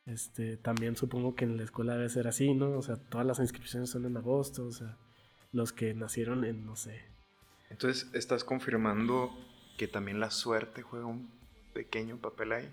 Este, 0.05 0.57
también 0.57 0.95
supongo 0.95 1.35
que 1.35 1.45
en 1.45 1.57
la 1.57 1.63
escuela 1.63 1.93
debe 1.95 2.09
ser 2.09 2.27
así, 2.27 2.53
¿no? 2.53 2.71
O 2.71 2.81
sea, 2.81 2.97
todas 2.97 3.25
las 3.25 3.39
inscripciones 3.39 3.89
son 3.89 4.05
en 4.05 4.17
agosto, 4.17 4.65
o 4.65 4.71
sea, 4.71 4.97
los 5.51 5.71
que 5.71 5.93
nacieron 5.93 6.45
en, 6.45 6.65
no 6.65 6.75
sé. 6.75 7.01
Entonces, 7.69 8.09
¿estás 8.13 8.43
confirmando 8.43 9.31
que 9.77 9.87
también 9.87 10.19
la 10.19 10.31
suerte 10.31 10.81
juega 10.81 11.05
un 11.05 11.31
pequeño 11.73 12.17
papel 12.17 12.51
ahí? 12.51 12.69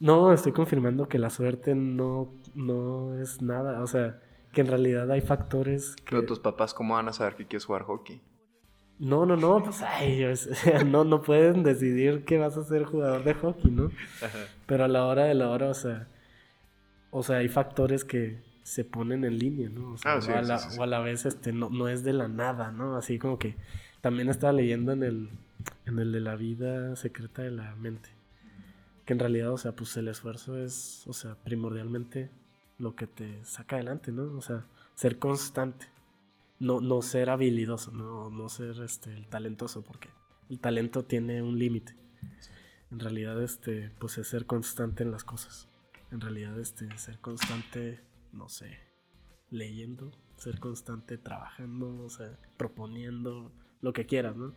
No, 0.00 0.32
estoy 0.32 0.52
confirmando 0.52 1.08
que 1.08 1.18
la 1.18 1.30
suerte 1.30 1.74
no, 1.74 2.32
no 2.54 3.14
es 3.20 3.40
nada, 3.40 3.82
o 3.82 3.86
sea, 3.86 4.20
que 4.52 4.60
en 4.60 4.66
realidad 4.66 5.10
hay 5.10 5.20
factores 5.20 5.96
que... 5.96 6.10
Pero 6.10 6.26
tus 6.26 6.40
papás, 6.40 6.74
¿cómo 6.74 6.94
van 6.94 7.08
a 7.08 7.12
saber 7.12 7.36
que 7.36 7.46
quieres 7.46 7.64
jugar 7.64 7.82
hockey? 7.82 8.20
No, 8.98 9.26
no, 9.26 9.36
no, 9.36 9.62
pues 9.62 9.82
ay, 9.82 10.24
no, 10.86 11.04
no 11.04 11.22
pueden 11.22 11.62
decidir 11.62 12.24
que 12.24 12.38
vas 12.38 12.56
a 12.56 12.64
ser 12.64 12.84
jugador 12.84 13.24
de 13.24 13.34
hockey, 13.34 13.70
¿no? 13.70 13.90
Pero 14.66 14.84
a 14.84 14.88
la 14.88 15.06
hora 15.06 15.24
de 15.24 15.34
la 15.34 15.50
hora, 15.50 15.68
o 15.68 15.74
sea, 15.74 16.06
o 17.10 17.22
sea, 17.22 17.38
hay 17.38 17.48
factores 17.48 18.04
que 18.04 18.42
se 18.62 18.84
ponen 18.84 19.24
en 19.24 19.38
línea, 19.38 19.68
¿no? 19.68 19.92
O 19.92 19.98
sea, 19.98 20.14
Ah, 20.14 20.20
sí, 20.20 20.30
o, 20.30 20.36
a 20.36 20.42
la, 20.42 20.58
sí, 20.58 20.70
sí. 20.70 20.78
o 20.78 20.82
a 20.82 20.86
la 20.86 21.00
vez, 21.00 21.26
este, 21.26 21.52
no, 21.52 21.70
no 21.70 21.88
es 21.88 22.04
de 22.04 22.12
la 22.12 22.28
nada, 22.28 22.70
¿no? 22.72 22.96
Así 22.96 23.18
como 23.18 23.38
que 23.38 23.56
también 24.00 24.28
estaba 24.28 24.52
leyendo 24.52 24.92
en 24.92 25.02
el, 25.02 25.30
en 25.86 25.98
el 25.98 26.12
de 26.12 26.20
la 26.20 26.36
vida 26.36 26.94
secreta 26.96 27.42
de 27.42 27.50
la 27.50 27.74
mente. 27.74 28.10
Que 29.04 29.12
en 29.12 29.18
realidad, 29.18 29.52
o 29.52 29.58
sea, 29.58 29.72
pues 29.72 29.96
el 29.96 30.08
esfuerzo 30.08 30.56
es, 30.56 31.06
o 31.06 31.12
sea, 31.12 31.34
primordialmente 31.34 32.30
lo 32.78 32.96
que 32.96 33.06
te 33.06 33.44
saca 33.44 33.76
adelante, 33.76 34.12
¿no? 34.12 34.36
O 34.36 34.40
sea, 34.40 34.66
ser 34.94 35.18
constante. 35.18 35.86
No, 36.58 36.80
no 36.80 37.02
ser 37.02 37.30
habilidoso, 37.30 37.90
no, 37.90 38.30
no 38.30 38.48
ser 38.48 38.80
este, 38.82 39.26
talentoso, 39.28 39.82
porque 39.82 40.08
el 40.48 40.60
talento 40.60 41.04
tiene 41.04 41.42
un 41.42 41.58
límite. 41.58 41.96
En 42.90 43.00
realidad, 43.00 43.42
este, 43.42 43.90
pues 43.98 44.18
es 44.18 44.28
ser 44.28 44.46
constante 44.46 45.02
en 45.02 45.10
las 45.10 45.24
cosas. 45.24 45.68
En 46.10 46.20
realidad, 46.20 46.58
este, 46.60 46.96
ser 46.96 47.18
constante, 47.18 48.00
no 48.32 48.48
sé, 48.48 48.78
leyendo, 49.50 50.12
ser 50.36 50.60
constante 50.60 51.18
trabajando, 51.18 52.04
o 52.04 52.08
sea, 52.08 52.38
proponiendo, 52.56 53.52
lo 53.80 53.92
que 53.92 54.06
quieras, 54.06 54.36
¿no? 54.36 54.54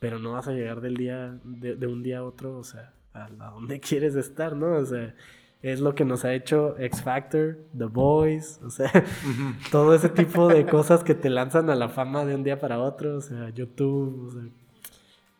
Pero 0.00 0.18
no 0.18 0.32
vas 0.32 0.48
a 0.48 0.52
llegar 0.52 0.80
del 0.80 0.96
día, 0.96 1.38
de, 1.44 1.74
de 1.74 1.86
un 1.86 2.02
día 2.02 2.18
a 2.18 2.24
otro, 2.24 2.56
o 2.56 2.64
sea, 2.64 2.94
a, 3.18 3.26
a 3.26 3.50
donde 3.50 3.80
quieres 3.88 4.14
estar, 4.14 4.56
¿no? 4.56 4.76
O 4.76 4.84
sea, 4.86 5.14
es 5.62 5.80
lo 5.80 5.94
que 5.94 6.04
nos 6.04 6.24
ha 6.24 6.32
hecho 6.34 6.78
X 6.78 7.02
Factor, 7.02 7.58
The 7.76 7.86
Voice, 7.86 8.64
o 8.64 8.70
sea, 8.70 8.90
todo 9.72 9.94
ese 9.94 10.08
tipo 10.08 10.46
de 10.48 10.64
cosas 10.66 11.02
que 11.02 11.14
te 11.14 11.30
lanzan 11.30 11.68
a 11.70 11.74
la 11.74 11.88
fama 11.88 12.24
de 12.24 12.34
un 12.34 12.44
día 12.44 12.60
para 12.60 12.78
otro, 12.78 13.16
o 13.16 13.20
sea, 13.20 13.50
YouTube, 13.50 14.28
o 14.28 14.30
sea, 14.30 14.42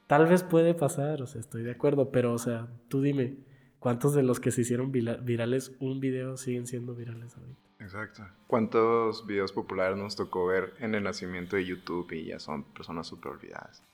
tal 0.08 0.26
vez 0.26 0.42
puede 0.42 0.74
pasar, 0.74 1.22
o 1.22 1.26
sea, 1.26 1.40
estoy 1.40 1.62
de 1.62 1.70
acuerdo, 1.70 2.10
pero, 2.10 2.32
o 2.32 2.38
sea, 2.38 2.66
tú 2.88 3.00
dime, 3.00 3.36
¿cuántos 3.78 4.12
de 4.14 4.24
los 4.24 4.40
que 4.40 4.50
se 4.50 4.62
hicieron 4.62 4.90
virales 4.90 5.72
un 5.78 6.00
video 6.00 6.36
siguen 6.36 6.66
siendo 6.66 6.94
virales 6.94 7.36
ahorita? 7.36 7.60
Exacto. 7.80 8.26
¿Cuántos 8.48 9.24
videos 9.24 9.52
populares 9.52 9.96
nos 9.96 10.16
tocó 10.16 10.46
ver 10.46 10.74
en 10.80 10.96
el 10.96 11.04
nacimiento 11.04 11.54
de 11.54 11.64
YouTube 11.64 12.10
y 12.10 12.24
ya 12.24 12.40
son 12.40 12.64
personas 12.64 13.06
súper 13.06 13.30
olvidadas? 13.32 13.84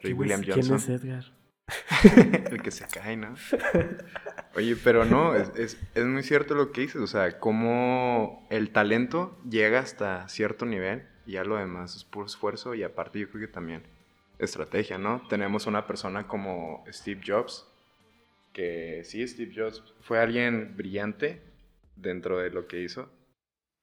Ray 0.00 0.12
¿Quién 0.12 0.18
William 0.18 0.40
es- 0.40 0.46
¿Quién 0.46 0.56
Johnson, 0.66 0.76
es 0.76 0.88
Edgar? 1.02 1.24
el 2.50 2.62
que 2.62 2.70
se 2.70 2.86
cae, 2.86 3.16
¿no? 3.16 3.34
Oye, 4.54 4.76
pero 4.76 5.04
no, 5.04 5.34
es, 5.34 5.50
es- 5.94 6.04
muy 6.06 6.22
cierto 6.22 6.54
lo 6.54 6.72
que 6.72 6.82
dices, 6.82 7.00
o 7.00 7.06
sea, 7.06 7.38
cómo 7.38 8.46
el 8.50 8.70
talento 8.70 9.38
llega 9.48 9.80
hasta 9.80 10.28
cierto 10.28 10.66
nivel 10.66 11.06
y 11.26 11.32
ya 11.32 11.44
lo 11.44 11.56
demás 11.56 11.94
es 11.96 12.04
puro 12.04 12.26
esfuerzo 12.26 12.74
y 12.74 12.82
aparte 12.82 13.20
yo 13.20 13.28
creo 13.30 13.46
que 13.46 13.52
también 13.52 13.82
estrategia, 14.38 14.98
¿no? 14.98 15.22
Tenemos 15.28 15.66
una 15.66 15.86
persona 15.86 16.26
como 16.26 16.84
Steve 16.88 17.20
Jobs, 17.26 17.66
que 18.52 19.02
sí, 19.04 19.26
Steve 19.26 19.52
Jobs 19.56 19.82
fue 20.02 20.18
alguien 20.20 20.76
brillante 20.76 21.42
dentro 21.96 22.38
de 22.38 22.50
lo 22.50 22.66
que 22.68 22.82
hizo, 22.82 23.10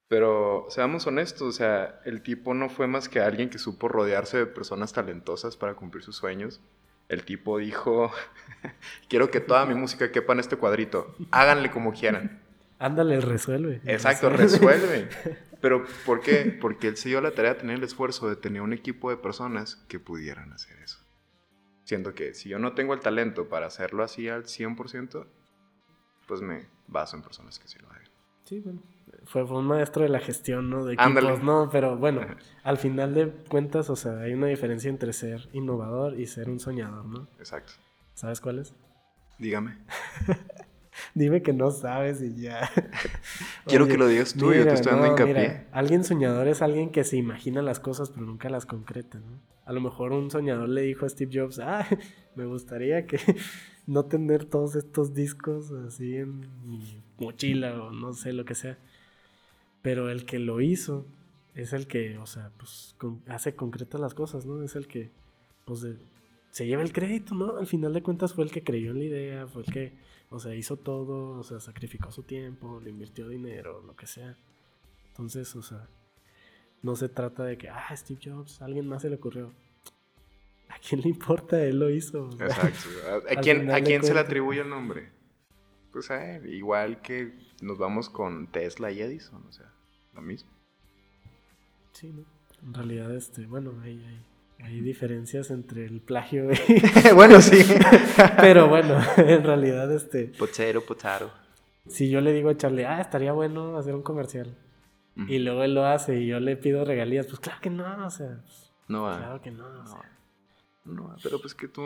pero 0.07 0.67
seamos 0.69 1.07
honestos, 1.07 1.41
o 1.43 1.51
sea, 1.51 2.01
el 2.05 2.21
tipo 2.21 2.53
no 2.53 2.69
fue 2.69 2.87
más 2.87 3.09
que 3.09 3.19
alguien 3.21 3.49
que 3.49 3.59
supo 3.59 3.87
rodearse 3.89 4.37
de 4.39 4.45
personas 4.47 4.93
talentosas 4.93 5.57
para 5.57 5.75
cumplir 5.75 6.03
sus 6.03 6.17
sueños. 6.17 6.61
El 7.07 7.23
tipo 7.23 7.57
dijo, 7.59 8.11
quiero 9.09 9.29
que 9.29 9.39
toda 9.39 9.65
mi 9.65 9.75
música 9.75 10.11
quepa 10.11 10.33
en 10.33 10.39
este 10.39 10.57
cuadrito, 10.57 11.15
háganle 11.31 11.69
como 11.71 11.93
quieran. 11.93 12.41
Ándale, 12.79 13.21
resuelve. 13.21 13.81
Exacto, 13.85 14.29
resuelve. 14.29 15.09
Pero 15.61 15.85
¿por 16.05 16.21
qué? 16.21 16.57
Porque 16.59 16.87
él 16.87 16.97
se 16.97 17.09
dio 17.09 17.21
la 17.21 17.31
tarea 17.31 17.53
de 17.53 17.61
tener 17.61 17.77
el 17.77 17.83
esfuerzo 17.83 18.29
de 18.29 18.35
tener 18.35 18.61
un 18.61 18.73
equipo 18.73 19.09
de 19.09 19.17
personas 19.17 19.77
que 19.87 19.99
pudieran 19.99 20.51
hacer 20.53 20.77
eso. 20.79 20.99
Siendo 21.85 22.13
que 22.13 22.33
si 22.33 22.49
yo 22.49 22.59
no 22.59 22.73
tengo 22.73 22.93
el 22.93 22.99
talento 22.99 23.47
para 23.47 23.67
hacerlo 23.67 24.03
así 24.03 24.27
al 24.27 24.43
100%, 24.43 25.25
pues 26.27 26.41
me 26.41 26.67
baso 26.87 27.15
en 27.15 27.23
personas 27.23 27.59
que 27.59 27.67
sí 27.67 27.79
lo 27.79 27.89
hagan. 27.89 28.09
Sí, 28.43 28.59
bueno. 28.59 28.81
Fue, 29.25 29.45
fue 29.45 29.57
un 29.57 29.65
maestro 29.65 30.03
de 30.03 30.09
la 30.09 30.19
gestión, 30.19 30.69
¿no? 30.69 30.85
De 30.85 30.95
Ándale. 30.97 31.27
equipos, 31.29 31.43
¿no? 31.43 31.69
Pero 31.71 31.97
bueno, 31.97 32.21
al 32.63 32.77
final 32.77 33.13
de 33.13 33.29
cuentas, 33.49 33.89
o 33.89 33.95
sea, 33.95 34.19
hay 34.19 34.33
una 34.33 34.47
diferencia 34.47 34.89
entre 34.89 35.13
ser 35.13 35.49
innovador 35.51 36.19
y 36.19 36.27
ser 36.27 36.49
un 36.49 36.59
soñador, 36.59 37.05
¿no? 37.05 37.27
Exacto. 37.39 37.73
¿Sabes 38.13 38.39
cuál 38.39 38.59
es? 38.59 38.73
Dígame. 39.39 39.77
Dime 41.13 41.41
que 41.41 41.53
no 41.53 41.71
sabes 41.71 42.21
y 42.21 42.35
ya. 42.41 42.69
Quiero 43.65 43.83
Oye, 43.85 43.93
que 43.93 43.97
lo 43.97 44.07
digas 44.07 44.33
tú, 44.33 44.53
yo 44.53 44.63
te 44.63 44.73
estoy 44.73 44.93
dando 44.93 45.07
hincapié. 45.07 45.33
mira, 45.33 45.67
alguien 45.73 46.03
soñador 46.03 46.47
es 46.47 46.61
alguien 46.61 46.89
que 46.89 47.03
se 47.03 47.17
imagina 47.17 47.61
las 47.61 47.79
cosas 47.79 48.09
pero 48.11 48.25
nunca 48.25 48.49
las 48.49 48.65
concreta, 48.65 49.19
¿no? 49.19 49.41
A 49.65 49.73
lo 49.73 49.81
mejor 49.81 50.11
un 50.13 50.29
soñador 50.31 50.69
le 50.69 50.81
dijo 50.81 51.05
a 51.05 51.09
Steve 51.09 51.31
Jobs, 51.33 51.59
ah, 51.59 51.85
me 52.35 52.45
gustaría 52.45 53.05
que 53.07 53.19
no 53.87 54.05
tener 54.05 54.45
todos 54.45 54.75
estos 54.75 55.13
discos 55.13 55.71
así 55.71 56.15
en 56.17 56.41
mi 56.65 57.03
mochila 57.19 57.81
o 57.83 57.91
no 57.91 58.13
sé 58.13 58.31
lo 58.31 58.45
que 58.45 58.55
sea. 58.55 58.77
Pero 59.85 60.09
el 60.09 60.25
que 60.25 60.39
lo 60.39 60.61
hizo 60.61 61.05
es 61.53 61.71
el 61.71 61.85
que, 61.85 62.17
o 62.17 62.25
sea, 62.25 62.49
pues 62.57 62.95
con- 62.97 63.21
hace 63.27 63.53
concretas 63.55 64.01
las 64.01 64.15
cosas, 64.15 64.47
¿no? 64.47 64.63
Es 64.63 64.75
el 64.75 64.87
que, 64.87 65.11
pues, 65.63 65.81
de- 65.81 65.99
se 66.49 66.65
lleva 66.65 66.81
el 66.81 66.91
crédito, 66.91 67.35
¿no? 67.35 67.57
Al 67.57 67.67
final 67.67 67.93
de 67.93 68.01
cuentas 68.01 68.33
fue 68.33 68.45
el 68.45 68.51
que 68.51 68.63
creyó 68.63 68.89
en 68.91 68.97
la 68.97 69.05
idea, 69.05 69.45
fue 69.47 69.61
el 69.61 69.71
que, 69.71 69.93
o 70.31 70.39
sea, 70.39 70.55
hizo 70.55 70.77
todo, 70.77 71.37
o 71.37 71.43
sea, 71.43 71.59
sacrificó 71.59 72.11
su 72.11 72.23
tiempo, 72.23 72.81
le 72.83 72.89
invirtió 72.89 73.29
dinero, 73.29 73.83
lo 73.85 73.95
que 73.95 74.07
sea. 74.07 74.35
Entonces, 75.09 75.55
o 75.55 75.61
sea, 75.61 75.87
no 76.81 76.95
se 76.95 77.07
trata 77.07 77.43
de 77.43 77.55
que, 77.59 77.69
ah, 77.69 77.95
Steve 77.95 78.19
Jobs, 78.23 78.63
a 78.63 78.65
alguien 78.65 78.87
más 78.87 79.03
se 79.03 79.09
le 79.11 79.17
ocurrió. 79.17 79.53
¿A 80.69 80.79
quién 80.79 81.01
le 81.01 81.09
importa? 81.09 81.63
Él 81.63 81.77
lo 81.77 81.91
hizo. 81.91 82.25
o 82.25 82.31
sea, 82.37 82.47
Exacto. 82.47 82.89
¿A, 83.29 83.35
quién, 83.39 83.69
a 83.69 83.81
quién 83.81 84.03
se 84.03 84.15
le 84.15 84.19
atribuye 84.19 84.61
el 84.61 84.69
nombre? 84.69 85.11
Pues 85.91 86.09
a 86.09 86.37
él. 86.37 86.51
Igual 86.51 87.03
que 87.03 87.37
nos 87.61 87.77
vamos 87.77 88.09
con 88.09 88.47
Tesla 88.51 88.91
y 88.91 88.99
Edison, 89.01 89.45
o 89.47 89.51
sea, 89.51 89.71
lo 90.15 90.21
mismo. 90.21 90.49
Sí, 91.91 92.11
¿no? 92.11 92.23
En 92.67 92.73
realidad, 92.73 93.13
este, 93.15 93.45
bueno, 93.45 93.71
hay, 93.83 94.03
hay, 94.59 94.65
hay 94.65 94.81
diferencias 94.81 95.51
entre 95.51 95.85
el 95.85 96.01
plagio 96.01 96.51
y... 96.51 96.57
bueno, 97.15 97.41
sí. 97.41 97.63
Pero 98.41 98.67
bueno, 98.67 98.99
en 99.17 99.43
realidad, 99.43 99.91
este, 99.91 100.25
Potero, 100.37 100.81
potaro. 100.85 101.31
si 101.87 102.09
yo 102.09 102.21
le 102.21 102.33
digo 102.33 102.49
a 102.49 102.57
Charlie, 102.57 102.85
ah, 102.85 103.01
estaría 103.01 103.33
bueno 103.33 103.77
hacer 103.77 103.93
un 103.95 104.01
comercial, 104.01 104.55
y 105.29 105.39
luego 105.39 105.63
él 105.63 105.73
lo 105.73 105.85
hace 105.85 106.19
y 106.19 106.27
yo 106.27 106.41
le 106.41 106.57
pido 106.57 106.83
regalías, 106.83 107.27
pues 107.27 107.39
claro 107.39 107.61
que 107.61 107.69
no, 107.69 108.05
o 108.05 108.09
sea, 108.09 108.41
pues, 108.41 108.73
No 108.89 109.03
va. 109.03 109.17
claro 109.17 109.41
que 109.41 109.51
no, 109.51 109.65
o 109.65 109.71
No, 109.71 109.87
sea, 109.87 110.11
no 110.83 111.07
va. 111.07 111.15
Pero 111.23 111.39
pues 111.39 111.55
que 111.55 111.69
tú 111.69 111.83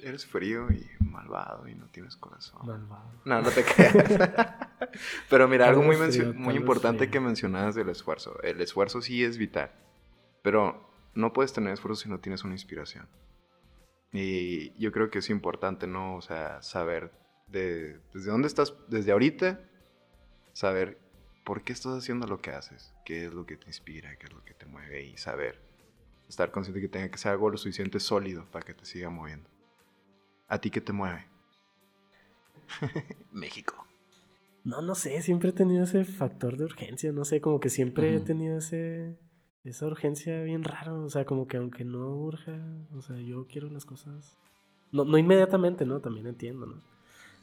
eres 0.00 0.24
frío 0.26 0.68
y 0.70 0.86
malvado 1.04 1.66
y 1.66 1.74
no 1.74 1.86
tienes 1.86 2.16
corazón. 2.16 2.64
malvado. 2.64 3.10
No, 3.24 3.42
no 3.42 3.50
te 3.50 3.64
creas. 3.64 3.94
Pero 5.30 5.48
mira, 5.48 5.68
algo 5.68 5.82
muy, 5.82 5.96
muy 6.34 6.54
importante 6.54 6.98
frío. 7.00 7.10
que 7.10 7.20
mencionabas 7.20 7.74
del 7.74 7.88
esfuerzo. 7.88 8.40
El 8.42 8.60
esfuerzo 8.60 9.00
sí 9.02 9.24
es 9.24 9.38
vital, 9.38 9.70
pero 10.42 10.90
no 11.14 11.32
puedes 11.32 11.52
tener 11.52 11.72
esfuerzo 11.72 12.02
si 12.02 12.08
no 12.08 12.20
tienes 12.20 12.44
una 12.44 12.54
inspiración. 12.54 13.08
Y 14.12 14.72
yo 14.78 14.92
creo 14.92 15.10
que 15.10 15.18
es 15.18 15.30
importante, 15.30 15.86
¿no? 15.86 16.16
O 16.16 16.22
sea, 16.22 16.62
saber 16.62 17.12
de, 17.48 18.00
desde 18.14 18.30
dónde 18.30 18.48
estás, 18.48 18.74
desde 18.88 19.12
ahorita, 19.12 19.60
saber 20.52 20.98
por 21.44 21.62
qué 21.62 21.72
estás 21.72 21.96
haciendo 21.96 22.26
lo 22.26 22.40
que 22.40 22.50
haces, 22.50 22.94
qué 23.04 23.26
es 23.26 23.32
lo 23.32 23.46
que 23.46 23.56
te 23.56 23.66
inspira, 23.66 24.16
qué 24.16 24.26
es 24.26 24.32
lo 24.32 24.44
que 24.44 24.54
te 24.54 24.66
mueve 24.66 25.04
y 25.04 25.16
saber, 25.16 25.60
estar 26.28 26.50
consciente 26.50 26.80
que 26.80 26.88
tenga 26.88 27.10
que 27.10 27.18
ser 27.18 27.32
algo 27.32 27.50
lo 27.50 27.58
suficiente 27.58 28.00
sólido 28.00 28.44
para 28.50 28.64
que 28.64 28.74
te 28.74 28.84
siga 28.84 29.10
moviendo. 29.10 29.48
¿A 30.46 30.58
ti 30.58 30.70
qué 30.70 30.80
te 30.80 30.92
mueve? 30.92 31.26
México. 33.32 33.87
No, 34.68 34.82
no 34.82 34.94
sé, 34.94 35.22
siempre 35.22 35.48
he 35.48 35.52
tenido 35.52 35.84
ese 35.84 36.04
factor 36.04 36.58
de 36.58 36.66
urgencia, 36.66 37.10
no 37.10 37.24
sé, 37.24 37.40
como 37.40 37.58
que 37.58 37.70
siempre 37.70 38.14
he 38.14 38.20
tenido 38.20 38.58
ese, 38.58 39.16
esa 39.64 39.86
urgencia 39.86 40.42
bien 40.42 40.62
raro, 40.62 41.02
o 41.04 41.08
sea, 41.08 41.24
como 41.24 41.48
que 41.48 41.56
aunque 41.56 41.86
no 41.86 42.14
urja, 42.14 42.60
o 42.94 43.00
sea, 43.00 43.16
yo 43.16 43.46
quiero 43.46 43.70
las 43.70 43.86
cosas, 43.86 44.36
no, 44.92 45.06
no 45.06 45.16
inmediatamente, 45.16 45.86
¿no? 45.86 46.00
También 46.00 46.26
entiendo, 46.26 46.66
¿no? 46.66 46.82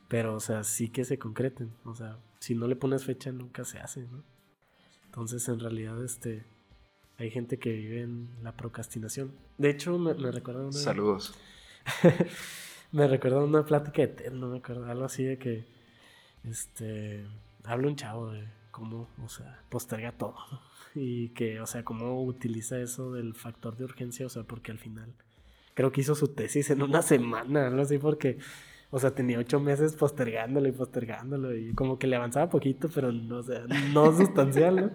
Pero, 0.08 0.36
o 0.36 0.40
sea, 0.40 0.64
sí 0.64 0.90
que 0.90 1.04
se 1.04 1.18
concreten, 1.18 1.74
o 1.84 1.96
sea, 1.96 2.20
si 2.38 2.54
no 2.54 2.68
le 2.68 2.76
pones 2.76 3.06
fecha 3.06 3.32
nunca 3.32 3.66
se 3.66 3.80
hace, 3.80 4.02
¿no? 4.04 4.24
Entonces, 5.06 5.50
en 5.50 5.60
realidad, 5.60 6.04
este, 6.04 6.46
hay 7.18 7.32
gente 7.32 7.58
que 7.58 7.72
vive 7.72 8.04
en 8.04 8.30
la 8.44 8.56
procrastinación. 8.56 9.32
De 9.58 9.72
hecho, 9.72 9.98
me, 9.98 10.14
me 10.14 10.30
recuerda 10.30 10.62
una... 10.62 10.74
Saludos. 10.74 11.34
me 12.92 13.08
recuerda 13.08 13.44
una 13.44 13.66
plática 13.66 14.04
de 14.04 14.10
TED, 14.10 14.32
no 14.32 14.50
me 14.50 14.60
acuerdo, 14.60 14.86
algo 14.86 15.06
así 15.06 15.24
de 15.24 15.40
que, 15.40 15.74
este, 16.50 17.26
habla 17.64 17.88
un 17.88 17.96
chavo 17.96 18.32
de 18.32 18.48
cómo, 18.72 19.08
o 19.24 19.30
sea, 19.30 19.62
posterga 19.70 20.12
todo, 20.12 20.36
¿no? 20.52 20.76
y 20.96 21.30
que, 21.30 21.60
o 21.60 21.66
sea, 21.66 21.84
cómo 21.84 22.24
utiliza 22.24 22.80
eso 22.80 23.12
del 23.12 23.34
factor 23.34 23.78
de 23.78 23.84
urgencia, 23.84 24.26
o 24.26 24.30
sea, 24.30 24.44
porque 24.44 24.72
al 24.72 24.80
final, 24.80 25.14
creo 25.74 25.92
que 25.92 26.02
hizo 26.02 26.16
su 26.16 26.30
tesis 26.30 26.70
en 26.70 26.82
una 26.82 27.02
semana, 27.02 27.68
algo 27.68 27.82
así, 27.82 27.98
porque, 27.98 28.38
o 28.92 29.00
sea, 29.00 29.12
tenía 29.12 29.40
ocho 29.40 29.60
meses 29.60 29.96
postergándolo 29.96 30.68
y 30.68 30.72
postergándolo, 30.72 31.56
y 31.56 31.74
como 31.74 32.00
que 32.00 32.08
le 32.08 32.16
avanzaba 32.16 32.50
poquito, 32.50 32.90
pero 32.94 33.12
no, 33.12 33.38
o 33.38 33.44
sea, 33.44 33.66
no 33.94 34.12
sustancial, 34.18 34.76
¿no? 34.76 34.92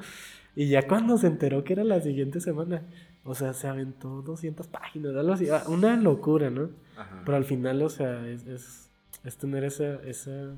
Y 0.56 0.68
ya 0.68 0.86
cuando 0.88 1.16
se 1.16 1.26
enteró 1.26 1.62
que 1.62 1.74
era 1.74 1.84
la 1.84 2.00
siguiente 2.00 2.40
semana, 2.40 2.82
o 3.24 3.34
sea, 3.34 3.52
se 3.52 3.68
aventó 3.68 4.22
200 4.22 4.66
páginas, 4.66 5.14
algo 5.14 5.34
así, 5.34 5.48
ah, 5.50 5.64
una 5.68 5.96
locura, 5.96 6.50
¿no? 6.50 6.70
Ajá. 6.96 7.22
Pero 7.24 7.36
al 7.36 7.44
final, 7.44 7.82
o 7.82 7.88
sea, 7.88 8.26
es, 8.26 8.46
es, 8.46 8.90
es 9.22 9.36
tener 9.36 9.64
esa, 9.64 10.02
esa 10.02 10.54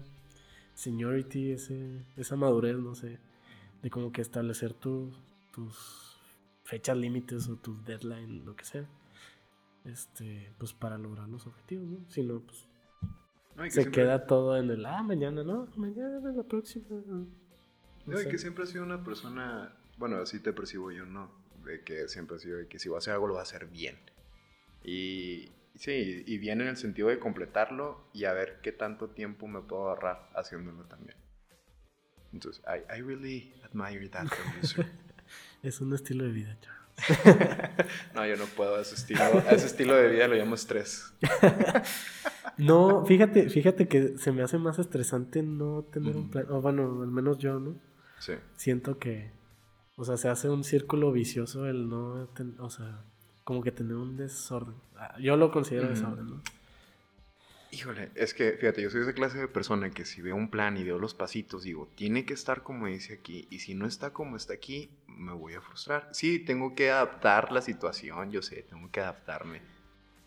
seniority, 0.74 1.52
ese, 1.52 2.04
esa 2.16 2.36
madurez, 2.36 2.76
no 2.76 2.94
sé, 2.94 3.18
de 3.82 3.90
como 3.90 4.12
que 4.12 4.20
establecer 4.22 4.74
tu- 4.74 5.12
tus 5.52 6.18
fechas 6.64 6.96
límites 6.96 7.48
o 7.48 7.56
tus 7.56 7.84
deadline, 7.84 8.44
lo 8.44 8.54
que 8.56 8.64
sea, 8.64 8.86
este, 9.84 10.50
pues 10.58 10.72
para 10.72 10.96
lograr 10.98 11.28
los 11.28 11.46
objetivos, 11.46 11.86
¿no? 11.88 11.98
Si 12.10 12.22
no, 12.22 12.40
pues 12.40 12.66
No, 13.56 13.64
y 13.64 13.68
que 13.68 13.70
se 13.74 13.82
siempre- 13.82 14.02
queda 14.02 14.26
todo 14.26 14.56
en 14.56 14.70
el, 14.70 14.86
ah, 14.86 15.02
mañana, 15.02 15.42
¿no? 15.42 15.66
Mañana, 15.76 16.20
la 16.32 16.42
próxima. 16.42 16.86
No 17.06 17.26
No, 18.06 18.16
sé. 18.16 18.28
que 18.28 18.38
siempre 18.38 18.64
has 18.64 18.70
sido 18.70 18.84
una 18.84 19.02
persona, 19.04 19.74
bueno, 19.98 20.16
así 20.16 20.40
te 20.40 20.52
percibo 20.52 20.90
yo, 20.90 21.04
¿no? 21.04 21.30
De 21.64 21.82
que 21.82 22.08
siempre 22.08 22.36
has 22.36 22.42
sido 22.42 22.58
de 22.58 22.66
que 22.66 22.78
si 22.78 22.88
voy 22.88 22.96
a 22.96 22.98
hacer 22.98 23.12
algo 23.14 23.26
lo 23.28 23.34
voy 23.34 23.40
a 23.40 23.42
hacer 23.42 23.66
bien. 23.66 23.96
Y 24.84 25.50
sí, 25.76 26.22
y 26.26 26.38
bien 26.38 26.60
en 26.60 26.68
el 26.68 26.76
sentido 26.76 27.08
de 27.08 27.18
completarlo 27.18 28.04
y 28.12 28.24
a 28.24 28.32
ver 28.32 28.60
qué 28.62 28.72
tanto 28.72 29.08
tiempo 29.10 29.46
me 29.48 29.60
puedo 29.60 29.88
ahorrar 29.88 30.28
haciéndolo 30.34 30.84
también. 30.84 31.16
Entonces, 32.32 32.62
I, 32.66 32.98
I 32.98 33.02
really 33.02 33.52
admire 33.64 34.08
that 34.08 34.26
from 34.26 34.52
you, 34.60 34.66
sir. 34.66 34.86
Es 35.62 35.80
un 35.80 35.92
estilo 35.94 36.24
de 36.24 36.30
vida, 36.32 36.58
Charles. 36.60 36.82
No, 38.14 38.26
yo 38.26 38.36
no 38.36 38.44
puedo 38.46 38.76
a 38.76 38.80
ese 38.82 38.94
estilo. 38.94 39.20
A 39.22 39.50
ese 39.52 39.66
estilo 39.66 39.94
de 39.94 40.08
vida 40.10 40.28
lo 40.28 40.34
llamo 40.34 40.54
estrés. 40.54 41.12
No, 42.58 43.04
fíjate, 43.06 43.48
fíjate 43.48 43.88
que 43.88 44.18
se 44.18 44.30
me 44.30 44.42
hace 44.42 44.58
más 44.58 44.78
estresante 44.78 45.42
no 45.42 45.84
tener 45.90 46.16
un 46.16 46.30
plan, 46.30 46.44
o 46.50 46.60
bueno, 46.60 47.00
al 47.02 47.10
menos 47.10 47.38
yo, 47.38 47.58
¿no? 47.58 47.76
Sí. 48.18 48.34
siento 48.56 48.98
que, 48.98 49.32
o 49.96 50.04
sea, 50.04 50.16
se 50.18 50.28
hace 50.28 50.48
un 50.50 50.62
círculo 50.62 51.10
vicioso 51.12 51.66
el 51.66 51.88
no, 51.88 52.28
ten- 52.36 52.56
o 52.60 52.68
sea, 52.68 53.04
como 53.44 53.62
que 53.62 53.72
tener 53.72 53.96
un 53.96 54.16
desorden. 54.16 54.74
Ah, 54.96 55.16
Yo 55.18 55.36
lo 55.36 55.50
considero 55.50 55.86
Ujú. 55.86 55.94
desorden, 55.94 56.30
¿no? 56.30 56.42
Híjole, 57.70 58.10
es 58.14 58.34
que 58.34 58.52
fíjate, 58.52 58.82
yo 58.82 58.90
soy 58.90 59.00
esa 59.00 59.14
clase 59.14 59.38
de 59.38 59.48
persona 59.48 59.90
que 59.90 60.04
si 60.04 60.20
veo 60.20 60.36
un 60.36 60.50
plan 60.50 60.76
y 60.76 60.84
veo 60.84 60.98
los 60.98 61.14
pasitos, 61.14 61.62
digo, 61.62 61.88
tiene 61.96 62.26
que 62.26 62.34
estar 62.34 62.62
como 62.62 62.86
dice 62.86 63.14
aquí, 63.14 63.46
y 63.50 63.60
si 63.60 63.74
no 63.74 63.86
está 63.86 64.12
como 64.12 64.36
está 64.36 64.52
aquí, 64.52 64.90
me 65.06 65.32
voy 65.32 65.54
a 65.54 65.62
frustrar. 65.62 66.06
Sí, 66.12 66.38
tengo 66.38 66.74
que 66.74 66.90
adaptar 66.90 67.50
la 67.50 67.62
situación, 67.62 68.30
yo 68.30 68.42
sé, 68.42 68.62
tengo 68.68 68.90
que 68.90 69.00
adaptarme, 69.00 69.62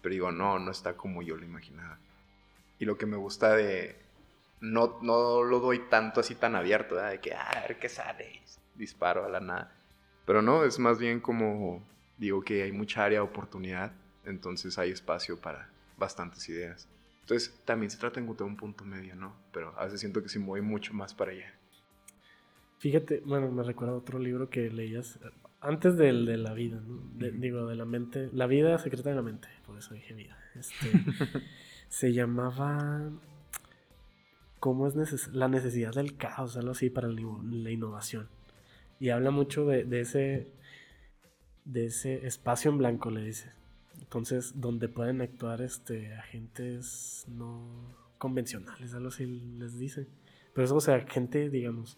pero 0.01 0.13
digo, 0.13 0.32
no, 0.32 0.57
no 0.57 0.72
está 0.72 0.97
como 0.97 1.22
yo 1.22 1.38
lo 1.38 1.45
imaginaba. 1.45 1.99
Y 2.80 2.86
lo 2.86 2.97
que 2.97 3.05
me 3.05 3.16
gusta 3.16 3.55
de, 3.55 3.95
no, 4.59 4.97
no 5.03 5.43
lo 5.43 5.59
doy 5.59 5.88
tanto 5.88 6.22
así 6.22 6.34
tan 6.34 6.55
abierto, 6.55 6.95
¿verdad? 6.95 7.11
de 7.11 7.20
que, 7.22 7.36
ah, 7.36 7.47
a 7.51 7.61
ver 7.61 7.78
qué 7.78 7.89
sale, 7.89 8.41
disparo 8.74 9.24
a 9.24 9.30
la 9.30 9.39
nada. 9.39 9.72
Pero 10.26 10.41
no, 10.41 10.63
es 10.66 10.80
más 10.80 10.97
bien 10.97 11.20
como, 11.20 11.84
digo 12.18 12.41
que 12.43 12.63
hay 12.63 12.72
mucha 12.72 13.03
área 13.05 13.20
de 13.20 13.26
oportunidad, 13.26 13.91
entonces 14.26 14.78
hay 14.78 14.91
espacio 14.91 15.39
para 15.39 15.70
bastantes 15.97 16.47
ideas. 16.49 16.88
Entonces, 17.22 17.59
también 17.66 17.89
se 17.89 17.97
trata 17.97 18.16
de 18.20 18.24
encontrar 18.24 18.47
un 18.49 18.55
punto 18.57 18.86
medio, 18.86 19.16
¿no? 19.16 19.36
Pero 19.51 19.74
a 19.80 19.86
veces 19.86 19.99
siento 19.99 20.22
que 20.22 20.30
sí 20.30 20.38
me 20.39 20.45
voy 20.45 20.61
mucho 20.61 20.93
más 20.93 21.13
para 21.13 21.32
allá. 21.32 21.53
Fíjate, 22.80 23.22
bueno, 23.26 23.49
me 23.51 23.63
recuerda 23.63 23.95
otro 23.95 24.20
libro 24.20 24.49
que 24.49 24.70
leías 24.70 25.16
eh, 25.18 25.30
antes 25.61 25.97
del 25.97 26.26
de 26.26 26.38
la 26.38 26.53
vida, 26.53 26.80
¿no? 26.86 27.01
De- 27.18 27.30
Ujú. 27.30 27.39
Digo, 27.39 27.66
de 27.68 27.76
la 27.76 27.86
mente, 27.86 28.30
la 28.34 28.45
vida 28.47 28.78
secreta 28.78 29.09
de 29.09 29.16
la 29.16 29.22
mente, 29.24 29.47
por 29.66 29.78
eso 29.78 29.93
dije 29.93 30.13
vida. 30.13 30.38
Este, 30.55 30.91
se 31.89 32.13
llamaba 32.13 33.09
¿Cómo 34.59 34.88
es 34.88 34.95
neces- 34.95 35.32
la 35.32 35.47
necesidad 35.47 35.93
del 35.93 36.18
caos? 36.18 36.57
Algo 36.57 36.72
así 36.72 36.89
para 36.89 37.07
la 37.07 37.72
innovación. 37.72 38.28
Y 38.99 39.09
habla 39.09 39.30
mucho 39.32 39.66
de, 39.66 39.84
de 39.84 39.99
ese 40.01 40.47
de 41.66 41.86
ese 41.86 42.26
espacio 42.26 42.72
en 42.72 42.78
blanco, 42.78 43.11
le 43.11 43.22
dice. 43.22 43.51
Entonces, 43.99 44.53
donde 44.61 44.88
pueden 44.88 45.22
actuar 45.22 45.61
este 45.61 46.13
agentes 46.13 47.26
no 47.28 47.95
convencionales, 48.18 48.93
algo 48.93 49.09
así 49.09 49.26
les 49.26 49.78
dice. 49.78 50.07
Pero 50.53 50.66
eso, 50.66 50.76
o 50.76 50.82
sea, 50.82 50.99
gente, 51.01 51.49
digamos, 51.49 51.97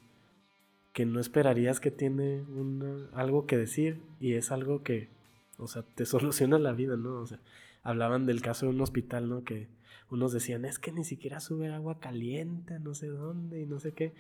que 0.93 1.05
no 1.05 1.19
esperarías 1.19 1.79
que 1.79 1.91
tiene 1.91 2.41
una, 2.41 3.07
algo 3.13 3.45
que 3.45 3.57
decir 3.57 4.01
y 4.19 4.33
es 4.33 4.51
algo 4.51 4.81
que, 4.83 5.09
o 5.57 5.67
sea, 5.67 5.83
te 5.83 6.05
soluciona 6.07 6.57
la 6.57 6.71
vida, 6.71 6.97
¿no? 6.97 7.19
O 7.19 7.27
sea, 7.27 7.39
hablaban 7.83 8.25
del 8.25 8.41
caso 8.41 8.65
de 8.65 8.71
un 8.71 8.81
hospital, 8.81 9.29
¿no? 9.29 9.43
Que 9.43 9.67
unos 10.09 10.31
decían, 10.31 10.65
es 10.65 10.79
que 10.79 10.91
ni 10.91 11.03
siquiera 11.03 11.39
sube 11.39 11.71
agua 11.71 11.99
caliente, 11.99 12.79
no 12.79 12.93
sé 12.93 13.07
dónde 13.07 13.61
y 13.61 13.65
no 13.65 13.79
sé 13.79 13.91
qué. 13.91 14.13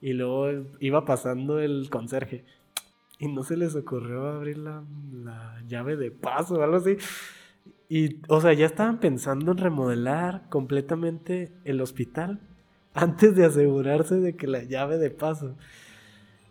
Y 0.00 0.14
luego 0.14 0.66
iba 0.80 1.04
pasando 1.04 1.60
el 1.60 1.88
conserje 1.90 2.44
y 3.18 3.28
no 3.28 3.42
se 3.44 3.56
les 3.56 3.74
ocurrió 3.76 4.26
abrir 4.28 4.58
la, 4.58 4.82
la 5.12 5.62
llave 5.68 5.96
de 5.96 6.10
paso 6.10 6.54
o 6.56 6.62
algo 6.62 6.76
así. 6.76 6.96
Y, 7.88 8.20
o 8.28 8.40
sea, 8.40 8.52
ya 8.54 8.66
estaban 8.66 9.00
pensando 9.00 9.52
en 9.52 9.58
remodelar 9.58 10.48
completamente 10.50 11.52
el 11.64 11.80
hospital 11.80 12.40
antes 12.94 13.36
de 13.36 13.44
asegurarse 13.46 14.16
de 14.16 14.36
que 14.36 14.46
la 14.46 14.64
llave 14.64 14.98
de 14.98 15.10
paso. 15.10 15.56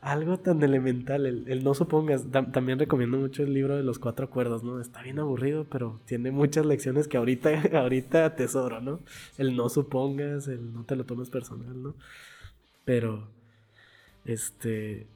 Algo 0.02 0.38
tan 0.38 0.62
elemental, 0.64 1.26
el, 1.26 1.46
el 1.48 1.64
no 1.64 1.74
supongas. 1.74 2.26
Tam- 2.30 2.52
también 2.52 2.78
recomiendo 2.78 3.18
mucho 3.18 3.44
el 3.44 3.54
libro 3.54 3.78
de 3.78 3.84
los 3.84 4.00
cuatro 4.00 4.26
acuerdos, 4.26 4.62
¿no? 4.62 4.82
Está 4.82 5.02
bien 5.02 5.18
aburrido, 5.20 5.66
pero 5.70 6.02
tiene 6.06 6.30
muchas 6.32 6.66
lecciones 6.66 7.08
que 7.08 7.16
ahorita, 7.18 7.52
ahorita 7.80 8.26
atesoro, 8.26 8.82
¿no? 8.82 9.00
El 9.38 9.56
no 9.56 9.70
supongas, 9.70 10.50
el 10.50 10.74
no 10.74 10.84
te 10.84 10.98
lo 10.98 11.06
tomes 11.06 11.30
personal, 11.30 11.82
¿no? 11.82 11.96
Pero, 12.86 13.28
este, 14.26 15.08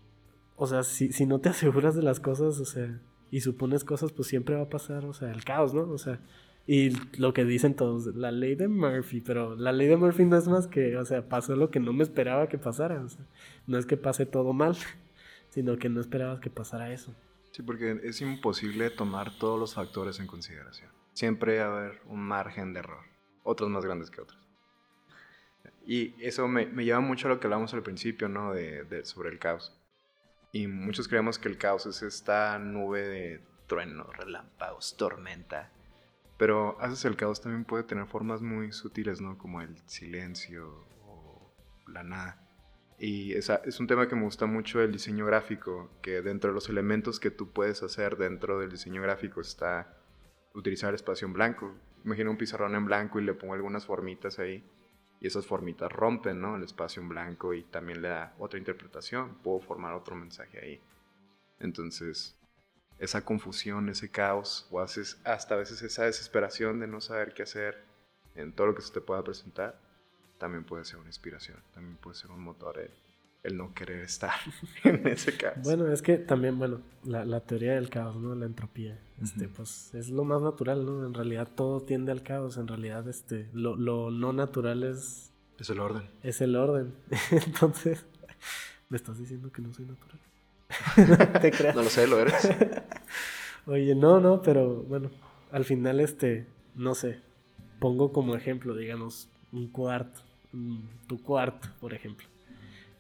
o 0.58 0.68
sea, 0.68 0.84
si, 0.84 1.14
si 1.14 1.26
no 1.26 1.40
te 1.40 1.50
aseguras 1.50 1.96
de 1.96 2.04
las 2.04 2.20
cosas, 2.20 2.60
o 2.60 2.66
sea, 2.66 3.00
y 3.32 3.42
supones 3.42 3.84
cosas, 3.84 4.12
pues 4.12 4.28
siempre 4.28 4.56
va 4.56 4.64
a 4.64 4.70
pasar, 4.70 5.06
o 5.06 5.14
sea, 5.14 5.32
el 5.32 5.44
caos, 5.44 5.74
¿no? 5.74 5.90
O 5.90 5.98
sea, 5.98 6.20
y 6.66 6.90
lo 7.18 7.34
que 7.34 7.46
dicen 7.46 7.76
todos, 7.76 8.08
la 8.08 8.32
ley 8.32 8.56
de 8.56 8.68
Murphy, 8.68 9.22
pero 9.22 9.56
la 9.56 9.72
ley 9.72 9.88
de 9.88 9.96
Murphy 9.96 10.26
no 10.26 10.38
es 10.38 10.50
más 10.50 10.68
que, 10.68 10.98
o 10.98 11.06
sea, 11.06 11.30
pasó 11.30 11.56
lo 11.56 11.72
que 11.72 11.80
no 11.80 11.94
me 11.94 12.04
esperaba 12.04 12.50
que 12.50 12.58
pasara, 12.58 13.02
o 13.02 13.08
sea, 13.08 13.26
no 13.68 13.78
es 13.78 13.86
que 13.86 13.96
pase 13.96 14.26
todo 14.26 14.52
mal, 14.52 14.76
sino 15.50 15.78
que 15.78 15.88
no 15.88 16.02
esperabas 16.02 16.42
que 16.42 16.50
pasara 16.50 16.92
eso. 16.92 17.16
Sí, 17.52 17.64
porque 17.64 18.02
es 18.04 18.22
imposible 18.22 18.90
tomar 18.90 19.38
todos 19.38 19.60
los 19.60 19.74
factores 19.74 20.20
en 20.20 20.28
consideración. 20.28 20.90
Siempre 21.14 21.60
va 21.60 21.66
a 21.66 21.78
haber 21.78 22.02
un 22.08 22.20
margen 22.20 22.74
de 22.74 22.80
error, 22.80 23.04
otros 23.44 23.70
más 23.70 23.86
grandes 23.86 24.12
que 24.12 24.22
otros. 24.22 24.38
Y 25.88 26.14
eso 26.20 26.48
me, 26.50 26.66
me 26.66 26.84
lleva 26.84 27.00
mucho 27.00 27.28
a 27.28 27.30
lo 27.30 27.40
que 27.40 27.48
hablamos 27.48 27.74
al 27.74 27.82
principio, 27.82 28.28
¿no? 28.28 28.54
De, 28.54 29.06
sobre 29.06 29.30
el 29.30 29.40
caos. 29.40 29.74
Y 30.52 30.68
muchos 30.68 31.08
creemos 31.08 31.38
que 31.40 31.50
el 31.50 31.58
caos 31.58 31.86
es 31.86 32.02
esta 32.02 32.58
nube 32.60 33.08
de 33.08 33.42
truenos, 33.68 34.16
relámpagos, 34.16 34.96
tormenta. 34.98 35.72
Pero 36.38 36.80
a 36.80 36.88
veces 36.88 37.06
el 37.06 37.16
caos 37.16 37.42
también 37.42 37.66
puede 37.66 37.84
tener 37.84 38.06
formas 38.08 38.42
muy 38.42 38.72
sutiles, 38.72 39.22
¿no? 39.22 39.38
Como 39.38 39.62
el 39.62 39.78
silencio 39.88 40.86
o 41.06 41.54
la 41.88 42.04
nada. 42.04 42.48
Y 43.00 43.34
esa, 43.34 43.62
es 43.66 43.80
un 43.80 43.88
tema 43.88 44.08
que 44.08 44.16
me 44.16 44.24
gusta 44.24 44.46
mucho 44.46 44.82
el 44.82 44.92
diseño 44.92 45.26
gráfico, 45.26 45.92
que 46.02 46.22
dentro 46.22 46.50
de 46.50 46.56
los 46.56 46.70
elementos 46.70 47.20
que 47.20 47.30
tú 47.30 47.52
puedes 47.52 47.84
hacer 47.84 48.18
dentro 48.18 48.60
del 48.60 48.72
diseño 48.72 49.02
gráfico 49.02 49.42
está 49.42 49.98
utilizar 50.54 50.94
espacio 50.94 51.28
en 51.28 51.34
blanco. 51.34 51.76
Imagina 52.06 52.30
un 52.30 52.38
pizarrón 52.38 52.74
en 52.76 52.86
blanco 52.86 53.20
y 53.20 53.24
le 53.24 53.34
pongo 53.34 53.54
algunas 53.54 53.86
formitas 53.86 54.40
ahí. 54.40 54.64
Y 55.20 55.28
esas 55.28 55.46
formitas 55.46 55.92
rompen 55.92 56.40
¿no? 56.40 56.56
el 56.56 56.64
espacio 56.64 57.02
en 57.02 57.10
blanco 57.10 57.54
y 57.54 57.64
también 57.64 58.02
le 58.02 58.10
da 58.10 58.36
otra 58.38 58.60
interpretación. 58.60 59.36
Puedo 59.44 59.60
formar 59.60 59.94
otro 59.94 60.16
mensaje 60.16 60.60
ahí. 60.60 60.82
Entonces, 61.60 62.38
esa 63.00 63.24
confusión, 63.26 63.90
ese 63.90 64.10
caos, 64.10 64.68
o 64.72 64.80
hasta 64.80 65.56
a 65.56 65.58
veces 65.58 65.82
esa 65.82 66.06
desesperación 66.06 66.80
de 66.80 66.88
no 66.88 67.02
saber 67.02 67.34
qué 67.34 67.44
hacer 67.44 67.84
en 68.36 68.54
todo 68.54 68.68
lo 68.68 68.76
que 68.76 68.82
se 68.82 68.94
te 68.94 69.02
pueda 69.02 69.24
presentar, 69.24 69.80
también 70.38 70.64
puede 70.64 70.86
ser 70.86 70.98
una 70.98 71.10
inspiración, 71.10 71.58
también 71.74 71.98
puede 71.98 72.16
ser 72.16 72.32
un 72.32 72.42
motor 72.42 72.78
el, 73.48 73.58
no 73.58 73.74
querer 73.74 74.02
estar 74.02 74.34
en 74.84 75.08
ese 75.08 75.36
caos. 75.36 75.58
Bueno, 75.64 75.92
es 75.92 76.02
que 76.02 76.18
también, 76.18 76.58
bueno, 76.58 76.82
la, 77.04 77.40
teoría 77.42 77.76
del 77.76 77.90
caos, 77.90 78.16
¿no? 78.18 78.36
La 78.36 78.46
entropía, 78.46 79.00
este, 79.22 79.48
pues 79.48 79.94
es 79.94 80.10
lo 80.10 80.24
más 80.24 80.42
natural, 80.42 80.86
¿no? 80.86 81.06
En 81.06 81.14
realidad 81.14 81.48
todo 81.54 81.82
tiende 81.82 82.12
al 82.12 82.24
caos, 82.24 82.58
en 82.58 82.68
realidad, 82.68 83.08
este, 83.08 83.50
lo, 83.54 83.76
lo 83.76 84.12
no 84.12 84.34
natural 84.34 84.84
es... 84.84 85.32
Es 85.60 85.70
el 85.70 85.80
orden. 85.80 86.04
Es 86.22 86.42
el 86.42 86.56
orden. 86.56 86.94
Entonces, 87.32 88.06
me 88.90 88.98
estás 88.98 89.18
diciendo 89.18 89.52
que 89.52 89.62
no 89.62 89.74
soy 89.74 89.86
natural. 89.86 90.20
¿Te 91.42 91.52
creas? 91.52 91.76
No 91.76 91.84
lo 91.84 91.90
sé, 91.90 92.08
lo 92.08 92.20
eres. 92.20 92.50
Oye, 93.66 93.96
no, 93.96 94.20
no, 94.20 94.42
pero 94.42 94.84
bueno, 94.84 95.10
al 95.52 95.66
final 95.66 96.00
este, 96.00 96.46
no 96.76 96.96
sé, 96.96 97.20
pongo 97.80 98.14
como 98.14 98.36
ejemplo, 98.36 98.76
digamos, 98.76 99.30
un 99.52 99.68
cuarto, 99.68 100.22
tu 101.08 101.22
cuarto, 101.22 101.68
por 101.80 101.94
ejemplo. 101.94 102.28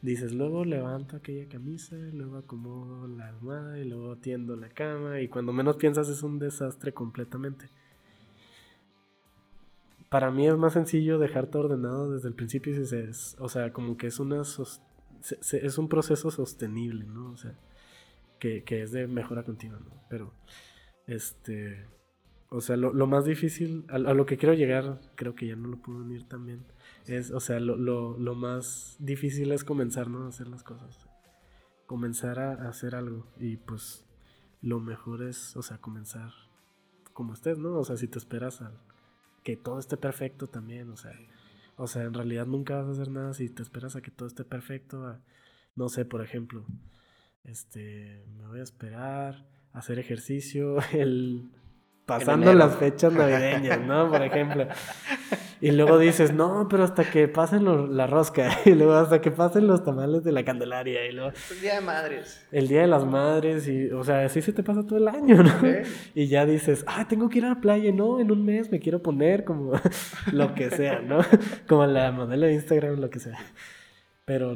Dices, 0.01 0.33
luego 0.33 0.63
levanto 0.63 1.17
aquella 1.17 1.47
camisa, 1.49 1.95
luego 1.95 2.37
acomodo 2.37 3.07
la 3.07 3.29
almohada 3.29 3.79
y 3.79 3.85
luego 3.85 4.17
tiendo 4.17 4.55
la 4.55 4.69
cama 4.69 5.21
y 5.21 5.27
cuando 5.27 5.53
menos 5.53 5.77
piensas 5.77 6.07
es 6.09 6.21
un 6.21 6.37
desastre 6.37 6.93
completamente. 6.93 7.69
Para 10.09 10.31
mí 10.31 10.47
es 10.47 10.55
más 10.55 10.73
sencillo 10.73 11.17
dejarte 11.17 11.57
ordenado 11.57 12.11
desde 12.11 12.29
el 12.29 12.35
principio 12.35 12.79
y 12.79 12.85
se, 12.85 13.09
o 13.39 13.49
sea, 13.49 13.73
como 13.73 13.97
que 13.97 14.07
es 14.07 14.19
una 14.19 14.41
es 14.41 15.77
un 15.77 15.89
proceso 15.89 16.31
sostenible, 16.31 17.05
¿no? 17.05 17.31
O 17.31 17.37
sea, 17.37 17.55
que, 18.39 18.63
es 18.69 18.91
de 18.91 19.07
mejora 19.07 19.43
continua, 19.43 19.79
¿no? 19.79 19.91
Pero, 20.09 20.33
este, 21.07 21.85
o 22.49 22.61
sea, 22.61 22.77
lo, 22.77 23.07
más 23.07 23.25
difícil, 23.25 23.85
a, 23.89 23.97
lo 23.97 24.25
que 24.25 24.37
quiero 24.37 24.53
llegar, 24.53 25.01
creo 25.15 25.35
que 25.35 25.47
ya 25.47 25.55
no 25.55 25.67
lo 25.67 25.77
puedo 25.77 25.99
unir 25.99 26.27
también, 26.27 26.63
es, 27.07 27.31
o 27.31 27.39
sea, 27.39 27.59
lo, 27.59 28.35
más 28.35 28.95
difícil 28.99 29.51
es 29.51 29.63
comenzar, 29.63 30.09
¿no? 30.09 30.25
A 30.25 30.29
hacer 30.29 30.47
las 30.47 30.63
cosas. 30.63 31.07
Comenzar 31.85 32.39
a, 32.39 32.67
hacer 32.67 32.95
algo 32.95 33.25
y 33.39 33.57
pues 33.57 34.05
lo 34.61 34.79
mejor 34.79 35.23
es, 35.23 35.55
o 35.55 35.61
sea, 35.61 35.77
comenzar 35.77 36.31
como 37.13 37.33
estés, 37.33 37.57
¿no? 37.57 37.77
O 37.77 37.83
sea, 37.83 37.97
si 37.97 38.07
te 38.07 38.17
esperas 38.17 38.61
a 38.61 38.71
que 39.43 39.55
todo 39.55 39.79
esté 39.79 39.97
perfecto 39.97 40.47
también, 40.47 40.89
o 40.89 40.97
sea, 40.97 41.13
o 41.77 41.87
sea, 41.87 42.03
en 42.03 42.13
realidad 42.13 42.45
nunca 42.45 42.75
vas 42.77 42.87
a 42.87 42.91
hacer 42.91 43.09
nada 43.09 43.33
si 43.33 43.49
te 43.49 43.61
esperas 43.61 43.95
a 43.95 44.01
que 44.01 44.11
todo 44.11 44.27
esté 44.27 44.43
perfecto. 44.43 45.19
no 45.75 45.89
sé, 45.89 46.05
por 46.05 46.21
ejemplo, 46.21 46.65
este, 47.43 48.25
me 48.37 48.47
voy 48.47 48.59
a 48.59 48.63
esperar 48.63 49.47
a 49.73 49.79
hacer 49.79 49.99
ejercicio 49.99 50.77
el 50.91 51.49
pasando 52.05 52.53
las 52.53 52.75
fechas 52.77 53.13
navideñas, 53.13 53.81
¿no? 53.81 54.09
Por 54.09 54.21
ejemplo. 54.23 54.67
Y 55.59 55.71
luego 55.71 55.97
dices, 55.97 56.33
no, 56.33 56.67
pero 56.69 56.83
hasta 56.83 57.09
que 57.09 57.27
pasen 57.27 57.95
la 57.95 58.07
rosca, 58.07 58.59
y 58.65 58.71
luego 58.71 58.93
hasta 58.93 59.21
que 59.21 59.31
pasen 59.31 59.67
los 59.67 59.83
tamales 59.83 60.23
de 60.23 60.31
la 60.31 60.45
Candelaria, 60.45 61.05
y 61.05 61.11
luego... 61.11 61.31
El 61.51 61.61
Día 61.61 61.75
de 61.75 61.81
Madres. 61.81 62.45
El 62.51 62.67
Día 62.67 62.81
de 62.81 62.87
las 62.87 63.05
Madres, 63.05 63.67
y, 63.67 63.89
o 63.91 64.03
sea, 64.03 64.25
así 64.25 64.41
se 64.41 64.53
te 64.53 64.63
pasa 64.63 64.85
todo 64.85 64.97
el 64.97 65.07
año, 65.07 65.41
¿no? 65.43 65.51
Y 66.13 66.27
ya 66.27 66.45
dices, 66.45 66.83
ah, 66.87 67.07
tengo 67.07 67.29
que 67.29 67.39
ir 67.39 67.45
a 67.45 67.49
la 67.49 67.61
playa, 67.61 67.91
no, 67.91 68.19
en 68.19 68.31
un 68.31 68.45
mes 68.45 68.71
me 68.71 68.79
quiero 68.79 69.01
poner 69.01 69.43
como 69.43 69.73
lo 70.31 70.53
que 70.53 70.69
sea, 70.69 70.99
¿no? 70.99 71.19
Como 71.67 71.85
la 71.85 72.11
modelo 72.11 72.45
de 72.45 72.53
Instagram, 72.53 72.99
lo 72.99 73.09
que 73.09 73.19
sea. 73.19 73.37
Pero, 74.25 74.55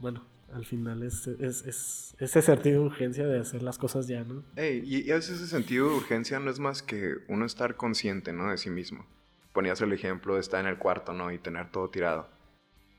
bueno, 0.00 0.24
al 0.52 0.64
final 0.64 1.02
es, 1.02 1.26
es, 1.26 1.64
es, 1.66 2.16
ese 2.18 2.42
sentido 2.42 2.80
de 2.80 2.86
urgencia 2.86 3.26
de 3.26 3.38
hacer 3.38 3.62
las 3.62 3.78
cosas 3.78 4.06
ya, 4.06 4.24
¿no? 4.24 4.44
y, 4.56 5.06
y 5.06 5.10
a 5.10 5.14
veces 5.14 5.36
ese 5.36 5.46
sentido 5.46 5.88
de 5.88 5.96
urgencia 5.96 6.38
no 6.40 6.50
es 6.50 6.58
más 6.58 6.82
que 6.82 7.14
uno 7.28 7.46
estar 7.46 7.76
consciente, 7.76 8.32
¿no? 8.32 8.50
De 8.50 8.58
sí 8.58 8.70
mismo 8.70 9.06
ponías 9.52 9.80
el 9.80 9.92
ejemplo 9.92 10.34
de 10.34 10.40
estar 10.40 10.60
en 10.60 10.66
el 10.66 10.78
cuarto, 10.78 11.12
¿no? 11.12 11.30
Y 11.32 11.38
tener 11.38 11.70
todo 11.70 11.90
tirado. 11.90 12.28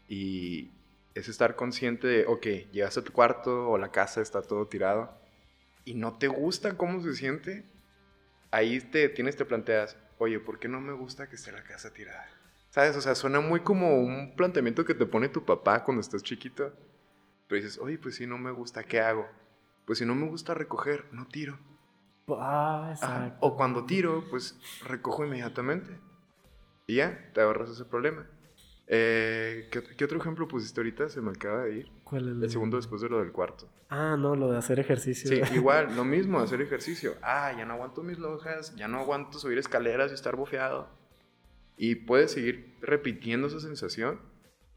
Y 0.07 0.71
es 1.15 1.29
estar 1.29 1.55
consciente 1.55 2.07
de, 2.07 2.25
ok, 2.25 2.45
llegas 2.71 2.97
a 2.97 3.03
tu 3.03 3.11
cuarto 3.11 3.69
o 3.69 3.77
la 3.77 3.91
casa 3.91 4.21
está 4.21 4.41
todo 4.41 4.67
tirado 4.67 5.23
y 5.85 5.95
no 5.95 6.17
te 6.17 6.27
gusta 6.27 6.77
cómo 6.77 7.01
se 7.01 7.13
siente, 7.15 7.65
ahí 8.51 8.79
te 8.79 9.09
tienes, 9.09 9.35
te 9.35 9.45
planteas, 9.45 9.97
oye, 10.17 10.39
¿por 10.39 10.59
qué 10.59 10.67
no 10.67 10.79
me 10.79 10.93
gusta 10.93 11.27
que 11.27 11.35
esté 11.35 11.51
la 11.51 11.63
casa 11.63 11.91
tirada? 11.93 12.27
¿Sabes? 12.69 12.95
O 12.95 13.01
sea, 13.01 13.15
suena 13.15 13.39
muy 13.39 13.59
como 13.59 13.99
un 13.99 14.35
planteamiento 14.35 14.85
que 14.85 14.95
te 14.95 15.05
pone 15.05 15.29
tu 15.29 15.45
papá 15.45 15.83
cuando 15.83 16.01
estás 16.01 16.23
chiquito. 16.23 16.73
Pero 17.47 17.61
dices, 17.61 17.77
oye, 17.79 17.99
pues 17.99 18.15
si 18.15 18.25
no 18.25 18.37
me 18.37 18.51
gusta, 18.51 18.83
¿qué 18.83 18.99
hago? 18.99 19.27
Pues 19.85 19.99
si 19.99 20.05
no 20.05 20.15
me 20.15 20.27
gusta 20.27 20.53
recoger, 20.53 21.05
no 21.11 21.27
tiro. 21.27 21.59
Ah, 22.29 22.87
exacto. 22.91 23.37
o 23.41 23.55
cuando 23.57 23.85
tiro, 23.85 24.23
pues 24.29 24.57
recojo 24.85 25.25
inmediatamente. 25.25 25.99
Y 26.87 26.95
ya, 26.95 27.31
te 27.33 27.41
ahorras 27.41 27.69
ese 27.69 27.85
problema. 27.85 28.27
Eh, 28.87 29.69
¿qué, 29.71 30.03
otro 30.03 30.19
ejemplo 30.19 30.47
pusiste 30.47 30.79
ahorita? 30.79 31.09
Se 31.09 31.21
me 31.21 31.31
acaba 31.31 31.63
de 31.63 31.77
ir. 31.77 31.91
¿Cuál 32.03 32.29
es 32.29 32.43
el, 32.43 32.49
segundo 32.49 32.77
después 32.77 33.01
de 33.01 33.09
lo 33.09 33.19
del 33.19 33.31
cuarto. 33.31 33.69
Ah, 33.89 34.17
no, 34.19 34.35
lo 34.35 34.51
de 34.51 34.57
hacer 34.57 34.79
ejercicio. 34.79 35.29
Sí, 35.29 35.41
igual, 35.55 35.95
lo 35.95 36.03
mismo, 36.03 36.39
hacer 36.39 36.61
ejercicio. 36.61 37.15
Ah, 37.21 37.53
ya 37.57 37.65
no 37.65 37.73
aguanto 37.73 38.03
mis 38.03 38.19
lojas, 38.19 38.75
ya 38.75 38.87
no 38.87 38.99
aguanto 38.99 39.39
subir 39.39 39.57
escaleras 39.57 40.11
y 40.11 40.15
estar 40.15 40.35
bofeado. 40.35 40.89
Y 41.77 41.95
puedes 41.95 42.31
seguir 42.31 42.75
repitiendo 42.81 43.47
esa 43.47 43.59
sensación. 43.59 44.19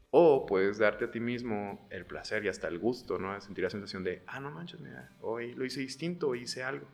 O 0.09 0.45
puedes 0.45 0.77
darte 0.77 1.03
a 1.03 1.11
ti 1.11 1.19
mismo 1.19 1.85
el 1.91 2.05
placer 2.05 2.45
y 2.45 2.47
hasta 2.47 2.69
el 2.69 2.79
gusto, 2.79 3.19
¿no? 3.19 3.39
Sentir 3.41 3.65
la 3.65 3.69
sensación 3.69 4.05
de, 4.05 4.23
ah, 4.25 4.39
no 4.39 4.49
manches, 4.49 4.79
mira, 4.79 5.11
hoy 5.19 5.53
lo 5.53 5.65
hice 5.65 5.81
distinto, 5.81 6.29
hoy 6.29 6.43
hice 6.43 6.63
algo. 6.63 6.87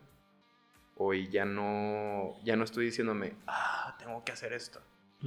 Hoy 0.96 1.28
ya 1.28 1.44
no, 1.44 2.34
ya 2.44 2.56
no 2.56 2.64
estoy 2.64 2.86
diciéndome, 2.86 3.34
ah, 3.46 3.96
tengo 4.00 4.24
que 4.24 4.32
hacer 4.32 4.52
esto 4.52 4.82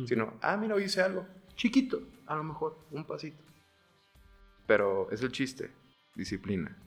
Sino, 0.06 0.34
ah, 0.42 0.58
mira, 0.58 0.76
hoy 0.76 0.84
hice 0.84 1.02
algo. 1.02 1.26
Chiquito, 1.56 2.02
a 2.26 2.36
lo 2.36 2.44
mejor, 2.44 2.78
un 2.92 3.06
pasito. 3.06 3.44
Pero 4.68 5.10
es 5.12 5.22
el 5.24 5.32
chiste, 5.32 5.72
disciplina. 6.16 6.78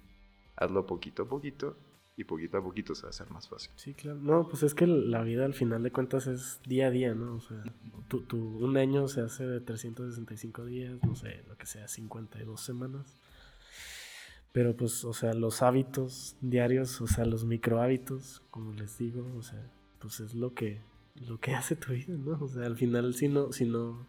Hazlo 0.57 0.87
poquito 0.87 1.23
a 1.23 1.29
poquito 1.29 1.77
y 2.17 2.25
poquito 2.25 2.59
a 2.59 2.63
poquito 2.63 2.95
se 2.95 3.03
va 3.03 3.09
a 3.09 3.11
hacer 3.11 3.31
más 3.31 3.49
fácil. 3.49 3.71
Sí, 3.77 3.95
claro. 3.95 4.19
No, 4.21 4.47
pues 4.49 4.63
es 4.63 4.75
que 4.75 4.87
la 4.87 5.23
vida 5.23 5.47
al 5.47 5.55
final 5.55 5.83
de 5.83 5.91
cuentas 5.91 6.27
es 6.27 6.61
día 6.67 6.89
a 6.89 6.91
día, 6.91 7.15
¿no? 7.15 7.37
O 7.37 7.41
sea, 7.41 7.63
tu, 8.09 8.37
un 8.37 8.77
año 8.77 9.09
se 9.09 9.23
hace 9.23 9.47
de 9.47 9.61
365 9.61 10.67
días, 10.67 10.99
no 11.03 11.15
sé, 11.17 11.43
lo 11.49 11.57
que 11.57 11.67
sea, 11.67 11.89
52 11.89 12.61
semanas. 12.61 13.17
Pero 14.53 14.77
pues, 14.77 15.05
o 15.05 15.15
sea, 15.15 15.33
los 15.33 15.63
hábitos 15.63 16.37
diarios, 16.41 17.01
o 17.01 17.07
sea, 17.07 17.25
los 17.25 17.45
micro 17.45 17.81
hábitos, 17.81 18.43
como 18.51 18.73
les 18.73 18.99
digo, 18.99 19.27
o 19.37 19.43
sea, 19.43 19.71
pues 20.01 20.21
es 20.21 20.35
lo 20.35 20.55
que 20.55 20.83
lo 21.15 21.39
que 21.39 21.55
hace 21.55 21.77
tu 21.77 21.93
vida, 21.93 22.15
¿no? 22.17 22.39
O 22.41 22.49
sea, 22.49 22.67
al 22.67 22.77
final 22.77 23.15
si 23.15 23.29
no, 23.29 23.53
si 23.53 23.65
no, 23.65 24.07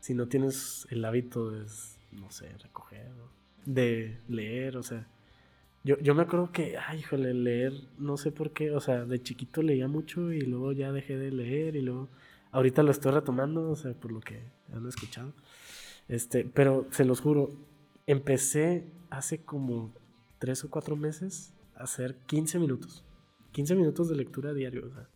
si 0.00 0.14
no 0.14 0.28
tienes 0.28 0.86
el 0.90 1.04
hábito 1.04 1.50
de, 1.50 1.66
no 2.12 2.30
sé, 2.30 2.56
recoger, 2.58 3.10
de 3.64 4.18
leer, 4.28 4.76
o 4.76 4.82
sea, 4.82 5.08
yo, 5.84 5.98
yo 5.98 6.14
me 6.14 6.22
acuerdo 6.22 6.52
que, 6.52 6.76
ay, 6.78 7.00
híjole, 7.00 7.34
leer, 7.34 7.72
no 7.98 8.16
sé 8.16 8.30
por 8.30 8.52
qué, 8.52 8.70
o 8.70 8.80
sea, 8.80 9.04
de 9.04 9.20
chiquito 9.20 9.62
leía 9.62 9.88
mucho 9.88 10.32
y 10.32 10.42
luego 10.42 10.72
ya 10.72 10.92
dejé 10.92 11.16
de 11.16 11.32
leer 11.32 11.76
y 11.76 11.82
luego, 11.82 12.08
ahorita 12.52 12.82
lo 12.82 12.90
estoy 12.90 13.12
retomando, 13.12 13.68
o 13.70 13.76
sea, 13.76 13.92
por 13.94 14.12
lo 14.12 14.20
que 14.20 14.40
han 14.72 14.86
escuchado. 14.86 15.32
Este, 16.08 16.44
pero 16.44 16.86
se 16.90 17.04
los 17.04 17.20
juro, 17.20 17.56
empecé 18.06 18.86
hace 19.10 19.44
como 19.44 19.92
tres 20.38 20.64
o 20.64 20.70
cuatro 20.70 20.96
meses 20.96 21.52
a 21.74 21.84
hacer 21.84 22.16
15 22.26 22.58
minutos. 22.58 23.04
15 23.52 23.74
minutos 23.74 24.08
de 24.08 24.16
lectura 24.16 24.54
diario, 24.54 24.86
o 24.86 24.90
sea 24.90 25.08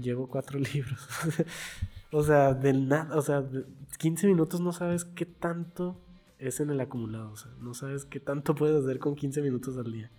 llevo 0.00 0.28
cuatro 0.28 0.58
libros. 0.74 1.06
o 2.12 2.22
sea, 2.22 2.54
de 2.54 2.72
nada, 2.72 3.16
o 3.16 3.22
sea, 3.22 3.44
15 3.98 4.26
minutos 4.26 4.60
no 4.60 4.72
sabes 4.72 5.04
qué 5.04 5.26
tanto 5.26 6.00
es 6.38 6.60
en 6.60 6.70
el 6.70 6.80
acumulado, 6.80 7.32
o 7.32 7.36
sea, 7.36 7.52
no 7.60 7.74
sabes 7.74 8.04
qué 8.04 8.20
tanto 8.20 8.54
puedes 8.54 8.82
hacer 8.82 8.98
con 8.98 9.14
15 9.14 9.42
minutos 9.42 9.78
al 9.78 9.92
día. 9.92 10.10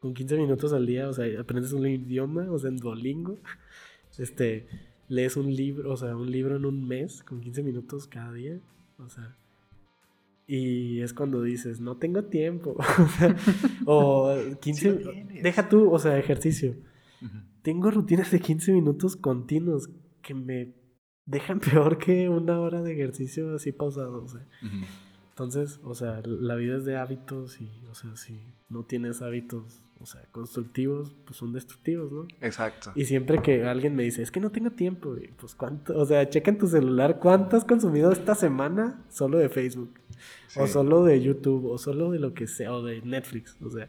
Con 0.00 0.14
15 0.14 0.36
minutos 0.36 0.72
al 0.72 0.86
día, 0.86 1.08
o 1.08 1.12
sea, 1.12 1.40
aprendes 1.40 1.72
un 1.72 1.86
idioma, 1.86 2.50
o 2.50 2.58
sea, 2.58 2.70
en 2.70 2.76
Duolingo, 2.76 3.38
este, 4.18 4.66
lees 5.08 5.36
un 5.36 5.54
libro, 5.54 5.92
o 5.92 5.96
sea, 5.96 6.16
un 6.16 6.30
libro 6.30 6.56
en 6.56 6.64
un 6.64 6.86
mes, 6.86 7.22
con 7.22 7.40
15 7.40 7.62
minutos 7.62 8.06
cada 8.06 8.32
día, 8.32 8.58
o 8.98 9.08
sea, 9.08 9.36
y 10.46 11.00
es 11.00 11.14
cuando 11.14 11.40
dices, 11.42 11.80
no 11.80 11.96
tengo 11.96 12.24
tiempo, 12.24 12.76
o 13.86 14.34
15, 14.60 15.40
deja 15.40 15.68
tú, 15.68 15.92
o 15.92 15.98
sea, 15.98 16.18
ejercicio 16.18 16.74
tengo 17.62 17.90
rutinas 17.90 18.30
de 18.30 18.40
15 18.40 18.72
minutos 18.72 19.16
continuos 19.16 19.88
que 20.20 20.34
me 20.34 20.74
dejan 21.26 21.60
peor 21.60 21.98
que 21.98 22.28
una 22.28 22.60
hora 22.60 22.82
de 22.82 22.92
ejercicio 22.92 23.54
así 23.54 23.72
pausado. 23.72 24.26
Entonces, 25.30 25.80
o 25.82 25.94
sea, 25.94 26.20
la 26.24 26.56
vida 26.56 26.76
es 26.76 26.84
de 26.84 26.96
hábitos 26.96 27.60
y, 27.60 27.70
o 27.90 27.94
sea, 27.94 28.14
si 28.16 28.38
no 28.68 28.84
tienes 28.84 29.22
hábitos, 29.22 29.82
o 29.98 30.04
sea, 30.04 30.20
constructivos, 30.30 31.14
pues 31.24 31.38
son 31.38 31.52
destructivos, 31.52 32.12
¿no? 32.12 32.26
Exacto. 32.40 32.92
Y 32.94 33.06
siempre 33.06 33.40
que 33.40 33.64
alguien 33.64 33.94
me 33.94 34.02
dice, 34.02 34.22
es 34.22 34.30
que 34.30 34.40
no 34.40 34.50
tengo 34.50 34.72
tiempo, 34.72 35.16
y 35.16 35.28
pues 35.28 35.54
cuánto, 35.54 35.96
o 35.96 36.04
sea, 36.04 36.28
checa 36.28 36.50
en 36.50 36.58
tu 36.58 36.66
celular 36.66 37.18
cuánto 37.18 37.56
has 37.56 37.64
consumido 37.64 38.12
esta 38.12 38.34
semana 38.34 39.04
solo 39.08 39.38
de 39.38 39.48
Facebook, 39.48 39.94
o 40.56 40.66
solo 40.66 41.04
de 41.04 41.22
YouTube, 41.22 41.66
o 41.70 41.78
solo 41.78 42.10
de 42.10 42.18
lo 42.18 42.34
que 42.34 42.46
sea, 42.46 42.74
o 42.74 42.82
de 42.82 43.00
Netflix, 43.00 43.56
o 43.62 43.70
sea, 43.70 43.88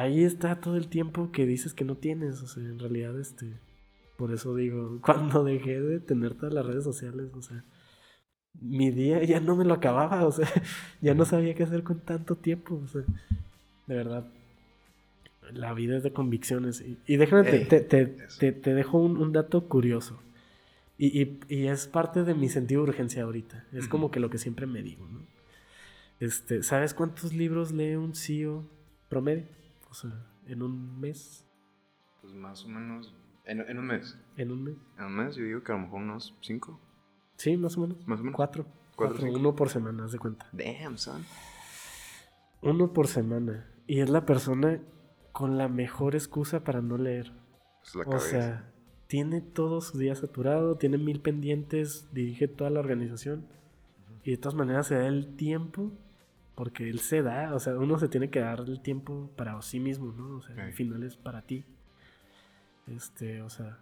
ahí 0.00 0.24
está 0.24 0.60
todo 0.60 0.76
el 0.76 0.88
tiempo 0.88 1.30
que 1.30 1.46
dices 1.46 1.74
que 1.74 1.84
no 1.84 1.96
tienes, 1.96 2.42
o 2.42 2.46
sea, 2.46 2.62
en 2.62 2.78
realidad, 2.78 3.18
este, 3.20 3.52
por 4.16 4.32
eso 4.32 4.54
digo, 4.54 4.98
cuando 5.04 5.44
dejé 5.44 5.80
de 5.80 6.00
tener 6.00 6.34
todas 6.34 6.54
las 6.54 6.66
redes 6.66 6.84
sociales, 6.84 7.30
o 7.34 7.42
sea, 7.42 7.64
mi 8.60 8.90
día 8.90 9.22
ya 9.24 9.40
no 9.40 9.56
me 9.56 9.64
lo 9.64 9.74
acababa, 9.74 10.26
o 10.26 10.32
sea, 10.32 10.48
ya 11.00 11.14
no 11.14 11.24
sabía 11.24 11.54
qué 11.54 11.64
hacer 11.64 11.82
con 11.82 12.00
tanto 12.00 12.36
tiempo, 12.36 12.80
o 12.82 12.88
sea, 12.88 13.02
de 13.86 13.94
verdad. 13.94 14.26
La 15.52 15.74
vida 15.74 15.96
es 15.96 16.04
de 16.04 16.12
convicciones. 16.12 16.84
Y, 17.08 17.16
déjame, 17.16 17.42
te, 17.42 17.80
te, 17.80 18.74
dejo 18.74 18.98
un, 18.98 19.32
dato 19.32 19.66
curioso. 19.66 20.22
Y, 20.96 21.38
y, 21.48 21.66
es 21.66 21.88
parte 21.88 22.22
de 22.22 22.34
mi 22.34 22.48
sentido 22.48 22.84
de 22.84 22.90
urgencia 22.90 23.24
ahorita. 23.24 23.64
Es 23.72 23.88
como 23.88 24.12
que 24.12 24.20
lo 24.20 24.30
que 24.30 24.38
siempre 24.38 24.66
me 24.66 24.80
digo, 24.80 25.08
¿no? 25.08 25.26
Este, 26.20 26.62
¿Sabes 26.62 26.94
cuántos 26.94 27.32
libros 27.32 27.72
lee 27.72 27.96
un 27.96 28.14
CEO 28.14 28.64
promedio? 29.08 29.46
O 29.90 29.94
sea, 29.94 30.10
en 30.46 30.62
un 30.62 31.00
mes. 31.00 31.46
Pues 32.20 32.32
más 32.34 32.64
o 32.64 32.68
menos. 32.68 33.14
En, 33.44 33.60
en 33.60 33.78
un 33.78 33.86
mes. 33.86 34.18
En 34.36 34.50
un 34.52 34.62
mes. 34.62 34.76
En 34.98 35.04
un 35.04 35.16
mes, 35.16 35.34
yo 35.36 35.44
digo 35.44 35.62
que 35.62 35.72
a 35.72 35.74
lo 35.74 35.82
mejor 35.82 36.00
unos 36.00 36.36
cinco. 36.40 36.80
Sí, 37.36 37.56
más 37.56 37.76
o 37.76 37.80
menos. 37.80 38.06
Más 38.06 38.20
o 38.20 38.22
menos. 38.22 38.36
Cuatro. 38.36 38.66
Cuatro. 38.96 39.32
Uno 39.32 39.56
por 39.56 39.70
semana, 39.70 40.04
haz 40.04 40.12
de 40.12 40.18
cuenta. 40.18 40.46
Damn, 40.52 40.98
son. 40.98 41.24
Uno 42.62 42.92
por 42.92 43.06
semana. 43.06 43.66
Y 43.86 44.00
es 44.00 44.10
la 44.10 44.26
persona 44.26 44.80
con 45.32 45.56
la 45.56 45.68
mejor 45.68 46.14
excusa 46.14 46.62
para 46.62 46.82
no 46.82 46.98
leer. 46.98 47.32
Es 47.82 47.94
la 47.94 48.02
o 48.04 48.20
sea, 48.20 48.72
tiene 49.06 49.40
todo 49.40 49.80
su 49.80 49.98
día 49.98 50.14
saturado, 50.14 50.76
tiene 50.76 50.98
mil 50.98 51.20
pendientes, 51.20 52.12
dirige 52.12 52.46
toda 52.46 52.70
la 52.70 52.80
organización. 52.80 53.46
Y 54.22 54.32
de 54.32 54.36
todas 54.36 54.54
maneras 54.54 54.86
se 54.86 54.96
da 54.96 55.06
el 55.06 55.34
tiempo, 55.34 55.92
porque 56.60 56.90
él 56.90 56.98
se 56.98 57.22
da, 57.22 57.54
o 57.54 57.58
sea, 57.58 57.78
uno 57.78 57.98
se 57.98 58.06
tiene 58.06 58.28
que 58.28 58.40
dar 58.40 58.60
el 58.60 58.82
tiempo 58.82 59.30
para 59.34 59.62
sí 59.62 59.80
mismo, 59.80 60.12
¿no? 60.12 60.36
O 60.36 60.42
sea, 60.42 60.62
al 60.62 60.74
final 60.74 61.02
es 61.04 61.16
para 61.16 61.40
ti. 61.40 61.64
Este, 62.86 63.40
o 63.40 63.48
sea, 63.48 63.78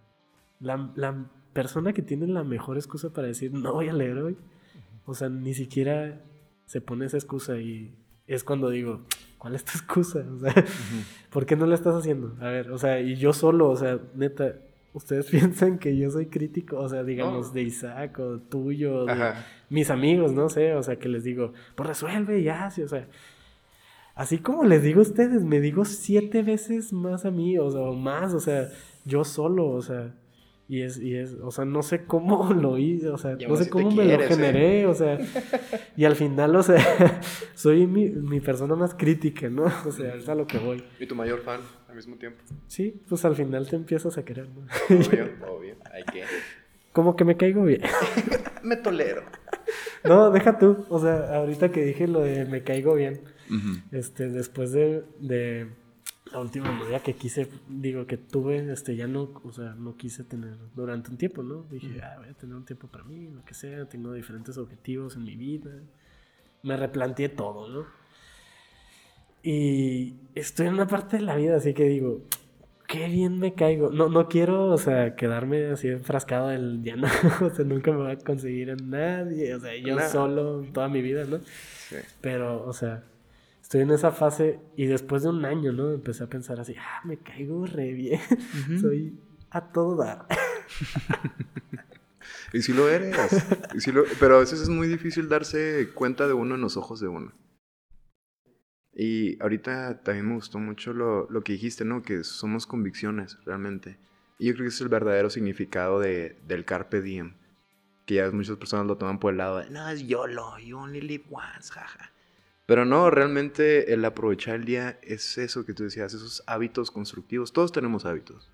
la, 0.61 0.93
la 0.95 1.29
persona 1.53 1.93
que 1.93 2.03
tiene 2.03 2.29
la 2.29 2.45
mejor 2.45 2.76
excusa 2.76 3.12
para 3.12 3.26
decir 3.26 3.53
no 3.53 3.72
voy 3.72 3.89
a 3.89 3.93
leer 3.93 4.18
hoy, 4.18 4.37
o 5.07 5.14
sea, 5.14 5.29
ni 5.29 5.55
siquiera 5.55 6.22
se 6.66 6.81
pone 6.81 7.07
esa 7.07 7.16
excusa 7.16 7.59
y 7.59 7.97
es 8.29 8.45
cuando 8.45 8.70
digo, 8.70 9.05
¿cuál 9.39 9.57
es 9.57 9.64
tu 9.64 9.72
excusa? 9.72 10.24
O 10.33 10.39
sea, 10.39 10.55
¿por 11.31 11.47
qué 11.47 11.57
no 11.57 11.66
la 11.66 11.74
estás 11.74 11.97
haciendo? 11.97 12.37
A 12.41 12.49
ver, 12.49 12.70
o 12.70 12.79
sea, 12.79 13.01
y 13.01 13.16
yo 13.16 13.33
solo, 13.33 13.70
o 13.70 13.76
sea, 13.76 13.99
neta, 14.14 14.55
ustedes 14.93 15.26
piensan 15.33 15.81
que 15.81 15.97
yo 15.97 16.12
soy 16.12 16.26
crítico, 16.26 16.79
o 16.79 16.89
sea, 16.89 17.03
digamos, 17.03 17.53
de 17.53 17.62
Isaac 17.62 18.20
o 18.20 18.39
tuyo, 18.39 19.05
de 19.05 19.35
mis 19.71 19.91
amigos, 19.91 20.33
no 20.33 20.49
sé, 20.49 20.75
o 20.75 20.83
sea, 20.83 20.97
que 20.97 21.09
les 21.09 21.25
digo, 21.25 21.53
pues 21.75 21.89
resuelve 21.89 22.43
ya, 22.43 22.71
sí, 22.71 22.83
o 22.83 22.89
sea, 22.89 23.07
así 24.14 24.39
como 24.39 24.64
les 24.64 24.83
digo 24.83 25.01
a 25.01 25.03
ustedes, 25.03 25.45
me 25.45 25.61
digo 25.61 25.85
siete 25.85 26.43
veces 26.43 26.93
más 26.93 27.25
a 27.25 27.31
mí, 27.31 27.59
o 27.59 27.71
sea, 27.71 27.81
o 27.81 27.95
más, 27.95 28.35
o 28.35 28.41
sea, 28.41 28.69
yo 29.05 29.25
solo, 29.25 29.69
o 29.69 29.83
sea, 29.83 30.14
y 30.69 30.83
es, 30.83 30.99
y 30.99 31.16
es, 31.16 31.35
o 31.43 31.51
sea, 31.51 31.64
no 31.64 31.83
sé 31.83 32.05
cómo 32.05 32.53
lo 32.53 32.77
hice, 32.77 33.09
o 33.09 33.16
sea, 33.16 33.37
no 33.37 33.57
sé 33.57 33.71
cómo 33.71 33.91
me 33.91 34.05
lo 34.05 34.23
¿eh? 34.23 34.29
generé, 34.29 34.87
o 34.87 34.95
sea, 34.95 35.19
y 35.97 36.05
al 36.05 36.14
final, 36.14 36.55
o 36.55 36.62
sea, 36.62 37.21
soy 37.55 37.87
mi, 37.87 38.11
mi, 38.11 38.41
persona 38.41 38.77
más 38.77 38.95
crítica, 38.95 39.49
¿no? 39.49 39.64
O 39.87 39.91
sea, 39.91 40.14
es 40.14 40.29
a 40.29 40.35
lo 40.35 40.47
que 40.47 40.59
voy. 40.59 40.85
Y 41.01 41.07
tu 41.07 41.14
mayor 41.14 41.41
fan 41.41 41.61
al 41.89 41.97
mismo 41.97 42.16
tiempo. 42.16 42.43
Sí, 42.66 43.01
pues 43.09 43.25
al 43.25 43.35
final 43.35 43.66
te 43.66 43.77
empiezas 43.77 44.19
a 44.19 44.25
querer, 44.25 44.49
¿no? 44.51 44.66
Obvio, 44.95 45.31
obvio, 45.49 45.77
hay 45.91 46.05
que. 46.05 46.25
Como 46.93 47.16
que 47.16 47.25
me 47.25 47.37
caigo 47.37 47.64
bien. 47.64 47.81
me 48.62 48.77
tolero. 48.77 49.23
No, 50.05 50.31
deja 50.31 50.59
tú, 50.59 50.87
o 50.89 51.01
sea, 51.01 51.37
ahorita 51.37 51.71
que 51.71 51.85
dije 51.85 52.07
lo 52.07 52.21
de 52.21 52.45
me 52.45 52.62
caigo 52.62 52.95
bien, 52.95 53.21
este, 53.93 54.29
después 54.29 54.73
de, 54.73 55.05
de 55.21 55.69
la 56.33 56.41
última 56.41 56.71
novia 56.71 57.01
que 57.01 57.14
quise, 57.14 57.49
digo, 57.69 58.07
que 58.07 58.16
tuve, 58.16 58.73
este, 58.73 58.97
ya 58.97 59.07
no, 59.07 59.31
o 59.43 59.53
sea, 59.53 59.75
no 59.75 59.97
quise 59.97 60.25
tener 60.25 60.57
durante 60.75 61.11
un 61.11 61.16
tiempo, 61.16 61.43
¿no? 61.43 61.62
Dije, 61.71 62.01
ah, 62.03 62.16
voy 62.19 62.29
a 62.29 62.35
tener 62.35 62.55
un 62.55 62.64
tiempo 62.64 62.89
para 62.89 63.05
mí, 63.05 63.29
lo 63.29 63.45
que 63.45 63.55
sea, 63.55 63.87
tengo 63.87 64.12
diferentes 64.12 64.59
objetivos 64.59 65.16
en 65.16 65.25
mi 65.25 65.37
vida. 65.37 65.71
Me 66.62 66.77
replanteé 66.77 67.29
todo, 67.29 67.69
¿no? 67.69 67.87
Y 69.43 70.14
estoy 70.35 70.66
en 70.66 70.75
una 70.75 70.87
parte 70.87 71.16
de 71.16 71.23
la 71.23 71.37
vida, 71.37 71.57
así 71.57 71.73
que 71.73 71.85
digo, 71.85 72.23
qué 72.89 73.07
bien 73.07 73.39
me 73.39 73.55
caigo. 73.55 73.91
No, 73.91 74.09
no 74.09 74.28
quiero, 74.28 74.66
o 74.66 74.78
sea, 74.78 75.14
quedarme 75.14 75.66
así 75.66 75.89
enfrascado 75.89 76.49
del 76.49 76.82
ya 76.82 76.97
no, 76.97 77.07
o 77.43 77.55
sea, 77.55 77.64
nunca 77.64 77.93
me 77.93 77.99
va 77.99 78.12
a 78.12 78.18
conseguir 78.18 78.72
a 78.72 78.76
nadie, 78.76 79.55
o 79.55 79.61
sea, 79.61 79.76
yo 79.76 79.97
solo 80.09 80.66
toda 80.72 80.89
mi 80.89 81.03
vida, 81.03 81.24
¿no? 81.24 81.39
Sí. 81.39 81.97
Pero, 82.20 82.64
o 82.64 82.72
sea, 82.72 83.05
estoy 83.62 83.82
en 83.82 83.93
esa 83.93 84.11
fase 84.11 84.59
y 84.74 84.86
después 84.86 85.22
de 85.22 85.28
un 85.28 85.45
año, 85.45 85.72
¿no? 85.72 85.93
Empecé 85.93 86.24
a 86.24 86.26
pensar 86.26 86.59
así, 86.59 86.74
ah, 86.76 87.03
me 87.05 87.18
caigo 87.18 87.66
re 87.66 87.93
bien, 87.93 88.20
soy 88.80 89.14
a 89.51 89.70
todo 89.70 89.97
dar. 89.97 90.26
y 92.53 92.62
si 92.62 92.72
lo 92.72 92.89
eres, 92.89 93.16
pero 94.18 94.36
a 94.36 94.41
veces 94.41 94.61
es 94.61 94.70
muy 94.70 94.89
difícil 94.89 95.28
darse 95.28 95.91
cuenta 95.95 96.26
de 96.26 96.32
uno 96.32 96.55
en 96.55 96.62
los 96.62 96.76
ojos 96.76 97.01
de 97.01 97.09
uno. 97.09 97.32
Y 99.01 99.40
ahorita 99.40 100.03
también 100.03 100.26
me 100.26 100.34
gustó 100.34 100.59
mucho 100.59 100.92
lo, 100.92 101.30
lo 101.30 101.42
que 101.44 101.53
dijiste, 101.53 101.84
¿no? 101.84 102.03
Que 102.03 102.24
somos 102.24 102.66
convicciones, 102.66 103.38
realmente. 103.44 103.96
Y 104.40 104.46
yo 104.46 104.55
creo 104.55 104.64
que 104.64 104.70
es 104.70 104.80
el 104.80 104.88
verdadero 104.88 105.30
significado 105.30 106.01
de, 106.01 106.36
del 106.49 106.64
carpe 106.64 107.01
diem. 107.01 107.34
Que 108.07 108.14
ya 108.14 108.28
muchas 108.32 108.57
personas 108.57 108.86
lo 108.86 108.99
toman 108.99 109.20
por 109.20 109.30
el 109.30 109.38
lado 109.38 109.59
de, 109.59 109.70
no, 109.70 109.88
es 109.88 110.05
YOLO, 110.05 110.59
you 110.59 110.76
only 110.76 111.01
live 111.01 111.22
once, 111.30 111.72
jaja. 111.72 112.11
Pero 112.66 112.84
no, 112.84 113.09
realmente 113.09 113.92
el 113.94 114.05
aprovechar 114.05 114.57
el 114.57 114.64
día 114.64 114.99
es 115.03 115.38
eso 115.38 115.64
que 115.64 115.74
tú 115.74 115.84
decías, 115.84 116.12
esos 116.12 116.42
hábitos 116.49 116.90
constructivos. 116.90 117.53
Todos 117.53 117.70
tenemos 117.70 118.05
hábitos. 118.05 118.51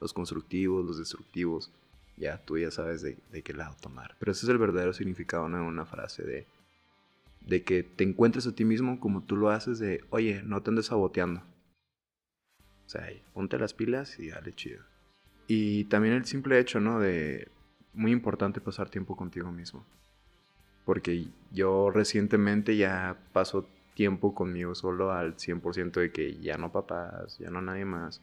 Los 0.00 0.12
constructivos, 0.12 0.84
los 0.84 0.98
destructivos. 0.98 1.70
Ya, 2.16 2.38
tú 2.38 2.58
ya 2.58 2.72
sabes 2.72 3.02
de, 3.02 3.16
qué 3.44 3.52
lado 3.52 3.76
tomar. 3.80 4.16
Pero 4.18 4.32
ese 4.32 4.46
es 4.46 4.50
el 4.50 4.58
verdadero 4.58 4.92
significado, 4.92 5.48
¿no? 5.48 5.64
Una 5.64 5.86
frase 5.86 6.24
de, 6.24 6.46
de 7.46 7.62
que 7.62 7.82
te 7.82 8.04
encuentres 8.04 8.46
a 8.46 8.54
ti 8.54 8.64
mismo 8.64 9.00
como 9.00 9.22
tú 9.22 9.36
lo 9.36 9.50
haces 9.50 9.78
de, 9.78 10.04
oye, 10.10 10.42
no 10.44 10.62
te 10.62 10.70
andes 10.70 10.86
saboteando. 10.86 11.40
O 12.86 12.88
sea, 12.88 13.08
ponte 13.32 13.58
las 13.58 13.74
pilas 13.74 14.18
y 14.18 14.28
dale 14.28 14.52
chido. 14.52 14.82
Y 15.48 15.84
también 15.84 16.14
el 16.14 16.24
simple 16.26 16.58
hecho, 16.58 16.80
¿no? 16.80 17.00
De, 17.00 17.48
muy 17.94 18.12
importante 18.12 18.60
pasar 18.60 18.90
tiempo 18.90 19.16
contigo 19.16 19.50
mismo 19.50 19.86
porque 20.86 21.26
yo 21.50 21.90
recientemente 21.90 22.76
ya 22.76 23.18
paso 23.32 23.66
tiempo 23.94 24.34
conmigo 24.34 24.74
solo 24.74 25.12
al 25.12 25.36
100% 25.36 26.00
de 26.00 26.12
que 26.12 26.38
ya 26.38 26.56
no 26.56 26.70
papás, 26.70 27.38
ya 27.38 27.50
no 27.50 27.60
nadie 27.60 27.84
más, 27.84 28.22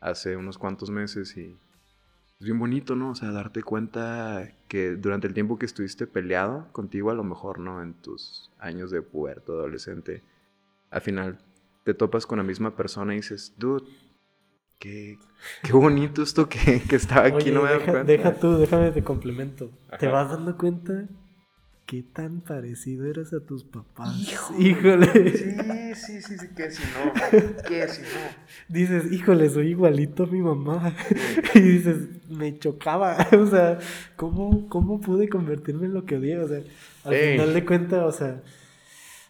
hace 0.00 0.34
unos 0.34 0.56
cuantos 0.56 0.88
meses 0.88 1.36
y 1.36 1.54
es 2.40 2.46
bien 2.46 2.58
bonito, 2.58 2.96
¿no? 2.96 3.10
O 3.10 3.14
sea, 3.14 3.32
darte 3.32 3.62
cuenta 3.62 4.50
que 4.66 4.96
durante 4.96 5.26
el 5.26 5.34
tiempo 5.34 5.58
que 5.58 5.66
estuviste 5.66 6.06
peleado 6.06 6.68
contigo, 6.72 7.10
a 7.10 7.14
lo 7.14 7.22
mejor, 7.22 7.58
¿no? 7.58 7.82
En 7.82 7.92
tus 7.92 8.50
años 8.58 8.90
de 8.90 9.02
puerto, 9.02 9.52
adolescente, 9.52 10.22
al 10.90 11.02
final 11.02 11.38
te 11.84 11.92
topas 11.92 12.26
con 12.26 12.38
la 12.38 12.42
misma 12.42 12.74
persona 12.76 13.12
y 13.12 13.16
dices, 13.16 13.54
dude, 13.58 13.84
qué, 14.78 15.18
qué 15.62 15.72
bonito 15.74 16.22
esto 16.22 16.48
que, 16.48 16.82
que 16.88 16.96
estaba 16.96 17.26
aquí, 17.26 17.50
no 17.50 17.62
me 17.62 17.72
deja, 17.72 17.92
cuenta. 17.92 18.04
Deja 18.04 18.34
tú, 18.40 18.56
déjame 18.56 18.90
te 18.90 19.04
complemento. 19.04 19.70
¿Te 19.98 20.08
vas 20.08 20.30
dando 20.30 20.56
cuenta 20.56 21.08
¿Qué 21.90 22.04
tan 22.04 22.40
parecido 22.40 23.04
eres 23.04 23.32
a 23.32 23.40
tus 23.40 23.64
papás? 23.64 24.14
Híjole. 24.60 25.36
Sí, 25.36 25.54
sí, 25.96 26.22
sí, 26.22 26.38
sí, 26.38 26.48
que 26.54 26.70
si 26.70 26.84
no, 26.84 27.12
que 27.66 27.88
si 27.88 28.02
no. 28.02 28.08
Dices, 28.68 29.10
híjole, 29.10 29.50
soy 29.50 29.70
igualito 29.70 30.22
a 30.22 30.26
mi 30.28 30.40
mamá. 30.40 30.94
Y 31.52 31.58
dices, 31.58 31.96
me 32.28 32.56
chocaba. 32.56 33.16
O 33.36 33.44
sea, 33.44 33.80
¿cómo, 34.14 34.68
¿cómo 34.68 35.00
pude 35.00 35.28
convertirme 35.28 35.86
en 35.86 35.94
lo 35.94 36.04
que 36.04 36.18
odié? 36.18 36.38
O 36.38 36.46
sea, 36.46 36.60
al 37.02 37.16
final 37.16 37.54
de 37.54 37.64
cuentas, 37.64 38.04
o 38.04 38.12
sea, 38.12 38.40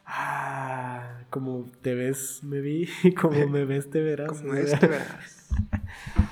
ah, 0.04 1.22
como 1.30 1.72
te 1.80 1.94
ves, 1.94 2.40
me 2.42 2.60
vi, 2.60 2.90
y 3.02 3.14
como 3.14 3.48
me 3.48 3.64
ves, 3.64 3.88
te 3.88 4.02
verás. 4.02 4.28
Como 4.28 4.52
ves, 4.52 4.78
te 4.78 4.86
verás. 4.86 5.48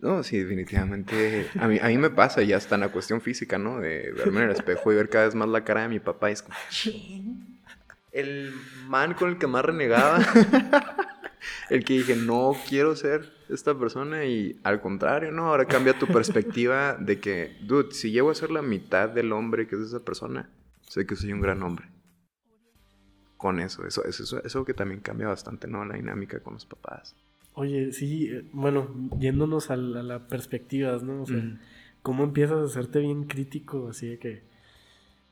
No, 0.00 0.22
sí, 0.22 0.38
definitivamente. 0.38 1.50
A 1.58 1.66
mí, 1.66 1.78
a 1.82 1.88
mí 1.88 1.98
me 1.98 2.10
pasa 2.10 2.42
ya 2.42 2.56
hasta 2.56 2.76
en 2.76 2.82
la 2.82 2.92
cuestión 2.92 3.20
física, 3.20 3.58
¿no? 3.58 3.80
De 3.80 4.12
verme 4.12 4.42
en 4.42 4.50
el 4.50 4.56
espejo 4.56 4.92
y 4.92 4.96
ver 4.96 5.08
cada 5.08 5.24
vez 5.24 5.34
más 5.34 5.48
la 5.48 5.64
cara 5.64 5.82
de 5.82 5.88
mi 5.88 5.98
papá. 5.98 6.30
Y 6.30 6.34
es 6.34 6.42
como, 6.42 6.56
El 8.12 8.52
man 8.86 9.14
con 9.14 9.30
el 9.30 9.38
que 9.38 9.48
más 9.48 9.64
renegaba. 9.64 10.20
el 11.70 11.84
que 11.84 11.94
dije, 11.94 12.14
no 12.14 12.56
quiero 12.68 12.94
ser 12.94 13.32
esta 13.48 13.76
persona. 13.76 14.24
Y 14.24 14.60
al 14.62 14.80
contrario, 14.80 15.32
¿no? 15.32 15.48
Ahora 15.48 15.64
cambia 15.66 15.98
tu 15.98 16.06
perspectiva 16.06 16.94
de 16.94 17.18
que, 17.18 17.56
dude, 17.62 17.92
si 17.92 18.12
llego 18.12 18.30
a 18.30 18.36
ser 18.36 18.52
la 18.52 18.62
mitad 18.62 19.08
del 19.08 19.32
hombre 19.32 19.66
que 19.66 19.74
es 19.74 19.82
esa 19.82 20.04
persona, 20.04 20.48
sé 20.86 21.06
que 21.06 21.16
soy 21.16 21.32
un 21.32 21.40
gran 21.40 21.60
hombre. 21.64 21.88
con 23.36 23.58
eso. 23.60 23.84
Eso, 23.84 24.04
eso. 24.04 24.44
eso 24.44 24.64
que 24.64 24.74
también 24.74 25.00
cambia 25.00 25.26
bastante, 25.26 25.66
¿no? 25.66 25.84
La 25.84 25.94
dinámica 25.96 26.40
con 26.40 26.54
los 26.54 26.66
papás. 26.66 27.16
Oye, 27.58 27.92
sí, 27.92 28.28
eh, 28.30 28.44
bueno, 28.52 28.86
yéndonos 29.18 29.72
a 29.72 29.76
la, 29.76 29.98
a 29.98 30.02
la 30.04 30.28
perspectivas, 30.28 31.02
¿no? 31.02 31.22
O 31.22 31.26
sea, 31.26 31.58
¿cómo 32.02 32.22
empiezas 32.22 32.58
a 32.58 32.64
hacerte 32.64 33.00
bien 33.00 33.24
crítico? 33.24 33.88
Así 33.88 34.06
de 34.06 34.18
que, 34.20 34.42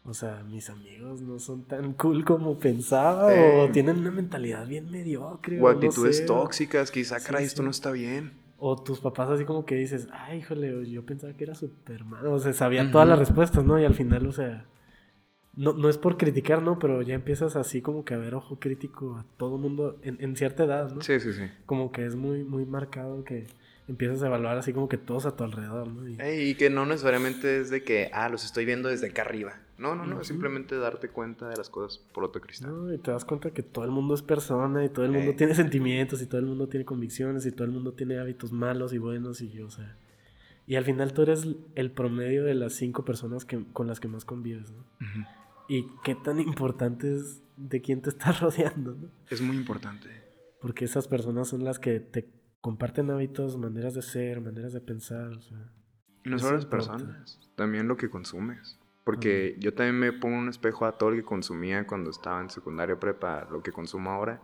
o 0.05 0.13
sea, 0.13 0.43
mis 0.43 0.69
amigos 0.69 1.23
no 1.23 1.39
son 1.39 1.63
tan 1.67 1.93
cool 1.93 2.25
como 2.25 2.59
pensaba, 2.59 3.29
o 3.29 3.71
tienen 3.71 3.99
una 3.99 4.11
mentalidad 4.11 4.67
bien 4.67 4.91
mediocre. 4.91 5.61
O 5.61 5.69
actitudes 5.69 6.27
tóxicas, 6.27 6.91
quizá, 6.91 7.21
caray, 7.21 7.45
esto 7.45 7.63
no 7.63 7.71
está 7.71 7.93
bien. 7.93 8.33
O 8.59 8.75
tus 8.75 8.99
papás 8.99 9.31
así 9.31 9.45
como 9.45 9.65
que 9.65 9.77
dices, 9.77 10.09
ay, 10.11 10.39
híjole, 10.39 10.91
yo 10.91 11.07
pensaba 11.07 11.33
que 11.35 11.45
era 11.45 11.55
Superman. 11.55 12.27
O 12.27 12.41
sea, 12.41 12.53
sabían 12.53 12.91
todas 12.91 13.07
las 13.07 13.21
respuestas, 13.21 13.65
¿no? 13.65 13.79
Y 13.79 13.85
al 13.85 13.95
final, 13.95 14.27
o 14.27 14.33
sea, 14.33 14.65
no, 15.57 15.73
no 15.73 15.89
es 15.89 15.99
por 15.99 16.17
criticar, 16.17 16.63
¿no? 16.63 16.79
Pero 16.79 17.03
ya 17.03 17.15
empiezas 17.15 17.57
así 17.57 17.83
como 17.83 18.05
que 18.05 18.15
a 18.15 18.19
ver 18.19 18.35
ojo 18.35 18.59
crítico 18.61 19.17
a 19.17 19.25
todo 19.39 19.59
mundo 19.59 19.99
en, 20.03 20.19
en 20.21 20.37
cierta 20.37 20.65
edad, 20.65 20.93
¿no? 20.95 21.01
Sí, 21.01 21.19
sí, 21.19 21.33
sí. 21.33 21.45
Como 21.65 21.93
que 21.93 22.05
es 22.05 22.15
muy, 22.15 22.45
muy 22.45 22.67
marcado 22.67 23.25
que 23.25 23.47
empiezas 23.89 24.23
a 24.23 24.27
evaluar 24.27 24.59
así 24.59 24.73
como 24.73 24.89
que 24.89 24.99
todos 24.99 25.27
a 25.27 25.37
tu 25.37 25.45
alrededor, 25.45 25.89
¿no? 25.89 26.09
Y, 26.09 26.21
y 26.23 26.55
que 26.57 26.71
no 26.71 26.85
necesariamente 26.87 27.61
es 27.61 27.71
de 27.71 27.83
que, 27.83 28.11
ah, 28.13 28.29
los 28.29 28.45
estoy 28.45 28.65
viendo 28.65 28.89
desde 28.89 29.09
acá 29.09 29.23
arriba. 29.23 29.55
No, 29.79 29.95
no, 29.95 30.07
no, 30.07 30.23
es 30.23 30.27
simplemente 30.27 30.77
darte 30.77 31.09
cuenta 31.09 31.49
de 31.51 31.57
las 31.57 31.69
cosas 31.69 31.99
por 31.99 32.25
otro 32.25 32.41
cristal. 32.41 32.71
No, 32.71 32.93
y 32.93 32.99
te 32.99 33.11
das 33.11 33.27
cuenta 33.27 33.51
que 33.51 33.63
todo 33.63 33.85
el 33.85 33.91
mundo 33.91 34.15
es 34.15 34.23
persona 34.23 34.83
y 34.85 34.89
todo 34.89 35.05
el 35.05 35.13
mundo 35.13 35.35
tiene 35.35 35.55
sentimientos 35.55 36.23
y 36.23 36.27
todo 36.27 36.41
el 36.41 36.47
mundo 36.47 36.67
tiene 36.69 36.87
convicciones 36.87 37.45
y 37.45 37.53
todo 37.53 37.65
el 37.65 37.73
mundo 37.73 37.93
tiene 37.93 38.19
hábitos 38.19 38.53
malos 38.53 38.93
y 38.95 38.99
buenos 38.99 39.41
y 39.41 39.51
yo, 39.51 39.67
o 39.67 39.71
sea... 39.71 39.97
Y 40.69 40.75
al 40.75 40.85
final 40.85 41.13
tú 41.13 41.23
eres 41.23 41.47
el 41.77 41.93
promedio 41.93 42.43
de 42.43 42.55
las 42.55 42.73
cinco 42.73 43.05
personas 43.05 43.45
que, 43.45 43.65
con 43.73 43.87
las 43.87 44.01
que 44.01 44.09
más 44.09 44.25
convives, 44.25 44.73
¿no? 44.73 44.85
Y 45.69 45.87
qué 46.05 46.15
tan 46.15 46.41
importante 46.41 47.15
es 47.15 47.43
de 47.57 47.81
quién 47.81 48.03
te 48.03 48.11
estás 48.11 48.41
rodeando, 48.41 48.95
¿no? 48.95 49.11
Es 49.29 49.41
muy 49.41 49.57
importante. 49.57 50.09
Porque 50.61 50.85
esas 50.85 51.09
personas 51.09 51.49
son 51.49 51.65
las 51.65 51.79
que 51.79 52.01
te 52.01 52.29
comparten 52.61 53.11
hábitos, 53.11 53.57
maneras 53.57 53.95
de 53.95 54.03
ser, 54.03 54.41
maneras 54.41 54.73
de 54.73 54.81
pensar, 54.81 55.29
o 55.29 55.41
sea... 55.41 55.73
Y 56.25 56.29
no 56.29 56.39
solo 56.39 56.57
las 56.57 56.67
personas, 56.67 57.39
también 57.55 57.87
lo 57.87 57.97
que 57.97 58.11
consumes. 58.11 58.81
Porque 59.05 59.55
yo 59.61 59.73
también 59.73 60.01
me 60.01 60.13
pongo 60.13 60.37
un 60.37 60.49
espejo 60.49 60.85
a 60.85 60.99
todo 60.99 61.11
lo 61.11 61.17
que 61.17 61.23
consumía 61.23 61.87
cuando 61.87 62.11
estaba 62.11 62.41
en 62.41 62.51
secundaria 62.51 62.99
prepa, 62.99 63.47
lo 63.53 63.63
que 63.63 63.71
consumo 63.71 64.11
ahora. 64.11 64.41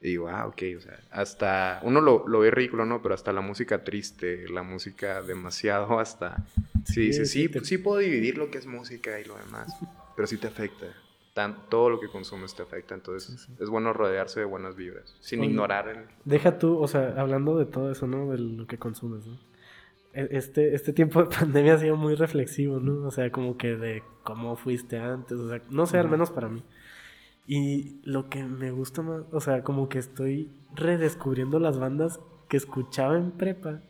Y 0.00 0.08
digo, 0.08 0.28
ah, 0.28 0.46
ok, 0.48 0.62
o 0.76 0.80
sea, 0.80 0.98
hasta, 1.12 1.78
uno 1.84 2.00
lo, 2.00 2.26
lo 2.26 2.40
ve 2.40 2.50
ridículo, 2.50 2.84
¿no? 2.84 3.00
Pero 3.02 3.14
hasta 3.14 3.32
la 3.32 3.40
música 3.40 3.84
triste, 3.84 4.48
la 4.48 4.64
música 4.64 5.22
demasiado, 5.22 6.00
hasta, 6.00 6.44
sí, 6.84 7.12
sí, 7.12 7.26
sí, 7.26 7.48
sí, 7.48 7.60
sí 7.62 7.78
puedo 7.78 7.98
dividir 7.98 8.36
lo 8.36 8.50
que 8.50 8.58
es 8.58 8.66
música 8.66 9.20
y 9.20 9.24
lo 9.24 9.36
demás, 9.36 9.72
pero 10.18 10.26
sí 10.26 10.36
te 10.36 10.48
afecta. 10.48 10.86
Tan, 11.32 11.68
todo 11.68 11.90
lo 11.90 12.00
que 12.00 12.08
consumes 12.08 12.52
te 12.52 12.64
afecta, 12.64 12.96
entonces 12.96 13.48
es 13.60 13.70
bueno 13.70 13.92
rodearse 13.92 14.40
de 14.40 14.46
buenas 14.46 14.74
vibras, 14.74 15.16
sin 15.20 15.38
Oye, 15.38 15.50
ignorar 15.50 15.86
el... 15.88 15.98
Deja 16.24 16.58
tú, 16.58 16.76
o 16.76 16.88
sea, 16.88 17.14
hablando 17.16 17.56
de 17.56 17.66
todo 17.66 17.92
eso, 17.92 18.08
¿no? 18.08 18.28
De 18.32 18.38
lo 18.38 18.66
que 18.66 18.78
consumes, 18.78 19.24
¿no? 19.28 19.38
E- 20.14 20.26
Este, 20.32 20.74
este 20.74 20.92
tiempo 20.92 21.22
de 21.22 21.28
pandemia 21.38 21.74
ha 21.74 21.78
sido 21.78 21.96
muy 21.96 22.16
reflexivo, 22.16 22.80
¿no? 22.80 23.06
O 23.06 23.12
sea, 23.12 23.30
como 23.30 23.56
que 23.56 23.76
de 23.76 24.02
cómo 24.24 24.56
fuiste 24.56 24.98
antes, 24.98 25.38
o 25.38 25.48
sea, 25.48 25.62
no 25.70 25.86
sé, 25.86 25.98
al 25.98 26.08
menos 26.08 26.32
para 26.32 26.48
mí. 26.48 26.64
Y 27.46 28.00
lo 28.02 28.28
que 28.28 28.42
me 28.42 28.72
gusta 28.72 29.02
más, 29.02 29.22
o 29.30 29.40
sea, 29.40 29.62
como 29.62 29.88
que 29.88 30.00
estoy 30.00 30.50
redescubriendo 30.74 31.60
las 31.60 31.78
bandas 31.78 32.18
que 32.48 32.56
escuchaba 32.56 33.16
en 33.16 33.30
prepa 33.30 33.82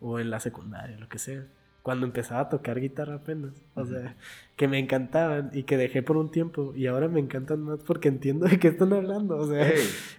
o 0.00 0.18
en 0.18 0.30
la 0.30 0.40
secundaria, 0.40 0.96
lo 0.98 1.10
que 1.10 1.18
sea. 1.18 1.46
Cuando 1.82 2.06
empezaba 2.06 2.42
a 2.42 2.48
tocar 2.48 2.78
guitarra 2.78 3.16
apenas. 3.16 3.54
O 3.74 3.84
sea, 3.84 4.16
que 4.56 4.68
me 4.68 4.78
encantaban 4.78 5.50
y 5.52 5.64
que 5.64 5.76
dejé 5.76 6.02
por 6.02 6.16
un 6.16 6.30
tiempo. 6.30 6.72
Y 6.76 6.86
ahora 6.86 7.08
me 7.08 7.18
encantan 7.18 7.60
más 7.62 7.80
porque 7.80 8.06
entiendo 8.08 8.46
de 8.46 8.58
qué 8.60 8.68
están 8.68 8.92
hablando. 8.92 9.36
O 9.36 9.46
sea, 9.48 9.68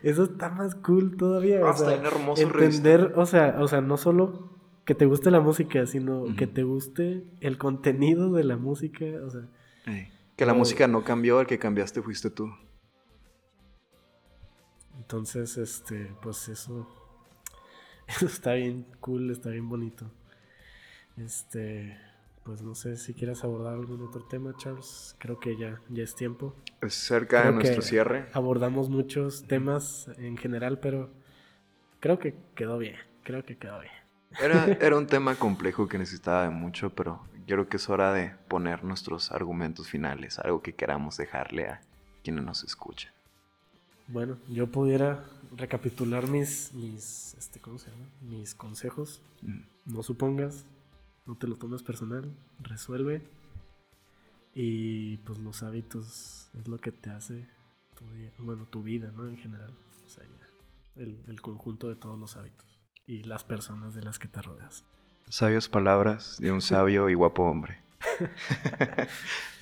eso 0.03 0.23
está 0.23 0.49
más 0.49 0.75
cool 0.75 1.15
todavía. 1.15 1.61
Ah, 1.63 1.69
o 1.71 1.73
sea, 1.73 1.91
está 1.93 2.01
bien 2.01 2.13
hermoso 2.13 2.41
entender, 2.43 3.13
o 3.15 3.25
sea, 3.25 3.55
o 3.59 3.67
sea, 3.69 3.79
no 3.79 3.95
solo 3.95 4.49
que 4.83 4.93
te 4.93 5.05
guste 5.05 5.31
la 5.31 5.39
música, 5.39 5.85
sino 5.85 6.35
que 6.35 6.47
te 6.47 6.63
guste 6.63 7.23
el 7.39 7.57
contenido 7.57 8.33
de 8.33 8.43
la 8.43 8.57
música. 8.57 9.05
O 9.25 9.29
sea. 9.29 9.47
Que 10.35 10.45
la 10.45 10.51
O- 10.51 10.55
música 10.57 10.87
no 10.89 11.03
cambió, 11.05 11.39
el 11.39 11.47
que 11.47 11.59
cambiaste 11.59 12.01
fuiste 12.01 12.29
tú. 12.29 12.49
entonces, 14.97 15.57
este, 15.57 16.11
pues 16.21 16.47
eso, 16.49 16.87
eso 18.07 18.25
está 18.25 18.53
bien 18.53 18.85
cool, 18.99 19.31
está 19.31 19.49
bien 19.49 19.67
bonito. 19.69 20.05
Este, 21.17 21.97
pues 22.43 22.61
no 22.61 22.75
sé 22.75 22.97
si 22.97 23.13
quieras 23.13 23.43
abordar 23.43 23.73
algún 23.73 24.01
otro 24.01 24.23
tema, 24.23 24.53
Charles. 24.57 25.15
Creo 25.19 25.39
que 25.39 25.57
ya, 25.57 25.79
ya 25.89 26.03
es 26.03 26.15
tiempo. 26.15 26.55
Es 26.81 26.93
cerca 26.93 27.41
Creo 27.41 27.51
de 27.53 27.59
nuestro 27.59 27.81
cierre. 27.81 28.25
Abordamos 28.33 28.89
muchos 28.89 29.43
temas 29.47 30.09
en 30.17 30.37
general, 30.37 30.79
pero 30.79 31.09
creo 31.99 32.19
que 32.19 32.35
quedó 32.55 32.77
bien. 32.77 32.95
Creo 33.23 33.43
que 33.45 33.57
quedó 33.57 33.79
bien. 33.79 33.93
Era, 34.41 34.65
era 34.81 34.97
un 34.97 35.07
tema 35.07 35.35
complejo 35.35 35.87
que 35.87 35.97
necesitaba 35.97 36.43
de 36.43 36.49
mucho, 36.49 36.89
pero 36.89 37.21
yo 37.47 37.55
creo 37.55 37.69
que 37.69 37.77
es 37.77 37.89
hora 37.89 38.13
de 38.13 38.31
poner 38.47 38.83
nuestros 38.83 39.31
argumentos 39.31 39.87
finales, 39.89 40.39
algo 40.39 40.61
que 40.61 40.73
queramos 40.73 41.17
dejarle 41.17 41.67
a 41.67 41.81
quienes 42.23 42.43
nos 42.43 42.63
escuchan. 42.63 43.11
Bueno, 44.07 44.37
yo 44.49 44.67
pudiera 44.67 45.23
recapitular 45.55 46.27
mis, 46.27 46.73
mis, 46.73 47.35
este, 47.35 47.59
¿cómo 47.59 47.79
se 47.79 47.89
llama? 47.89 48.05
Mis 48.21 48.53
consejos. 48.53 49.21
Mm. 49.41 49.61
No 49.85 50.03
supongas, 50.03 50.65
no 51.25 51.35
te 51.35 51.47
lo 51.47 51.55
tomes 51.55 51.83
personal, 51.83 52.31
resuelve. 52.59 53.21
Y 54.53 55.17
pues 55.17 55.39
los 55.39 55.63
hábitos 55.63 56.49
es 56.57 56.67
lo 56.67 56.79
que 56.79 56.91
te 56.91 57.09
hace 57.09 57.47
tu 57.97 58.05
día, 58.13 58.31
bueno, 58.37 58.65
tu 58.65 58.83
vida, 58.83 59.11
¿no? 59.15 59.27
En 59.27 59.37
general. 59.37 59.73
O 60.05 60.09
sea, 60.09 60.23
ya, 60.23 61.01
el, 61.01 61.23
el 61.27 61.41
conjunto 61.41 61.89
de 61.89 61.95
todos 61.95 62.19
los 62.19 62.37
hábitos 62.37 62.67
y 63.07 63.23
las 63.23 63.43
personas 63.43 63.95
de 63.95 64.03
las 64.03 64.19
que 64.19 64.27
te 64.27 64.41
rodeas. 64.41 64.85
Sabias 65.27 65.69
palabras 65.69 66.37
de 66.39 66.51
un 66.51 66.61
sabio 66.61 67.09
y 67.09 67.15
guapo 67.15 67.43
hombre. 67.43 67.81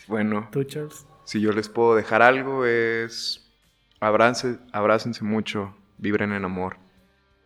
bueno, 0.07 0.49
¿Tú, 0.51 0.64
Charles? 0.64 1.05
si 1.24 1.39
yo 1.39 1.51
les 1.51 1.70
puedo 1.70 1.95
dejar 1.95 2.22
algo 2.22 2.66
es 2.66 3.47
abrácense, 3.99 4.59
abrácense 4.74 5.24
mucho, 5.24 5.76
vibren 5.99 6.34
en 6.34 6.43
amor, 6.43 6.78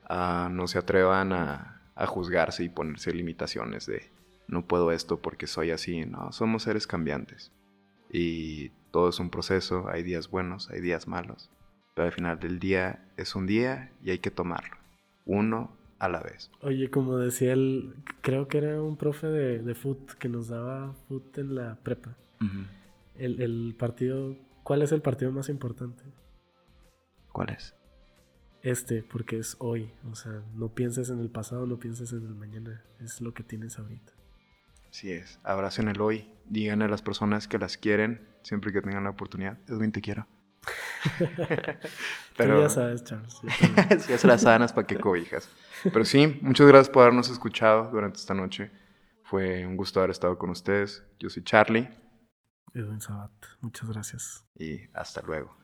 Ah, 0.08 0.50
no 0.52 0.68
se 0.68 0.78
atrevan 0.78 1.34
a, 1.34 1.75
a 1.96 2.06
juzgarse 2.06 2.64
y 2.64 2.70
ponerse 2.70 3.14
limitaciones 3.14 3.86
de 3.86 4.12
no 4.48 4.66
puedo 4.66 4.92
esto 4.92 5.22
porque 5.22 5.48
soy 5.48 5.72
así, 5.72 6.06
no, 6.06 6.32
somos 6.32 6.64
seres 6.64 6.88
cambiantes 6.88 7.52
y 8.12 8.70
todo 8.92 9.10
es 9.10 9.20
un 9.20 9.30
proceso, 9.30 9.90
hay 9.90 10.04
días 10.04 10.30
buenos, 10.30 10.70
hay 10.70 10.82
días 10.82 11.08
malos, 11.08 11.50
pero 11.96 12.08
al 12.08 12.12
final 12.12 12.40
del 12.40 12.60
día 12.60 13.06
es 13.18 13.36
un 13.36 13.48
día 13.48 13.92
y 14.04 14.12
hay 14.12 14.20
que 14.20 14.32
tomarlo, 14.32 14.78
uno 15.26 15.76
a 16.00 16.10
la 16.10 16.22
vez. 16.22 16.52
Oye, 16.62 16.90
como 16.90 17.18
decía 17.18 17.54
él, 17.54 17.96
creo 18.22 18.48
que 18.48 18.60
era 18.60 18.82
un 18.82 18.98
profe 18.98 19.28
de, 19.28 19.60
de 19.60 19.76
foot 19.76 20.14
que 20.14 20.30
nos 20.30 20.50
daba 20.50 20.94
foot 21.08 21.38
en 21.38 21.56
la 21.56 21.76
prepa. 21.82 22.16
Ujú. 22.42 22.66
El, 23.18 23.42
el 23.42 23.76
partido, 23.78 24.36
¿cuál 24.64 24.82
es 24.82 24.92
el 24.92 25.02
partido 25.02 25.32
más 25.32 25.50
importante? 25.50 26.04
¿Cuál 27.32 27.50
es? 27.50 27.76
Este, 28.66 29.04
porque 29.04 29.38
es 29.38 29.58
hoy. 29.60 29.94
O 30.12 30.16
sea, 30.16 30.42
no 30.56 30.74
pienses 30.74 31.12
en 31.12 31.20
el 31.20 31.30
pasado, 31.30 31.68
no 31.68 31.78
pienses 31.78 32.12
en 32.14 32.26
el 32.26 32.34
mañana. 32.34 32.84
Es 33.00 33.22
lo 33.22 33.32
que 33.32 33.44
tienes 33.44 33.78
ahorita. 33.78 34.12
Así 34.90 35.12
es, 35.12 35.40
abracen 35.44 35.88
el 35.88 36.02
hoy, 36.02 36.34
digan 36.46 36.82
a 36.82 36.88
las 36.88 37.04
personas 37.04 37.48
que 37.48 37.60
las 37.60 37.78
quieren 37.78 38.28
siempre 38.42 38.74
que 38.74 38.82
tengan 38.82 39.04
la 39.04 39.12
oportunidad. 39.12 39.60
Edwin, 39.68 39.92
te 39.92 40.02
quiero. 40.02 40.26
Tú 42.38 42.44
ya 42.44 42.70
sabes, 42.70 43.04
Charles. 43.04 43.40
si 44.00 44.14
hace 44.14 44.26
las 44.26 44.42
sábanas 44.42 44.74
para 44.74 44.88
que 44.88 44.98
cobijas. 44.98 45.48
Pero 45.84 46.04
sí, 46.04 46.40
muchas 46.42 46.66
gracias 46.66 46.90
por 46.90 47.04
habernos 47.04 47.30
escuchado 47.30 47.92
durante 47.92 48.18
esta 48.18 48.34
noche. 48.34 48.72
Fue 49.22 49.64
un 49.68 49.78
gusto 49.78 50.00
haber 50.00 50.10
estado 50.10 50.40
con 50.40 50.50
ustedes. 50.50 51.04
Yo 51.20 51.30
soy 51.30 51.44
Charlie 51.44 51.88
Edwin 52.74 53.00
Sabat, 53.00 53.32
muchas 53.62 53.88
gracias. 53.88 54.44
y 54.58 54.82
hasta 54.94 55.22
luego. 55.22 55.56